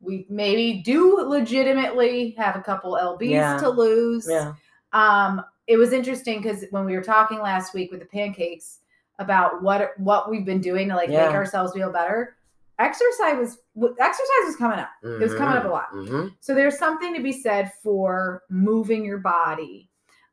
We 0.00 0.26
maybe 0.28 0.82
do 0.82 1.16
legitimately 1.22 2.30
have 2.38 2.56
a 2.56 2.60
couple 2.60 2.96
lbs 3.00 3.30
Yeah. 3.30 3.56
to 3.58 3.68
lose. 3.70 4.26
Yeah. 4.28 4.54
Um, 4.92 5.44
it 5.68 5.76
was 5.76 5.92
interesting 5.92 6.42
because 6.42 6.64
when 6.70 6.84
we 6.84 6.96
were 6.96 7.02
talking 7.02 7.38
last 7.40 7.72
week 7.72 7.90
with 7.92 8.00
the 8.00 8.06
pancakes 8.06 8.80
about 9.20 9.62
what 9.62 9.96
what 10.00 10.28
we've 10.28 10.44
been 10.44 10.60
doing 10.60 10.88
to 10.88 10.96
like 10.96 11.08
Yeah. 11.08 11.26
make 11.26 11.34
ourselves 11.36 11.72
feel 11.72 11.92
better, 11.92 12.36
exercise 12.80 13.36
was 13.76 13.92
exercise 14.00 14.44
was 14.46 14.56
coming 14.56 14.80
up. 14.80 14.90
It 15.04 15.20
was 15.20 15.34
coming 15.36 15.56
up 15.56 15.64
a 15.64 15.68
lot. 15.68 15.88
hmm 15.92 16.28
So 16.40 16.52
there's 16.54 16.78
something 16.78 17.14
to 17.14 17.22
be 17.22 17.32
said 17.32 17.72
for 17.82 18.42
moving 18.50 19.04
your 19.04 19.18
body. 19.18 19.88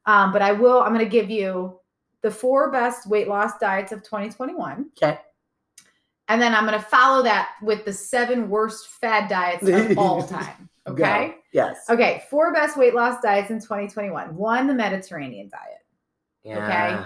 Um, 0.08 0.32
but 0.34 0.42
I 0.42 0.54
will. 0.54 0.82
I'm 0.82 0.94
going 0.94 1.06
to 1.06 1.12
give 1.12 1.30
you 1.30 1.80
the 2.22 2.32
four 2.32 2.72
best 2.72 3.08
weight 3.10 3.28
loss 3.28 3.58
diets 3.60 3.92
of 3.92 4.04
2021, 4.04 4.88
Okay. 5.02 5.20
and 6.28 6.42
then 6.42 6.54
I'm 6.54 6.66
going 6.66 6.80
to 6.80 6.86
follow 6.86 7.24
that 7.24 7.50
with 7.62 7.86
the 7.86 7.94
seven 7.94 8.50
worst 8.50 8.88
fad 8.88 9.30
diets 9.30 9.68
of 9.68 9.98
all 9.98 10.26
time. 10.28 10.70
Okay. 10.88 11.36
Yes. 11.54 11.78
Okay, 11.90 12.24
four 12.30 12.52
best 12.54 12.78
weight 12.78 12.94
loss 12.96 13.22
diets 13.22 13.50
in 13.52 13.60
2021. 13.60 14.36
One, 14.36 14.68
the 14.68 14.74
Mediterranean 14.74 15.50
diet. 15.50 15.80
Yeah. 16.44 16.66
Okay. 16.66 17.06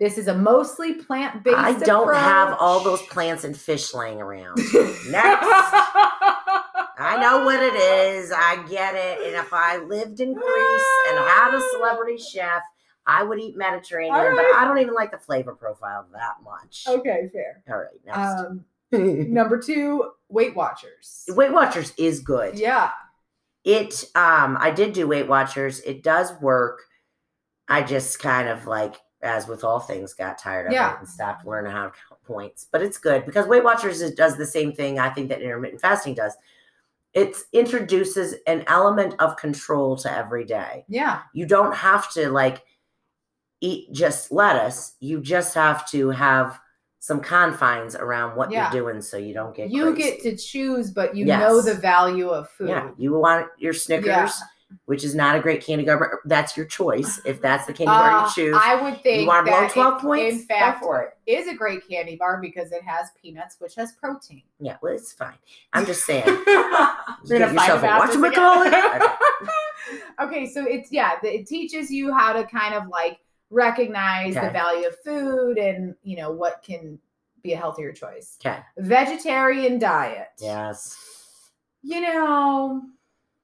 This 0.00 0.16
is 0.16 0.28
a 0.28 0.34
mostly 0.34 0.94
plant 0.94 1.42
based. 1.42 1.56
I 1.58 1.72
don't 1.80 2.14
have 2.14 2.56
all 2.60 2.80
those 2.84 3.02
plants 3.02 3.42
and 3.44 3.56
fish 3.56 3.92
laying 3.92 4.20
around. 4.20 4.56
Next. 5.10 5.48
I 7.00 7.18
know 7.20 7.44
what 7.44 7.60
it 7.62 7.74
is. 8.16 8.32
I 8.34 8.64
get 8.68 8.94
it. 8.94 9.26
And 9.26 9.34
if 9.36 9.52
I 9.52 9.78
lived 9.78 10.20
in 10.20 10.34
Greece 10.34 10.86
and 11.08 11.18
had 11.18 11.54
a 11.54 11.60
celebrity 11.72 12.16
chef, 12.18 12.62
I 13.08 13.22
would 13.24 13.40
eat 13.40 13.56
Mediterranean, 13.56 14.14
All 14.14 14.36
but. 14.36 14.44
I 14.54 14.64
don't 14.64 14.78
even 14.78 14.94
like 14.94 15.10
the 15.10 15.18
flavor 15.18 15.54
profile 15.54 16.06
that 16.12 16.34
much. 16.44 16.84
Okay, 16.86 17.28
fair. 17.32 17.62
All 17.68 17.78
right. 17.78 17.88
Next. 18.06 18.18
Um, 18.46 18.64
number 19.32 19.58
two, 19.58 20.10
Weight 20.28 20.54
Watchers. 20.54 21.24
Weight 21.30 21.52
Watchers 21.52 21.92
is 21.98 22.20
good. 22.20 22.58
Yeah. 22.58 22.90
It 23.64 24.04
um 24.14 24.56
I 24.60 24.70
did 24.70 24.92
do 24.92 25.08
Weight 25.08 25.26
Watchers. 25.26 25.80
It 25.80 26.02
does 26.02 26.32
work. 26.40 26.82
I 27.68 27.82
just 27.82 28.18
kind 28.20 28.48
of 28.48 28.66
like 28.66 28.94
as 29.20 29.48
with 29.48 29.64
all 29.64 29.80
things 29.80 30.14
got 30.14 30.38
tired 30.38 30.66
of 30.68 30.72
Yeah. 30.72 30.94
it 30.94 31.00
and 31.00 31.08
stopped 31.08 31.44
learning 31.44 31.72
how 31.72 31.84
to 31.86 31.90
count 32.08 32.22
points. 32.24 32.66
But 32.70 32.82
it's 32.82 32.98
good 32.98 33.26
because 33.26 33.46
Weight 33.46 33.64
Watchers 33.64 34.00
it 34.00 34.16
does 34.16 34.36
the 34.36 34.46
same 34.46 34.72
thing 34.72 34.98
I 34.98 35.08
think 35.10 35.28
that 35.30 35.42
intermittent 35.42 35.80
fasting 35.80 36.14
does. 36.14 36.34
It 37.14 37.36
introduces 37.52 38.36
an 38.46 38.64
element 38.68 39.14
of 39.18 39.36
control 39.36 39.96
to 39.96 40.12
every 40.14 40.44
day. 40.44 40.84
Yeah. 40.88 41.22
You 41.34 41.46
don't 41.46 41.74
have 41.74 42.10
to 42.12 42.30
like 42.30 42.62
eat 43.60 43.92
just 43.92 44.30
lettuce. 44.32 44.94
You 45.00 45.20
just 45.20 45.54
have 45.54 45.88
to 45.90 46.10
have 46.10 46.58
some 47.00 47.20
confines 47.20 47.94
around 47.94 48.36
what 48.36 48.50
Yeah. 48.50 48.72
you're 48.72 48.82
doing 48.82 49.00
so 49.02 49.16
you 49.16 49.32
don't 49.34 49.54
get 49.54 49.70
You 49.70 49.92
crazy. 49.92 50.10
get 50.10 50.22
to 50.22 50.36
choose, 50.36 50.90
but 50.90 51.14
you 51.16 51.26
Yes. 51.26 51.40
know 51.40 51.60
the 51.62 51.74
value 51.74 52.28
of 52.30 52.50
food. 52.50 52.68
Yeah, 52.70 52.90
you 52.96 53.12
want 53.18 53.46
your 53.56 53.72
Snickers, 53.72 54.06
Yeah. 54.06 54.76
which 54.86 55.04
is 55.04 55.14
not 55.14 55.36
a 55.36 55.40
great 55.40 55.64
candy 55.64 55.84
bar. 55.84 56.20
That's 56.24 56.56
your 56.56 56.66
choice. 56.66 57.20
If 57.24 57.40
that's 57.40 57.66
the 57.66 57.72
candy 57.72 57.86
bar 57.92 58.10
Uh, 58.10 58.24
you 58.24 58.30
choose, 58.34 58.56
I 58.60 58.74
would 58.82 59.00
think 59.02 59.22
you 59.22 59.26
want 59.28 59.46
to 59.46 59.52
blow 59.52 59.60
that 59.62 59.70
twelve 59.70 59.94
it, 59.94 60.00
points. 60.06 60.36
in 60.40 60.46
fact, 60.46 60.80
go 60.80 60.86
for 60.86 61.02
it. 61.02 61.16
is 61.26 61.46
a 61.48 61.54
great 61.54 61.88
candy 61.88 62.16
bar 62.16 62.38
because 62.42 62.72
it 62.72 62.82
has 62.82 63.10
peanuts, 63.22 63.56
which 63.60 63.74
has 63.76 63.92
protein. 63.92 64.42
Yeah, 64.58 64.76
well, 64.82 64.92
it's 64.92 65.12
fine. 65.12 65.38
I'm 65.72 65.86
just 65.86 66.04
saying. 66.04 66.24
We're 67.24 67.38
Get 67.38 67.52
yourself 67.52 67.82
a 67.82 67.86
about 67.86 68.06
this 68.08 68.16
whatchamacallit. 68.16 68.66
again. 68.68 69.02
Okay. 69.90 70.00
okay, 70.20 70.46
so 70.46 70.64
it's 70.66 70.90
yeah, 70.92 71.12
it 71.22 71.46
teaches 71.46 71.90
you 71.90 72.12
how 72.12 72.32
to 72.34 72.44
kind 72.44 72.74
of 72.74 72.88
like 72.88 73.18
recognize 73.50 74.34
the 74.34 74.50
value 74.50 74.86
of 74.86 74.96
food 75.04 75.58
and 75.58 75.94
you 76.02 76.16
know 76.16 76.30
what 76.30 76.62
can 76.62 76.98
be 77.42 77.52
a 77.52 77.56
healthier 77.56 77.92
choice. 77.92 78.36
Okay. 78.44 78.58
Vegetarian 78.78 79.78
diet. 79.78 80.28
Yes. 80.40 80.96
You 81.82 82.00
know, 82.00 82.82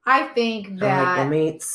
I 0.07 0.27
think 0.29 0.69
I 0.69 0.71
like 0.71 0.81
that 0.81 1.33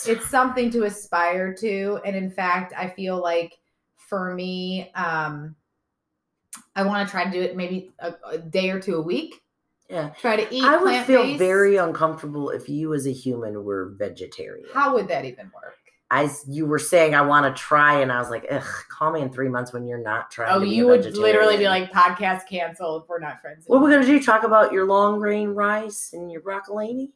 it's 0.07 0.30
something 0.30 0.69
to 0.71 0.84
aspire 0.84 1.53
to 1.55 1.99
and 2.05 2.15
in 2.15 2.30
fact 2.30 2.73
i 2.77 2.88
feel 2.88 3.21
like 3.21 3.57
for 3.95 4.34
me 4.34 4.91
um 4.93 5.55
i 6.75 6.84
want 6.84 7.07
to 7.07 7.11
try 7.11 7.23
to 7.23 7.32
do 7.32 7.41
it 7.41 7.55
maybe 7.55 7.91
a, 7.99 8.13
a 8.32 8.38
day 8.38 8.69
or 8.69 8.80
two 8.80 8.95
a 8.95 9.01
week 9.01 9.41
yeah. 9.89 10.09
try 10.09 10.36
to 10.36 10.53
eat 10.53 10.63
I 10.63 10.77
would 10.77 11.05
feel 11.05 11.36
very 11.38 11.77
uncomfortable 11.77 12.51
if 12.51 12.69
you, 12.69 12.93
as 12.93 13.07
a 13.07 13.11
human, 13.11 13.63
were 13.63 13.95
vegetarian. 13.97 14.67
how 14.71 14.93
would 14.93 15.07
that 15.07 15.25
even 15.25 15.51
work 15.51 15.80
I, 16.12 16.24
s- 16.26 16.43
you 16.47 16.66
were 16.66 16.80
saying 16.80 17.14
I 17.14 17.22
want 17.22 17.45
to 17.55 17.62
try, 17.62 18.01
and 18.01 18.12
I 18.12 18.20
was 18.20 18.30
like, 18.32 18.45
ugh, 18.49 18.64
call 18.89 19.12
me 19.12 19.22
in 19.22 19.32
three 19.32 19.47
months 19.49 19.72
when 19.74 19.86
you're 19.88 20.01
not 20.01 20.32
trying. 20.32 20.51
oh 20.51 20.55
to 20.60 20.66
be 20.66 20.72
a 20.72 20.74
you 20.76 20.88
would 20.88 21.16
literally 21.16 21.57
be 21.57 21.68
like 21.68 21.91
podcast 21.91 22.47
canceled 22.47 23.03
if 23.03 23.10
we're 23.10 23.20
not 23.20 23.41
friends 23.41 23.66
What 23.68 23.82
we're 23.82 23.89
anymore." 23.89 24.05
gonna 24.07 24.20
do? 24.20 24.26
Talk 24.26 24.43
about 24.43 24.72
your 24.74 24.86
long 24.86 25.20
grain 25.20 25.49
rice 25.49 26.10
and 26.14 26.32
your 26.32 26.41
broccolini? 26.41 27.10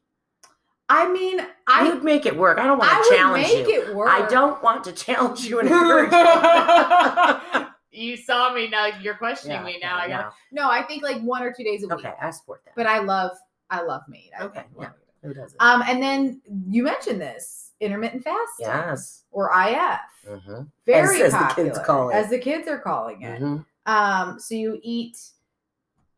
i 0.90 1.10
mean 1.10 1.40
i 1.66 1.88
You'd 1.88 2.04
make 2.04 2.26
it 2.26 2.36
work. 2.38 2.60
I 2.60 2.66
don't 2.66 2.78
want 2.78 2.92
i 2.94 3.02
to 3.10 3.16
challenge 3.16 3.48
make 3.48 3.68
you. 3.68 3.82
it 3.84 3.96
work 3.96 4.10
I 4.10 4.28
don't 4.28 4.62
want 4.62 4.84
to 4.84 4.92
challenge 4.92 5.46
you 5.46 5.60
and 5.60 5.70
encourage 5.70 6.12
you. 6.12 7.66
you 8.10 8.18
saw 8.18 8.54
me 8.54 8.68
now 8.68 8.88
you're 9.02 9.16
questioning 9.16 9.58
Yeah, 9.58 9.64
me 9.64 9.80
now 9.82 9.98
yeah, 10.00 10.04
i 10.04 10.08
got 10.10 10.34
no 10.52 10.70
i 10.70 10.84
think 10.84 11.02
like 11.02 11.22
one 11.22 11.42
or 11.42 11.54
two 11.54 11.64
days 11.64 11.84
a 11.84 11.88
no. 11.88 11.96
week 11.96 12.06
Okay, 12.06 12.14
I 12.22 12.30
support 12.32 12.64
that. 12.66 12.74
but 12.76 12.86
i 12.86 13.00
love 13.00 13.32
i 13.70 13.82
love 13.82 14.02
meat 14.10 14.32
I 14.38 14.44
Okay, 14.44 14.64
yeah. 14.80 14.90
Who 15.24 15.34
doesn't? 15.34 15.62
Um, 15.62 15.82
and 15.88 16.02
then 16.02 16.42
you 16.68 16.84
mentioned 16.84 17.20
this 17.22 17.72
intermittent 17.80 18.24
fasting, 18.24 18.66
yes. 18.68 19.24
or 19.32 19.50
IF, 19.52 20.00
Mm-hmm. 20.30 20.62
very 20.86 21.22
as 21.24 21.34
the 21.34 21.52
kids 21.56 21.80
call 21.86 22.10
it. 22.10 22.16
as 22.16 22.30
the 22.30 22.40
kids 22.40 22.68
are 22.68 22.80
calling 22.80 23.22
it. 23.24 23.40
hmm 23.40 23.58
Um, 23.86 24.40
so 24.40 24.56
you 24.56 24.80
eat 24.84 25.18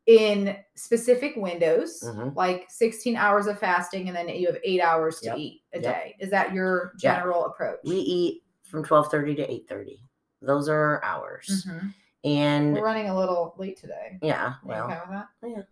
in 0.06 0.56
specific 0.76 1.34
windows, 1.34 2.00
Mhm. 2.04 2.36
like 2.36 2.66
16 2.70 3.16
hours 3.16 3.48
of 3.48 3.58
fasting, 3.58 4.06
and 4.06 4.16
then 4.16 4.28
you 4.28 4.46
have 4.46 4.58
eight 4.62 4.80
hours 4.80 5.18
to 5.20 5.26
Yep. 5.30 5.38
eat 5.38 5.62
a 5.72 5.80
Yep. 5.80 5.94
day. 5.94 6.16
Is 6.20 6.30
that 6.30 6.52
your 6.52 6.92
general 6.96 7.46
approach? 7.46 7.80
We 7.84 7.96
eat 7.96 8.44
from 8.70 8.84
twelve 8.84 9.10
thirty 9.10 9.34
to 9.34 9.50
eight 9.50 9.68
thirty. 9.68 10.00
Those 10.42 10.68
are 10.68 10.76
our 10.80 11.04
hours, 11.04 11.66
Mhm. 11.66 11.94
and 12.22 12.74
We're 12.74 12.84
running 12.84 13.08
a 13.08 13.16
little 13.18 13.54
late 13.58 13.76
today. 13.78 14.18
yeah, 14.22 14.54
well, 14.62 14.84
okay 14.84 15.00
with 15.00 15.10
that? 15.10 15.28
Yeah. 15.42 15.62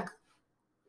Okay. 0.00 0.12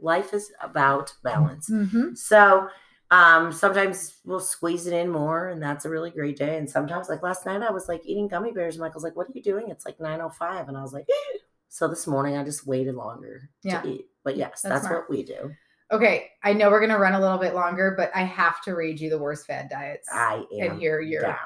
Life 0.04 0.34
is 0.34 0.52
about 0.62 1.14
balance. 1.24 1.70
Mhm. 1.70 2.16
So 2.18 2.68
um 3.12 3.52
sometimes 3.52 4.18
we'll 4.26 4.40
squeeze 4.40 4.86
it 4.88 4.94
in 4.94 5.10
more 5.10 5.50
and 5.50 5.62
that's 5.62 5.86
a 5.86 5.90
really 5.90 6.12
great 6.12 6.36
day. 6.38 6.58
And 6.58 6.70
sometimes 6.70 7.10
like 7.10 7.24
last 7.24 7.46
night 7.46 7.62
I 7.62 7.72
was 7.72 7.88
like 7.88 8.02
eating 8.06 8.28
gummy 8.28 8.52
bears. 8.52 8.78
Michael's 8.78 9.04
like, 9.04 9.16
What 9.16 9.28
are 9.28 9.34
you 9.34 9.42
doing? 9.42 9.70
It's 9.70 9.86
like 9.86 10.00
905. 10.00 10.68
And 10.68 10.78
I 10.78 10.82
was 10.82 10.94
like, 10.94 11.08
so 11.70 11.88
this 11.88 12.06
morning 12.08 12.38
I 12.38 12.44
just 12.44 12.68
waited 12.68 12.96
longer 12.96 13.50
Yeah. 13.64 13.82
to 13.82 13.88
eat. 13.90 14.06
But 14.24 14.36
yes, 14.38 14.62
That's 14.62 14.82
that's, 14.84 14.94
what 14.94 15.10
we 15.10 15.24
do. 15.24 15.52
Okay, 15.92 16.32
I 16.44 16.54
know 16.54 16.72
we're 16.72 16.80
gonna 16.82 16.98
run 16.98 17.14
a 17.14 17.20
little 17.20 17.38
bit 17.38 17.54
longer, 17.54 17.94
but 17.96 18.10
I 18.16 18.22
have 18.24 18.62
to 18.64 18.74
read 18.74 19.00
you 19.00 19.10
the 19.12 19.18
worst 19.20 19.46
fad 19.46 19.70
diets 19.70 20.08
I 20.12 20.44
am 20.60 20.72
and 20.72 20.80
hear 20.80 21.00
your 21.02 21.22
down. 21.22 21.38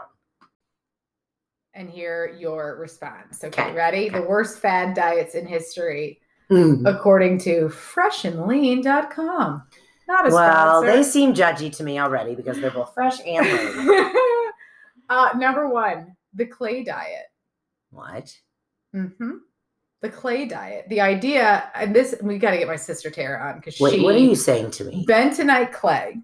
and 1.74 1.90
hear 1.90 2.34
your 2.40 2.78
response. 2.80 3.44
Okay, 3.44 3.62
Okay, 3.62 3.74
ready? 3.76 4.10
The 4.10 4.22
worst 4.22 4.60
fad 4.60 4.96
diets 4.96 5.36
in 5.36 5.46
history, 5.46 6.22
Mhm. 6.50 6.88
according 6.88 7.38
to 7.40 7.68
freshandlean.com. 7.70 9.64
Not 10.08 10.28
a 10.28 10.34
Well, 10.34 10.82
they 10.84 11.04
seem 11.04 11.34
judgy 11.34 11.76
to 11.76 11.84
me 11.84 12.00
already 12.00 12.36
because 12.36 12.60
they're 12.62 12.72
both 12.72 12.94
fresh 12.94 13.20
and 13.26 13.46
lean. 13.46 14.14
uh, 15.10 15.30
number 15.36 15.68
one, 15.68 16.16
the 16.34 16.46
clay 16.46 16.84
diet. 16.84 17.26
what? 17.90 18.34
Mm-hmm. 18.96 19.32
the 20.02 20.10
clay 20.10 20.46
diet. 20.46 20.86
The 20.90 21.02
idea, 21.02 21.70
and 21.76 21.94
this 21.96 22.16
we 22.22 22.38
got 22.38 22.52
to 22.52 22.58
get 22.58 22.68
my 22.68 22.76
sister 22.78 23.10
Tara 23.10 23.50
on 23.50 23.56
because 23.58 23.80
Wait, 23.80 23.96
she 23.96 24.00
what 24.04 24.16
are 24.16 24.20
you 24.20 24.36
saying 24.36 24.72
to 24.72 24.86
me? 24.86 25.06
bentonite 25.08 25.74
clay, 25.74 26.18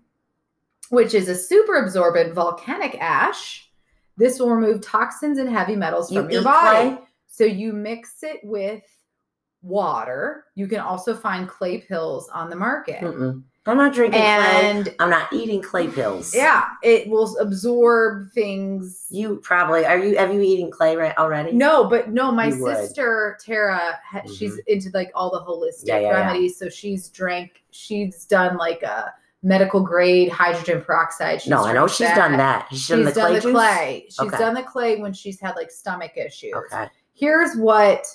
which 0.90 1.14
is 1.14 1.28
a 1.28 1.36
super 1.36 1.76
absorbent 1.84 2.34
volcanic 2.34 2.96
ash. 3.02 3.70
This 4.16 4.40
will 4.40 4.52
remove 4.52 4.82
toxins 4.82 5.40
and 5.40 5.50
heavy 5.50 5.76
metals 5.76 6.12
You 6.12 6.22
from 6.22 6.30
your 6.32 6.44
body. 6.44 6.96
clay? 6.96 7.00
So 7.28 7.44
you 7.46 7.74
mix 7.74 8.22
it 8.24 8.40
with 8.44 8.84
water. 9.64 10.46
You 10.56 10.68
can 10.68 10.80
also 10.80 11.16
find 11.16 11.48
clay 11.48 11.80
pills 11.80 12.30
on 12.30 12.50
the 12.50 12.56
market. 12.56 13.02
Mm-mm. 13.02 13.42
I'm 13.66 13.78
not 13.78 13.94
drinking 13.94 14.20
clay. 14.20 14.28
And 14.30 14.94
I'm 15.00 15.10
not 15.10 15.32
eating 15.32 15.62
clay 15.62 15.88
pills. 15.88 16.36
yeah, 16.36 16.66
it 16.84 17.08
will 17.08 17.38
absorb 17.40 18.30
things. 18.34 19.06
You 19.10 19.38
probably 19.38 19.86
are 19.86 19.98
you 19.98 20.18
have 20.18 20.34
you 20.34 20.42
eaten 20.42 20.70
clay 20.70 20.98
right 20.98 21.18
already? 21.18 21.54
No, 21.54 21.86
but 21.86 22.10
no, 22.10 22.30
my 22.30 22.48
You 22.48 22.62
would. 22.62 22.76
sister 22.76 23.38
Tara, 23.42 23.98
ha- 24.06 24.20
mm-hmm. 24.20 24.34
she's 24.34 24.58
into 24.68 24.90
like 24.94 25.12
all 25.16 25.32
the 25.32 25.40
holistic 25.40 25.88
Yeah, 25.88 26.00
yeah, 26.00 26.10
yeah. 26.10 26.14
remedies. 26.28 26.58
So 26.60 26.68
she's 26.68 27.08
drank, 27.08 27.64
she's 27.72 28.26
done 28.26 28.58
like 28.58 28.84
a 28.84 29.14
medical 29.44 29.80
grade 29.80 30.28
hydrogen 30.30 30.82
peroxide. 30.82 31.42
She's 31.42 31.50
No, 31.50 31.64
I 31.64 31.72
know 31.72 31.88
she's 31.88 32.10
done 32.10 32.34
that. 32.34 32.68
She's, 32.70 32.80
She's 32.80 32.88
done 32.90 33.06
the 33.06 33.12
clay 33.14 33.24
done 33.24 33.34
the 33.34 33.52
clay. 33.54 34.06
She's 34.10 34.20
Okay. 34.20 34.38
done 34.38 34.54
the 34.56 34.64
clay 34.64 34.96
when 34.98 35.14
she's 35.14 35.40
had 35.40 35.56
like 35.56 35.72
stomach 35.72 36.18
issues. 36.18 36.54
Okay. 36.54 36.88
Here's 37.14 37.56
what 37.56 38.06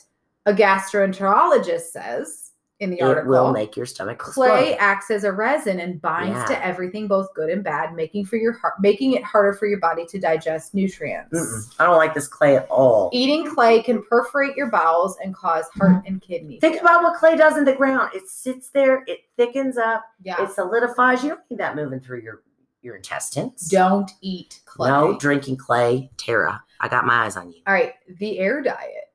a 0.48 0.52
gastroenterologist 0.54 1.90
says 1.90 2.52
in 2.80 2.90
the 2.90 2.98
It 2.98 3.02
article. 3.02 3.30
will 3.30 3.52
make 3.52 3.76
your 3.76 3.86
stomach 3.86 4.18
Clay 4.18 4.70
explode. 4.70 4.76
acts 4.78 5.10
as 5.10 5.24
a 5.24 5.32
resin 5.32 5.80
and 5.80 6.00
binds 6.00 6.38
Yeah. 6.38 6.44
to 6.46 6.64
everything, 6.64 7.08
both 7.08 7.34
good 7.34 7.50
and 7.50 7.62
bad, 7.62 7.94
making 7.94 8.24
for 8.24 8.36
your 8.36 8.52
heart, 8.52 8.74
making 8.80 9.12
it 9.12 9.24
harder 9.24 9.52
for 9.52 9.66
your 9.66 9.80
body 9.80 10.06
to 10.06 10.18
digest 10.18 10.74
nutrients. 10.74 11.36
Mm-mm. 11.36 11.74
I 11.80 11.84
don't 11.84 11.96
like 11.96 12.14
this 12.14 12.28
clay 12.28 12.56
at 12.56 12.68
all. 12.70 13.10
Eating 13.12 13.52
clay 13.52 13.82
can 13.82 14.02
perforate 14.04 14.56
your 14.56 14.70
bowels 14.70 15.18
and 15.22 15.34
cause 15.34 15.66
heart 15.76 15.90
mm-hmm. 15.90 16.06
and 16.06 16.22
kidney. 16.22 16.60
Think 16.60 16.80
about 16.80 17.02
what 17.02 17.18
clay 17.18 17.36
does 17.36 17.58
in 17.58 17.64
the 17.64 17.74
ground. 17.74 18.10
It 18.14 18.28
sits 18.28 18.70
there, 18.70 19.02
it 19.06 19.20
thickens 19.36 19.76
up, 19.76 20.04
yeah. 20.22 20.42
it 20.42 20.52
solidifies. 20.52 21.22
You 21.22 21.30
don't 21.30 21.40
need 21.50 21.58
that 21.58 21.76
moving 21.76 22.00
through 22.00 22.22
your 22.22 22.42
your 22.80 22.94
intestines. 22.94 23.68
Don't 23.68 24.10
eat 24.20 24.60
clay. 24.64 24.88
No 24.88 25.18
drinking 25.18 25.56
clay. 25.56 26.10
Tara, 26.16 26.62
I 26.80 26.86
got 26.86 27.04
my 27.04 27.24
eyes 27.24 27.36
on 27.36 27.50
you. 27.50 27.60
All 27.66 27.74
right, 27.74 27.94
the 28.20 28.38
air 28.38 28.62
diet. 28.62 29.07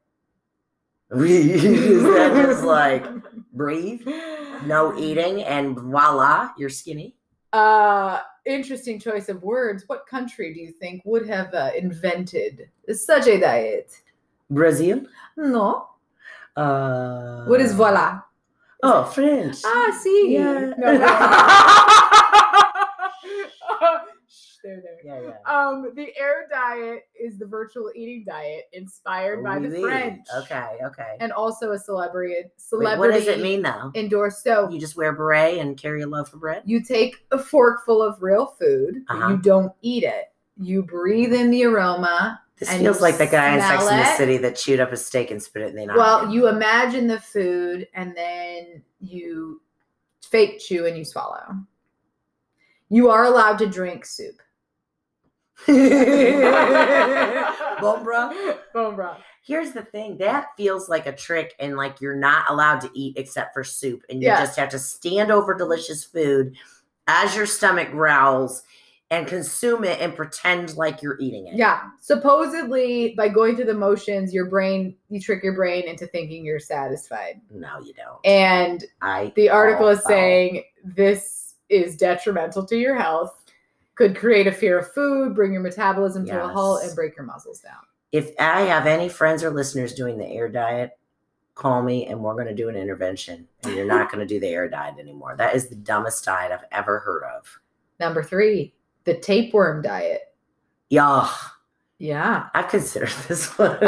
Is 1.15 2.03
that 2.03 2.33
just 2.35 2.63
like 2.79 3.05
breathe, 3.53 4.01
no 4.65 4.97
eating, 4.97 5.43
and 5.43 5.77
voila, 5.77 6.49
you're 6.57 6.69
skinny? 6.69 7.15
Uh, 7.51 8.19
interesting 8.45 8.99
choice 8.99 9.29
of 9.29 9.43
words. 9.43 9.83
What 9.87 10.07
country 10.07 10.53
do 10.53 10.59
you 10.59 10.71
think 10.71 11.03
would 11.05 11.27
have 11.27 11.53
uh, 11.53 11.69
invented 11.77 12.69
such 12.93 13.27
a 13.27 13.39
diet? 13.39 13.91
Brazil? 14.49 15.01
No. 15.37 15.89
Uh, 16.55 17.45
What 17.45 17.61
is 17.61 17.73
voila? 17.73 18.21
Oh, 18.81 19.05
French. 19.05 19.61
Ah, 19.65 19.97
see. 20.01 20.33
Yeah. 20.33 20.71
Shh, 20.71 20.73
there, 24.63 24.81
there. 24.81 24.97
yeah, 25.03 25.29
yeah. 25.45 25.51
Um, 25.53 25.91
the 25.95 26.07
air 26.17 26.47
diet 26.49 27.03
is 27.19 27.37
the 27.37 27.45
virtual 27.45 27.91
eating 27.95 28.23
diet 28.25 28.63
inspired 28.73 29.43
by 29.43 29.59
the. 29.59 29.69
French. 29.81 30.25
Okay, 30.37 30.77
okay. 30.83 31.17
And 31.19 31.31
also 31.31 31.71
a 31.71 31.79
celebrity 31.79 32.33
Wait, 32.35 32.51
celebrity 32.57 32.99
what 32.99 33.11
does 33.17 33.27
it 33.27 33.41
mean 33.41 33.61
though? 33.61 33.91
endorsed. 33.95 34.43
So 34.43 34.69
You 34.69 34.79
just 34.79 34.95
wear 34.95 35.09
a 35.09 35.13
beret 35.13 35.57
and 35.59 35.77
carry 35.77 36.01
a 36.01 36.07
loaf 36.07 36.33
of 36.33 36.39
bread? 36.39 36.63
you 36.65 36.81
take 36.83 37.25
a 37.31 37.37
forkful 37.37 38.01
of 38.01 38.21
real 38.23 38.47
food, 38.59 39.03
Uh-huh. 39.09 39.29
you 39.29 39.37
don't 39.37 39.71
eat 39.81 40.03
it. 40.03 40.31
You 40.59 40.83
breathe 40.83 41.33
in 41.33 41.49
the 41.51 41.65
aroma. 41.65 42.39
This 42.57 42.71
feels 42.71 43.01
like 43.01 43.17
the 43.17 43.25
guy 43.27 43.55
in 43.55 43.61
Sex 43.61 43.89
in 43.89 43.97
the. 43.97 44.15
City 44.15 44.37
that 44.37 44.55
chewed 44.55 44.79
up 44.79 44.91
a 44.91 44.97
steak 44.97 45.31
and 45.31 45.41
spit 45.41 45.63
it 45.63 45.75
in 45.75 45.87
the. 45.87 45.93
Well, 45.95 46.31
you 46.31 46.47
imagine 46.47 47.07
the 47.07 47.19
food 47.19 47.87
and 47.95 48.15
then 48.15 48.81
you 49.01 49.61
fake 50.21 50.59
chew 50.59 50.85
and 50.85 50.95
you 50.97 51.03
swallow. 51.03 51.43
You 52.89 53.09
are 53.09 53.25
allowed 53.25 53.57
to 53.57 53.65
drink 53.67 54.05
soup. 54.05 54.35
Bone 57.81 58.03
broth. 58.03 59.21
Here's 59.45 59.71
the 59.71 59.83
thing 59.83 60.17
that 60.19 60.47
feels 60.55 60.87
like 60.89 61.05
a 61.05 61.11
trick, 61.11 61.53
and 61.59 61.75
like 61.75 61.99
you're 61.99 62.15
not 62.15 62.49
allowed 62.49 62.79
to 62.81 62.89
eat 62.93 63.17
except 63.17 63.53
for 63.53 63.63
soup, 63.63 64.01
and 64.09 64.21
you 64.21 64.29
Yeah. 64.29 64.39
just 64.39 64.57
have 64.57 64.69
to 64.69 64.79
stand 64.79 65.31
over 65.31 65.53
delicious 65.53 66.03
food 66.03 66.55
as 67.07 67.35
your 67.35 67.45
stomach 67.45 67.91
growls 67.91 68.63
and 69.11 69.27
consume 69.27 69.83
it 69.83 69.99
and 69.99 70.15
pretend 70.15 70.75
like 70.77 71.01
you're 71.03 71.19
eating 71.19 71.45
it. 71.47 71.55
Yeah. 71.55 71.81
Supposedly, 71.99 73.13
by 73.15 73.27
going 73.27 73.55
through 73.55 73.65
the 73.65 73.73
motions, 73.73 74.33
your 74.33 74.45
brain, 74.45 74.95
you 75.09 75.19
trick 75.19 75.43
your 75.43 75.53
brain 75.53 75.83
into 75.83 76.07
thinking 76.07 76.43
you're 76.45 76.59
satisfied. 76.59 77.41
No, 77.51 77.79
you 77.81 77.93
don't. 77.93 78.25
And 78.25 78.83
I 79.01 79.33
the 79.35 79.49
article 79.49 79.89
is 79.89 80.03
saying 80.05 80.63
this 80.83 81.55
is 81.69 81.97
detrimental 81.97 82.65
to 82.65 82.77
your 82.77 82.95
health, 82.95 83.42
could 83.95 84.15
create 84.15 84.47
a 84.47 84.51
fear 84.51 84.79
of 84.79 84.91
food, 84.93 85.35
bring 85.35 85.53
your 85.53 85.61
metabolism 85.61 86.25
to 86.25 86.43
a 86.43 86.47
halt, 86.47 86.83
and 86.83 86.95
break 86.95 87.15
your 87.15 87.25
muscles 87.25 87.59
down. 87.59 87.81
if 88.11 88.31
I 88.39 88.61
have 88.61 88.85
any 88.87 89.09
friends 89.09 89.43
or 89.43 89.49
listeners 89.51 89.93
doing 89.93 90.17
the 90.17 90.27
air 90.27 90.47
diet, 90.49 90.97
call 91.55 91.83
me 91.83 92.07
and 92.07 92.19
we're 92.19 92.33
going 92.33 92.47
to 92.47 92.55
do 92.55 92.69
an 92.69 92.75
intervention. 92.75 93.47
And 93.63 93.75
you're 93.75 93.85
not 93.85 94.11
going 94.11 94.27
to 94.27 94.33
do 94.33 94.39
the 94.39 94.47
air 94.47 94.67
diet 94.67 94.95
anymore. 94.99 95.35
That 95.37 95.55
is 95.55 95.67
the 95.67 95.75
dumbest 95.75 96.25
diet 96.25 96.51
I've 96.51 96.65
ever 96.71 96.99
heard 96.99 97.23
of. 97.23 97.59
Number 97.99 98.23
three, 98.23 98.73
the 99.03 99.15
tapeworm 99.17 99.81
diet. 99.83 100.33
Yeah, 100.89 101.29
Yeah. 101.99 102.49
I've 102.53 102.69
considered 102.69 103.09
this 103.27 103.47
one 103.57 103.77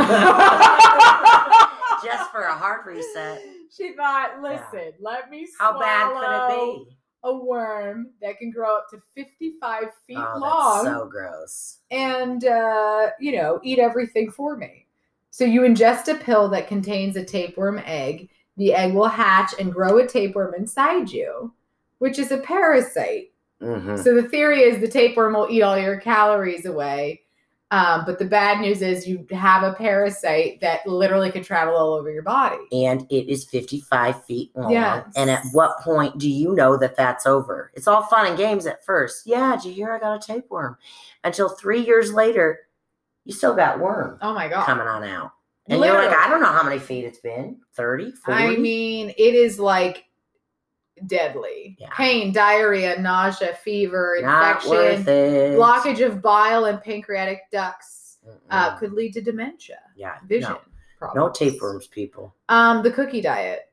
just 2.03 2.31
for 2.31 2.41
a 2.43 2.55
heart 2.55 2.85
reset. 2.85 3.41
She 3.75 3.93
thought, 3.93 4.41
listen, 4.41 4.93
let 4.99 5.29
me 5.29 5.47
How 5.59 5.79
bad 5.79 6.13
could 6.13 6.53
it 6.53 6.85
be? 6.87 6.95
A 7.25 7.35
worm 7.35 8.11
that 8.21 8.37
can 8.37 8.51
grow 8.51 8.77
up 8.77 8.87
to 8.91 9.01
55 9.15 9.85
feet 10.07 10.17
Oh, 10.17 10.39
long 10.39 10.83
that's 10.85 10.95
so 10.95 11.07
gross. 11.07 11.77
and, 11.91 12.45
uh, 12.45 13.09
you 13.19 13.33
know, 13.35 13.59
eat 13.63 13.79
everything 13.79 14.31
for 14.31 14.55
me. 14.55 14.85
So 15.31 15.43
you 15.43 15.61
ingest 15.61 16.07
a 16.07 16.15
pill 16.15 16.47
that 16.49 16.67
contains 16.69 17.17
a 17.17 17.25
tapeworm 17.25 17.81
egg. 17.85 18.29
The 18.57 18.73
egg 18.73 18.93
will 18.93 19.09
hatch 19.09 19.53
and 19.59 19.73
grow 19.73 19.97
a 19.97 20.07
tapeworm 20.07 20.53
inside 20.55 21.11
you, 21.11 21.53
which 21.97 22.19
is 22.19 22.31
a 22.31 22.37
parasite. 22.37 23.33
hmm 23.59 23.97
So 23.97 24.15
the 24.15 24.29
theory 24.29 24.61
is 24.61 24.79
the 24.79 24.87
tapeworm 24.87 25.33
will 25.33 25.47
eat 25.49 25.61
all 25.63 25.77
your 25.77 25.99
calories 25.99 26.65
away. 26.65 27.23
Um, 27.71 28.03
but 28.05 28.19
the 28.19 28.25
bad 28.25 28.61
news 28.61 28.81
is 28.81 29.07
you 29.07 29.25
have 29.31 29.63
a 29.63 29.73
parasite 29.73 30.61
that 30.61 30.85
literally 30.85 31.31
could 31.31 31.43
travel 31.43 31.75
all 31.75 31.93
over 31.93 32.11
your 32.11 32.21
body. 32.21 32.57
And 32.71 33.07
it 33.09 33.27
is 33.27 33.45
55 33.45 34.23
feet 34.25 34.51
long. 34.55 34.71
Yes. 34.71 35.07
And 35.15 35.29
at 35.29 35.43
what 35.51 35.79
point 35.79 36.17
do 36.17 36.29
you 36.29 36.53
know 36.53 36.77
that 36.77 36.95
that's 36.95 37.25
over? 37.25 37.71
It's 37.73 37.87
all 37.87 38.03
fun 38.03 38.27
and 38.27 38.37
games 38.37 38.67
at 38.67 38.85
first. 38.85 39.23
Yeah, 39.25 39.55
did 39.55 39.65
you 39.65 39.73
hear 39.73 39.91
I 39.91 39.99
got 39.99 40.23
a 40.23 40.25
tapeworm? 40.25 40.77
Until 41.23 41.49
three 41.49 41.81
years 41.81 42.13
later, 42.13 42.59
you 43.25 43.33
still 43.33 43.55
got 43.55 43.79
worm 43.79 44.19
Oh 44.21 44.35
my 44.35 44.47
god! 44.47 44.65
coming 44.67 44.87
on 44.87 45.03
out. 45.03 45.31
And 45.67 45.83
you're 45.83 45.93
like, 45.95 46.15
I 46.15 46.29
don't 46.29 46.41
know 46.41 46.51
how 46.51 46.61
many 46.61 46.77
feet 46.77 47.05
it's 47.05 47.17
been 47.17 47.57
30, 47.75 48.11
40. 48.11 48.43
I 48.43 48.55
mean, 48.57 49.09
it 49.17 49.33
is 49.33 49.59
like 49.59 50.05
deadly. 51.07 51.77
Yeah. 51.79 51.89
Pain, 51.91 52.31
diarrhea, 52.31 52.99
nausea, 52.99 53.53
fever, 53.55 54.17
not 54.21 54.63
infection, 54.65 55.05
blockage 55.57 56.05
of 56.05 56.21
bile 56.21 56.65
and 56.65 56.81
pancreatic 56.81 57.41
ducts 57.51 58.17
uh, 58.49 58.75
could 58.77 58.93
lead 58.93 59.13
to 59.13 59.21
dementia, 59.21 59.79
yeah, 59.95 60.15
vision 60.27 60.51
No, 60.51 60.59
problems. 60.97 61.15
no 61.43 61.47
tapeworms, 61.49 61.87
people. 61.87 62.35
Um, 62.49 62.81
the 62.81 62.91
cookie 62.91 63.21
diet. 63.21 63.71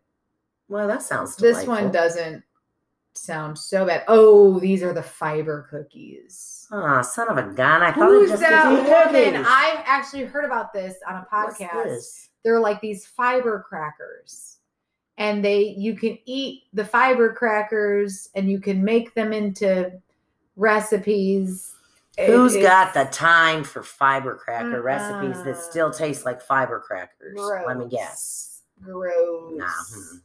Well, 0.68 0.86
that 0.88 1.02
sounds 1.02 1.36
This 1.36 1.66
one 1.66 1.90
doesn't 1.90 2.42
sound 3.14 3.58
so 3.58 3.84
bad. 3.86 4.04
Oh, 4.08 4.58
these 4.58 4.82
are 4.82 4.92
the 4.92 5.02
fiber 5.02 5.66
cookies. 5.70 6.66
Ah, 6.72 7.02
son 7.02 7.28
of 7.30 7.36
a 7.38 7.52
gun. 7.52 7.82
I 7.82 7.92
thought 7.92 8.08
Who's 8.08 8.30
it 8.30 8.32
just 8.34 8.42
that 8.42 8.70
woman? 8.70 8.84
cookies. 8.86 9.46
I 9.48 9.82
actually 9.86 10.24
heard 10.24 10.44
about 10.44 10.72
this 10.72 10.94
on 11.06 11.16
a 11.16 11.26
podcast. 11.30 12.28
They're 12.42 12.58
like 12.60 12.80
these 12.80 13.06
fiber 13.06 13.64
crackers. 13.68 14.58
And 15.18 15.44
they 15.44 15.74
you 15.78 15.94
can 15.94 16.18
eat 16.24 16.64
the 16.72 16.84
fiber 16.84 17.32
crackers 17.32 18.28
and 18.34 18.50
you 18.50 18.58
can 18.60 18.82
make 18.84 19.14
them 19.14 19.32
into 19.32 19.92
recipes. 20.56 21.74
It- 22.18 22.26
Who's 22.28 22.54
it's 22.54 22.64
got 22.64 22.94
the 22.94 23.04
time 23.04 23.64
for 23.64 23.82
fiber 23.82 24.34
cracker 24.36 24.82
recipes 24.82 25.42
that 25.44 25.56
still 25.56 25.90
taste 25.90 26.24
like 26.24 26.40
fiber 26.42 26.80
crackers? 26.80 27.38
Let 27.66 27.78
me 27.78 27.88
guess. 27.88 28.62
Gross. 28.82 29.52
Nah. 29.56 29.66
hmm. 29.68 30.16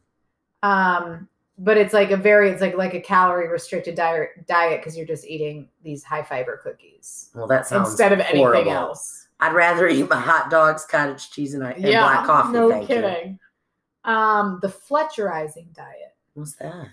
Um, 0.63 1.27
but 1.59 1.77
it's 1.77 1.93
like 1.93 2.11
a 2.11 2.17
very 2.17 2.49
it's 2.49 2.61
like 2.61 2.75
like 2.75 2.93
a 2.93 2.99
calorie 2.99 3.47
restricted 3.47 3.95
diet 3.95 4.29
diet 4.47 4.79
because 4.81 4.97
you're 4.97 5.05
just 5.07 5.25
eating 5.25 5.69
these 5.83 6.03
high 6.03 6.23
fiber 6.23 6.59
cookies 6.63 7.29
Well, 7.33 7.47
that 7.47 7.67
sounds 7.67 7.89
instead 7.89 8.11
of 8.11 8.19
anything 8.19 8.69
else. 8.69 9.27
I'd 9.39 9.53
rather 9.53 9.87
eat 9.87 10.09
my 10.09 10.19
hot 10.19 10.49
dogs, 10.49 10.85
cottage 10.85 11.29
cheese, 11.29 11.53
and, 11.53 11.63
and 11.63 11.81
black 11.83 12.25
coffee. 12.25 12.53
no 12.53 12.69
thank 12.71 12.89
you. 12.89 13.37
Um, 14.07 14.59
the 14.61 14.69
Fletcherizing 14.69 15.73
diet. 15.73 16.15
What's 16.33 16.55
that? 16.55 16.87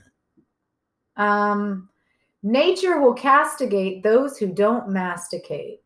Um, 1.16 1.88
nature 2.42 3.00
will 3.00 3.14
castigate 3.14 4.02
those 4.02 4.36
who 4.36 4.48
don't 4.48 4.88
masticate. 4.88 5.80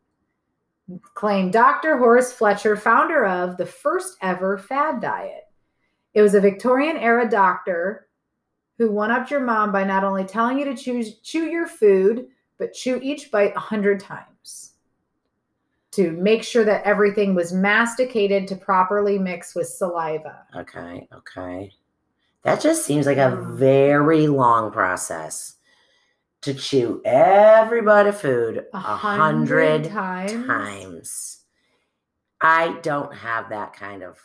Claimed 1.14 1.52
Dr. 1.52 1.98
Horace 1.98 2.32
Fletcher, 2.32 2.74
founder 2.74 3.26
of 3.26 3.58
the 3.58 3.66
first 3.66 4.16
ever 4.22 4.56
fad 4.56 5.02
diet. 5.02 5.44
It 6.14 6.22
was 6.22 6.34
a 6.34 6.40
Victorian 6.40 6.96
era 6.96 7.28
doctor 7.28 8.08
who 8.78 8.90
one 8.90 9.10
upped 9.10 9.30
your 9.30 9.40
mom 9.40 9.70
by 9.70 9.84
not 9.84 10.02
only 10.02 10.24
telling 10.24 10.58
you 10.58 10.64
to 10.64 10.74
choose, 10.74 11.18
chew 11.18 11.44
your 11.44 11.66
food, 11.66 12.28
but 12.58 12.72
chew 12.72 12.98
each 13.02 13.30
bite 13.30 13.54
a 13.54 13.60
hundred 13.60 14.00
times 14.00 14.77
to 15.98 16.12
make 16.12 16.44
sure 16.44 16.64
that 16.64 16.84
everything 16.84 17.34
was 17.34 17.52
masticated 17.52 18.46
to 18.46 18.54
properly 18.54 19.18
mix 19.18 19.54
with 19.56 19.66
saliva. 19.66 20.44
Okay, 20.54 21.08
okay. 21.12 21.72
That 22.44 22.60
just 22.60 22.84
seems 22.86 23.04
like 23.04 23.18
a 23.18 23.34
very 23.56 24.28
long 24.28 24.70
process 24.70 25.56
to 26.42 26.54
chew 26.54 27.02
every 27.04 27.82
bite 27.82 28.06
of 28.06 28.16
food 28.20 28.64
A 28.72 28.78
hundred 28.78 29.86
times. 29.86 30.46
times. 30.46 31.38
I 32.40 32.78
don't 32.82 33.12
have 33.12 33.48
that 33.50 33.72
kind 33.72 34.04
of 34.04 34.18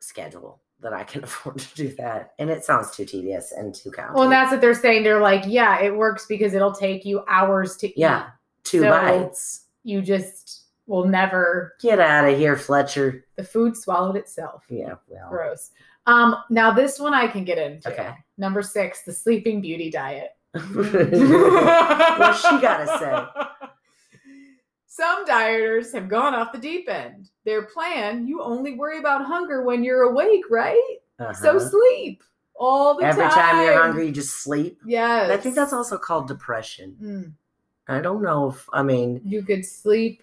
schedule 0.00 0.60
that 0.80 0.92
I 0.92 1.04
can 1.04 1.24
afford 1.24 1.58
to 1.60 1.74
do 1.74 1.88
that. 1.96 2.34
And 2.38 2.50
it 2.50 2.64
sounds 2.64 2.90
too 2.94 3.06
tedious 3.06 3.52
and 3.52 3.74
too 3.74 3.90
county. 3.90 4.12
Well, 4.14 4.28
that's 4.28 4.50
what 4.52 4.60
they're 4.60 4.74
saying. 4.74 5.04
They're 5.04 5.22
like, 5.22 5.44
yeah, 5.46 5.80
it 5.82 5.96
works 5.96 6.26
because 6.26 6.52
it'll 6.52 6.74
take 6.74 7.06
you 7.06 7.24
hours 7.28 7.78
to 7.78 7.86
eat. 7.88 7.94
yeah, 7.96 8.26
two 8.62 8.80
So- 8.80 8.90
bites. 8.90 9.62
You 9.86 10.00
just 10.02 10.63
will 10.86 11.06
never, 11.06 11.74
Get 11.80 11.98
out 12.00 12.28
of 12.28 12.36
here, 12.38 12.56
Fletcher. 12.56 13.24
the 13.36 13.44
food 13.44 13.76
swallowed 13.76 14.16
itself. 14.16 14.64
Yeah, 14.68 14.94
well. 15.08 15.28
Gross. 15.30 15.70
Um, 16.06 16.36
now 16.50 16.70
this 16.72 16.98
one 16.98 17.14
I 17.14 17.26
can 17.28 17.44
get 17.44 17.56
into. 17.58 17.90
Okay. 17.92 18.10
Number 18.36 18.62
six, 18.62 19.02
the 19.04 19.12
Sleeping 19.12 19.60
Beauty 19.62 19.90
diet. 19.90 20.30
What's 20.52 22.40
she 22.42 22.60
gotta 22.60 22.86
say? 22.98 23.24
Some 24.86 25.26
dieters 25.26 25.92
have 25.92 26.08
gone 26.08 26.34
off 26.34 26.52
the 26.52 26.58
deep 26.58 26.88
end. 26.88 27.30
Their 27.44 27.62
plan, 27.62 28.26
you 28.28 28.40
only 28.42 28.74
worry 28.74 28.98
about 29.00 29.24
hunger 29.24 29.62
when 29.64 29.82
you're 29.82 30.02
awake, 30.02 30.44
right? 30.50 30.98
So 31.18 31.56
Uh-huh. 31.56 31.58
sleep 31.58 32.22
all 32.54 32.96
the 32.96 33.04
Every 33.04 33.22
time. 33.24 33.30
Every 33.32 33.42
time 33.42 33.64
you're 33.64 33.82
hungry, 33.82 34.06
you 34.06 34.12
just 34.12 34.42
sleep. 34.42 34.80
Yes. 34.86 35.30
I 35.30 35.36
think 35.36 35.54
that's 35.56 35.72
also 35.72 35.98
called 35.98 36.28
depression. 36.28 36.96
Mm, 37.02 37.32
I 37.88 38.00
don't 38.00 38.22
know 38.22 38.50
if 38.50 38.68
I 38.72 38.82
mean 38.84 39.20
you 39.24 39.42
could 39.42 39.64
sleep 39.64 40.22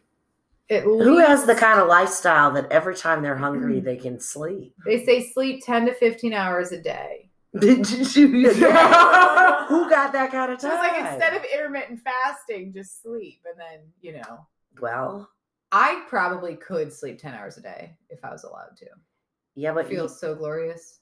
who 0.79 1.17
has 1.19 1.45
the 1.45 1.55
kind 1.55 1.79
of 1.79 1.87
lifestyle 1.87 2.51
that 2.51 2.71
every 2.71 2.95
time 2.95 3.21
they're 3.21 3.35
hungry 3.35 3.79
they 3.79 3.97
can 3.97 4.19
sleep. 4.19 4.73
They 4.85 5.03
say 5.05 5.29
sleep 5.31 5.63
10 5.65 5.87
to 5.87 5.93
15 5.93 6.33
hours 6.33 6.71
a 6.71 6.81
day. 6.81 7.29
Did 7.59 8.15
you? 8.15 8.27
Yeah. 8.51 9.65
who 9.67 9.89
got 9.89 10.13
that 10.13 10.31
kind 10.31 10.51
of 10.51 10.61
So 10.61 10.69
time? 10.69 10.79
it's 10.85 10.93
like 11.03 11.11
instead 11.13 11.33
of 11.35 11.43
intermittent 11.53 11.99
fasting, 11.99 12.71
just 12.73 13.01
sleep. 13.03 13.41
And 13.49 13.59
then, 13.59 13.79
you 14.01 14.13
know, 14.13 14.47
well, 14.81 15.29
I 15.73 16.03
probably 16.07 16.55
could 16.55 16.93
sleep 16.93 17.19
10 17.19 17.33
hours 17.33 17.57
a 17.57 17.61
day 17.61 17.97
if 18.09 18.23
I 18.23 18.31
was 18.31 18.43
allowed 18.45 18.77
to. 18.77 18.85
yeah, 19.55 19.71
It 19.71 19.75
but 19.75 19.89
you, 19.91 19.97
feels 19.97 20.19
so 20.19 20.33
glorious. 20.35 20.99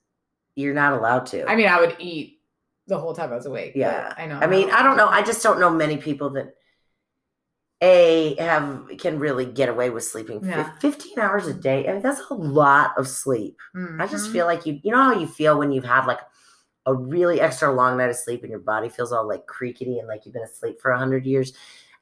you're 0.56 0.74
not 0.74 0.94
allowed 0.94 1.26
to. 1.28 1.48
I 1.48 1.56
mean, 1.56 1.68
I 1.68 1.80
would 1.80 1.96
eat 2.00 2.40
the 2.88 2.98
whole 2.98 3.14
time 3.14 3.32
I 3.32 3.36
was 3.36 3.46
awake. 3.46 3.74
Yeah. 3.76 4.12
I 4.18 4.26
know. 4.26 4.40
I 4.40 4.48
mean, 4.48 4.72
I 4.72 4.82
don't 4.82 4.98
know. 4.98 5.08
I 5.08 5.22
just 5.22 5.44
don't 5.44 5.60
know 5.60 5.70
many 5.70 5.98
people 5.98 6.32
that 6.32 6.56
a 7.82 8.36
have 8.40 8.90
can 8.98 9.20
really 9.20 9.46
get 9.46 9.70
away 9.70 9.90
with 9.90 10.04
sleeping 10.04 10.44
Yeah. 10.44 10.72
15 10.80 11.18
hours 11.20 11.48
a 11.48 11.54
day. 11.54 11.88
I 11.88 11.94
mean, 11.94 12.02
that's 12.02 12.22
a 12.30 12.34
lot 12.34 12.92
of 12.98 13.08
sleep. 13.08 13.58
I 14.00 14.06
just 14.08 14.30
Mhm. 14.30 14.34
feel 14.34 14.46
like 14.46 14.66
you 14.66 14.80
you 14.84 14.92
know 14.92 15.02
how 15.04 15.14
you 15.20 15.28
feel 15.28 15.58
when 15.58 15.72
you've 15.72 15.86
had 15.86 16.06
like 16.06 16.20
a 16.86 16.94
really 16.94 17.40
extra 17.40 17.72
long 17.72 17.98
night 17.98 18.10
of 18.10 18.16
sleep 18.16 18.42
and 18.42 18.50
your 18.50 18.60
body 18.60 18.90
feels 18.90 19.12
all 19.12 19.28
like 19.28 19.46
creaky 19.46 20.00
and 20.00 20.08
like 20.08 20.26
you've 20.26 20.34
been 20.34 20.44
asleep 20.44 20.82
for 20.82 20.92
a 20.92 20.98
hundred 20.98 21.26
years. 21.26 21.54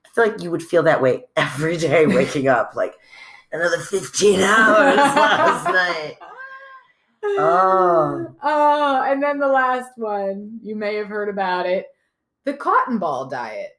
I 0.05 0.09
feel 0.15 0.27
like 0.27 0.41
you 0.41 0.49
would 0.51 0.63
feel 0.63 0.83
that 0.83 1.01
way 1.01 1.25
every 1.35 1.77
day 1.77 2.07
waking 2.07 2.47
up, 2.57 2.75
like 2.75 2.95
another 3.51 3.79
15 3.79 4.39
hours 4.41 4.97
last 4.97 5.65
night. 5.65 6.17
Oh. 7.23 8.33
Oh, 8.43 9.01
and 9.03 9.21
then 9.21 9.39
the 9.39 9.47
last 9.47 9.91
one, 9.97 10.59
you 10.61 10.75
may 10.75 10.95
have 10.95 11.07
heard 11.07 11.29
about 11.29 11.65
it 11.65 11.85
the 12.45 12.53
cotton 12.53 12.97
ball 12.99 13.25
diet. 13.27 13.76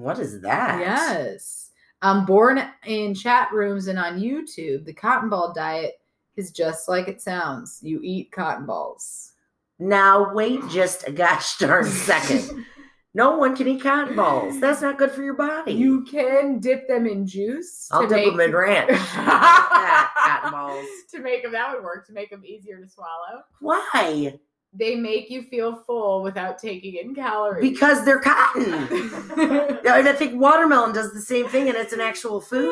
What 0.00 0.18
is 0.18 0.40
that? 0.40 0.80
Yes. 0.80 1.70
Um, 2.02 2.24
born 2.24 2.62
in 2.86 3.14
chat 3.14 3.52
rooms 3.52 3.86
and 3.86 3.98
on 3.98 4.18
YouTube, 4.18 4.86
the 4.86 4.94
cotton 4.94 5.28
ball 5.28 5.52
diet 5.52 6.00
is 6.36 6.50
just 6.50 6.88
like 6.88 7.08
it 7.08 7.20
sounds. 7.20 7.80
You 7.82 8.00
eat 8.02 8.32
cotton 8.32 8.64
balls. 8.64 9.34
Now 9.78 10.32
wait 10.32 10.60
just 10.70 11.06
a 11.06 11.12
gosh 11.12 11.58
darn 11.58 11.84
second. 11.90 12.64
No 13.12 13.36
one 13.36 13.56
can 13.56 13.68
eat 13.68 13.82
cotton 13.82 14.16
balls. 14.16 14.58
That's 14.60 14.80
not 14.80 14.96
good 14.96 15.10
for 15.10 15.22
your 15.22 15.34
body. 15.34 15.72
You 15.72 16.04
can 16.04 16.60
dip 16.60 16.88
them 16.88 17.06
in 17.06 17.26
juice. 17.26 17.88
I'll 17.90 18.02
dip 18.02 18.10
make, 18.12 18.30
them 18.30 18.40
in 18.40 18.54
ranch. 18.54 18.88
that, 19.16 20.12
cotton 20.16 20.52
balls. 20.52 20.86
to 21.10 21.20
make 21.20 21.42
them, 21.42 21.52
that 21.52 21.74
would 21.74 21.82
work 21.82 22.06
to 22.06 22.12
make 22.12 22.30
them 22.30 22.44
easier 22.44 22.80
to 22.80 22.88
swallow. 22.88 23.42
Why? 23.60 24.38
They 24.72 24.94
make 24.94 25.30
you 25.30 25.42
feel 25.42 25.76
full 25.84 26.22
without 26.22 26.58
taking 26.58 26.94
in 26.94 27.14
calories. 27.14 27.68
Because 27.68 28.04
they're 28.04 28.20
cotton. 28.20 28.72
And 29.90 30.08
I 30.08 30.12
think 30.12 30.40
watermelon 30.40 30.92
does 30.92 31.12
the 31.12 31.20
same 31.20 31.48
thing, 31.48 31.68
and 31.68 31.76
it's 31.76 31.92
an 31.92 32.00
actual 32.00 32.40
food. 32.40 32.68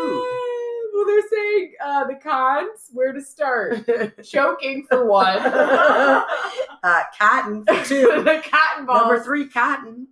well, 0.94 1.06
they're 1.06 1.28
saying 1.28 1.72
uh, 1.84 2.06
the 2.06 2.14
cons, 2.14 2.90
where 2.92 3.12
to 3.12 3.20
start. 3.20 3.88
Choking 4.24 4.86
for 4.88 5.06
one. 5.06 5.38
uh, 5.38 6.22
cotton 7.18 7.64
for 7.64 7.84
two. 7.84 8.22
the 8.24 8.42
cotton 8.48 8.86
balls. 8.86 9.00
Number 9.00 9.20
three, 9.24 9.48
cotton. 9.48 10.06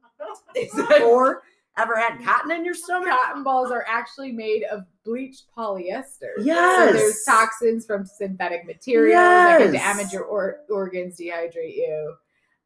Four, 0.99 1.43
ever 1.78 1.97
had 1.97 2.22
cotton 2.24 2.51
in 2.51 2.64
your 2.64 2.74
stomach? 2.74 3.11
cotton 3.11 3.45
balls 3.45 3.70
are 3.70 3.84
actually 3.89 4.32
made 4.32 4.64
of 4.64 4.84
bleached 5.07 5.44
polyester. 5.57 6.34
So 6.36 6.42
Yes. 6.42 6.92
there's 6.94 7.24
toxins 7.24 7.86
from 7.86 8.04
synthetic 8.04 8.66
materials 8.66 9.14
that 9.16 9.59
can 9.62 9.72
damage 9.72 10.12
your 10.12 10.24
or- 10.24 10.61
organs, 10.68 11.18
dehydrate 11.18 11.76
you. 11.76 12.14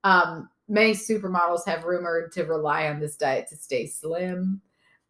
Um, 0.02 0.48
many 0.68 0.92
supermodels 0.92 1.64
have 1.66 1.84
rumored 1.84 2.32
to 2.32 2.44
rely 2.44 2.88
on 2.88 2.98
this 2.98 3.16
diet 3.16 3.48
to 3.50 3.56
stay 3.56 3.86
slim. 3.86 4.60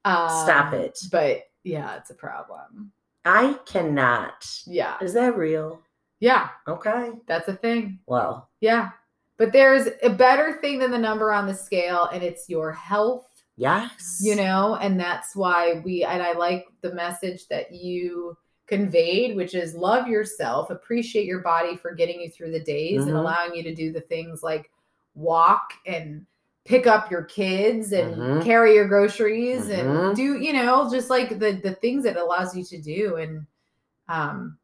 Um, 0.04 0.28
Stop 0.44 0.72
it. 0.74 0.98
But 1.12 1.44
yeah, 1.62 1.96
it's 1.96 2.10
a 2.10 2.14
problem. 2.14 2.92
I 3.24 3.54
cannot. 3.66 4.46
Yeah. 4.66 4.96
Is 5.00 5.12
that 5.14 5.36
real? 5.36 5.80
Yeah. 6.20 6.48
Okay. 6.66 7.12
That's 7.26 7.48
a 7.48 7.54
thing. 7.54 8.00
Well, 8.06 8.50
Yeah. 8.60 8.90
But 9.36 9.52
there's 9.52 9.88
a 10.02 10.10
better 10.10 10.58
thing 10.60 10.78
than 10.78 10.90
the 10.90 10.98
number 10.98 11.32
on 11.32 11.46
the 11.46 11.54
scale, 11.54 12.10
and 12.12 12.22
it's 12.22 12.46
your 12.50 12.72
health, 12.72 13.29
yes. 13.60 14.18
you 14.22 14.34
know, 14.36 14.76
and 14.76 14.98
that's 14.98 15.36
why 15.36 15.82
we, 15.84 16.02
and 16.04 16.22
I 16.22 16.32
like 16.32 16.66
the 16.80 16.94
message 16.94 17.46
that 17.48 17.72
you 17.72 18.36
conveyed, 18.66 19.36
which 19.36 19.54
is 19.54 19.74
love 19.74 20.08
yourself, 20.08 20.70
appreciate 20.70 21.26
your 21.26 21.40
body 21.40 21.76
for 21.76 21.92
getting 21.94 22.20
you 22.20 22.30
through 22.30 22.52
the 22.52 22.64
days 22.64 23.02
and 23.06 23.14
Mhm. 23.14 23.18
allowing 23.20 23.54
you 23.54 23.62
to 23.64 23.74
do 23.74 23.92
the 23.92 24.00
things 24.00 24.42
like 24.42 24.70
walk 25.14 25.72
and 25.86 26.24
pick 26.64 26.86
up 26.86 27.10
your 27.10 27.24
kids 27.24 27.92
and 27.92 28.14
Mhm. 28.16 28.42
carry 28.44 28.74
your 28.74 28.86
groceries 28.86 29.68
Mhm. 29.68 30.06
and 30.08 30.16
do, 30.16 30.38
you 30.38 30.52
know, 30.52 30.88
just 30.90 31.10
like 31.10 31.38
the 31.38 31.52
the 31.52 31.74
things 31.74 32.04
that 32.04 32.16
it 32.16 32.22
allows 32.22 32.54
you 32.56 32.62
to 32.64 32.80
do. 32.80 33.16
And 33.16 33.46
um 34.08 34.58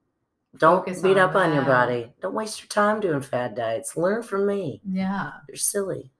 Don't 0.58 0.86
beat 0.86 1.18
on 1.18 1.30
up 1.30 1.34
on 1.34 1.52
your 1.52 1.64
body. 1.64 2.12
Don't 2.20 2.34
waste 2.34 2.60
your 2.60 2.68
time 2.68 3.00
doing 3.00 3.20
fad 3.20 3.54
diets. 3.56 3.96
Learn 3.96 4.22
from 4.22 4.46
me. 4.46 4.80
yeah. 4.88 5.32
You're 5.48 5.56
silly. 5.56 6.12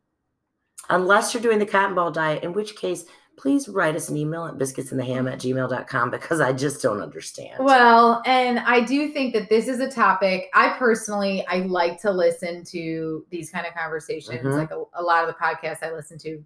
Unless 0.90 1.34
you're 1.34 1.42
doing 1.42 1.58
the 1.58 1.66
cotton 1.66 1.94
ball 1.94 2.10
diet, 2.10 2.42
in 2.44 2.52
which 2.52 2.76
case, 2.76 3.04
please 3.36 3.68
write 3.68 3.94
us 3.96 4.08
an 4.08 4.16
email 4.16 4.46
at 4.46 4.54
biscuitsandtheham 4.54 5.30
at 5.30 5.38
gmail.com 5.38 6.10
because 6.10 6.40
I 6.40 6.52
just 6.52 6.80
don't 6.80 7.02
understand. 7.02 7.62
Well, 7.62 8.22
and 8.24 8.58
I 8.60 8.80
do 8.80 9.08
think 9.12 9.34
that 9.34 9.50
this 9.50 9.68
is 9.68 9.80
a 9.80 9.90
topic. 9.90 10.46
I 10.54 10.70
personally, 10.78 11.46
I 11.46 11.58
like 11.58 12.00
to 12.02 12.10
listen 12.10 12.64
to 12.66 13.26
these 13.30 13.50
kind 13.50 13.66
of 13.66 13.74
conversations. 13.74 14.40
Mhm. 14.42 14.56
Like 14.56 14.70
a, 14.70 14.82
a 14.94 15.02
lot 15.02 15.22
of 15.22 15.28
the 15.28 15.34
podcasts 15.34 15.82
I 15.82 15.92
listen 15.92 16.18
to, 16.20 16.42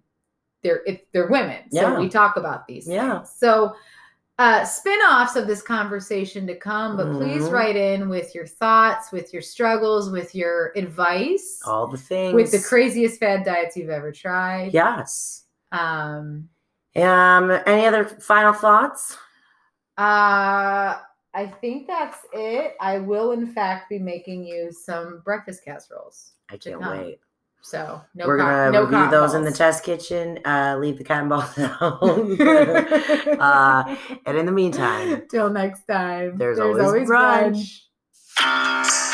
they're 0.63 0.81
it, 0.85 1.07
they're 1.13 1.29
women, 1.29 1.59
so 1.71 1.81
Yeah. 1.81 1.99
we 1.99 2.09
talk 2.09 2.35
about 2.35 2.67
these. 2.67 2.87
Yeah. 2.87 3.19
things. 3.19 3.31
So, 3.37 3.73
uh, 4.41 4.65
spin-offs 4.65 5.35
of 5.35 5.45
this 5.45 5.61
conversation 5.61 6.47
to 6.47 6.55
come. 6.55 6.97
But 6.97 7.11
please 7.13 7.43
Mhm. 7.43 7.51
write 7.51 7.75
in 7.75 8.09
with 8.09 8.33
your 8.33 8.47
thoughts, 8.47 9.11
with 9.11 9.31
your 9.33 9.41
struggles, 9.41 10.09
with 10.09 10.33
your 10.33 10.71
advice, 10.75 11.61
All 11.65 11.85
the 11.87 11.97
things. 11.97 12.33
with 12.33 12.51
the 12.51 12.59
craziest 12.59 13.19
fad 13.19 13.43
diets 13.45 13.77
you've 13.77 13.89
ever 13.89 14.11
tried. 14.11 14.73
Yes. 14.73 15.45
Um. 15.71 16.49
Um, 16.95 17.51
any 17.65 17.85
other 17.85 18.03
final 18.03 18.51
thoughts? 18.51 19.15
Uh, 19.97 20.97
I 21.33 21.45
think 21.61 21.87
that's 21.87 22.17
it. 22.33 22.75
I 22.81 22.97
will, 22.99 23.31
in 23.31 23.47
fact, 23.53 23.89
be 23.89 23.99
making 23.99 24.43
you 24.45 24.71
some 24.71 25.21
breakfast 25.23 25.63
casseroles. 25.63 26.33
I 26.49 26.57
can't 26.57 26.81
wait. 26.81 27.19
So 27.63 28.01
no, 28.15 28.27
We're 28.27 28.37
gonna 28.37 28.71
no 28.71 28.81
review 28.81 28.97
cotton 28.97 29.11
those 29.11 29.33
in 29.33 29.43
the 29.43 29.51
test 29.51 29.83
kitchen. 29.83 30.39
Uh, 30.45 30.77
leave 30.79 30.97
the 30.97 31.03
cotton 31.03 31.29
balls 31.29 31.57
out. 31.57 32.01
uh, 33.39 33.95
and 34.25 34.37
in 34.37 34.45
the 34.45 34.51
meantime, 34.51 35.23
Till 35.29 35.49
next 35.49 35.85
time. 35.85 36.37
there's, 36.37 36.59
always, 36.59 37.07
brunch. 37.07 37.81
Thank 38.37 39.10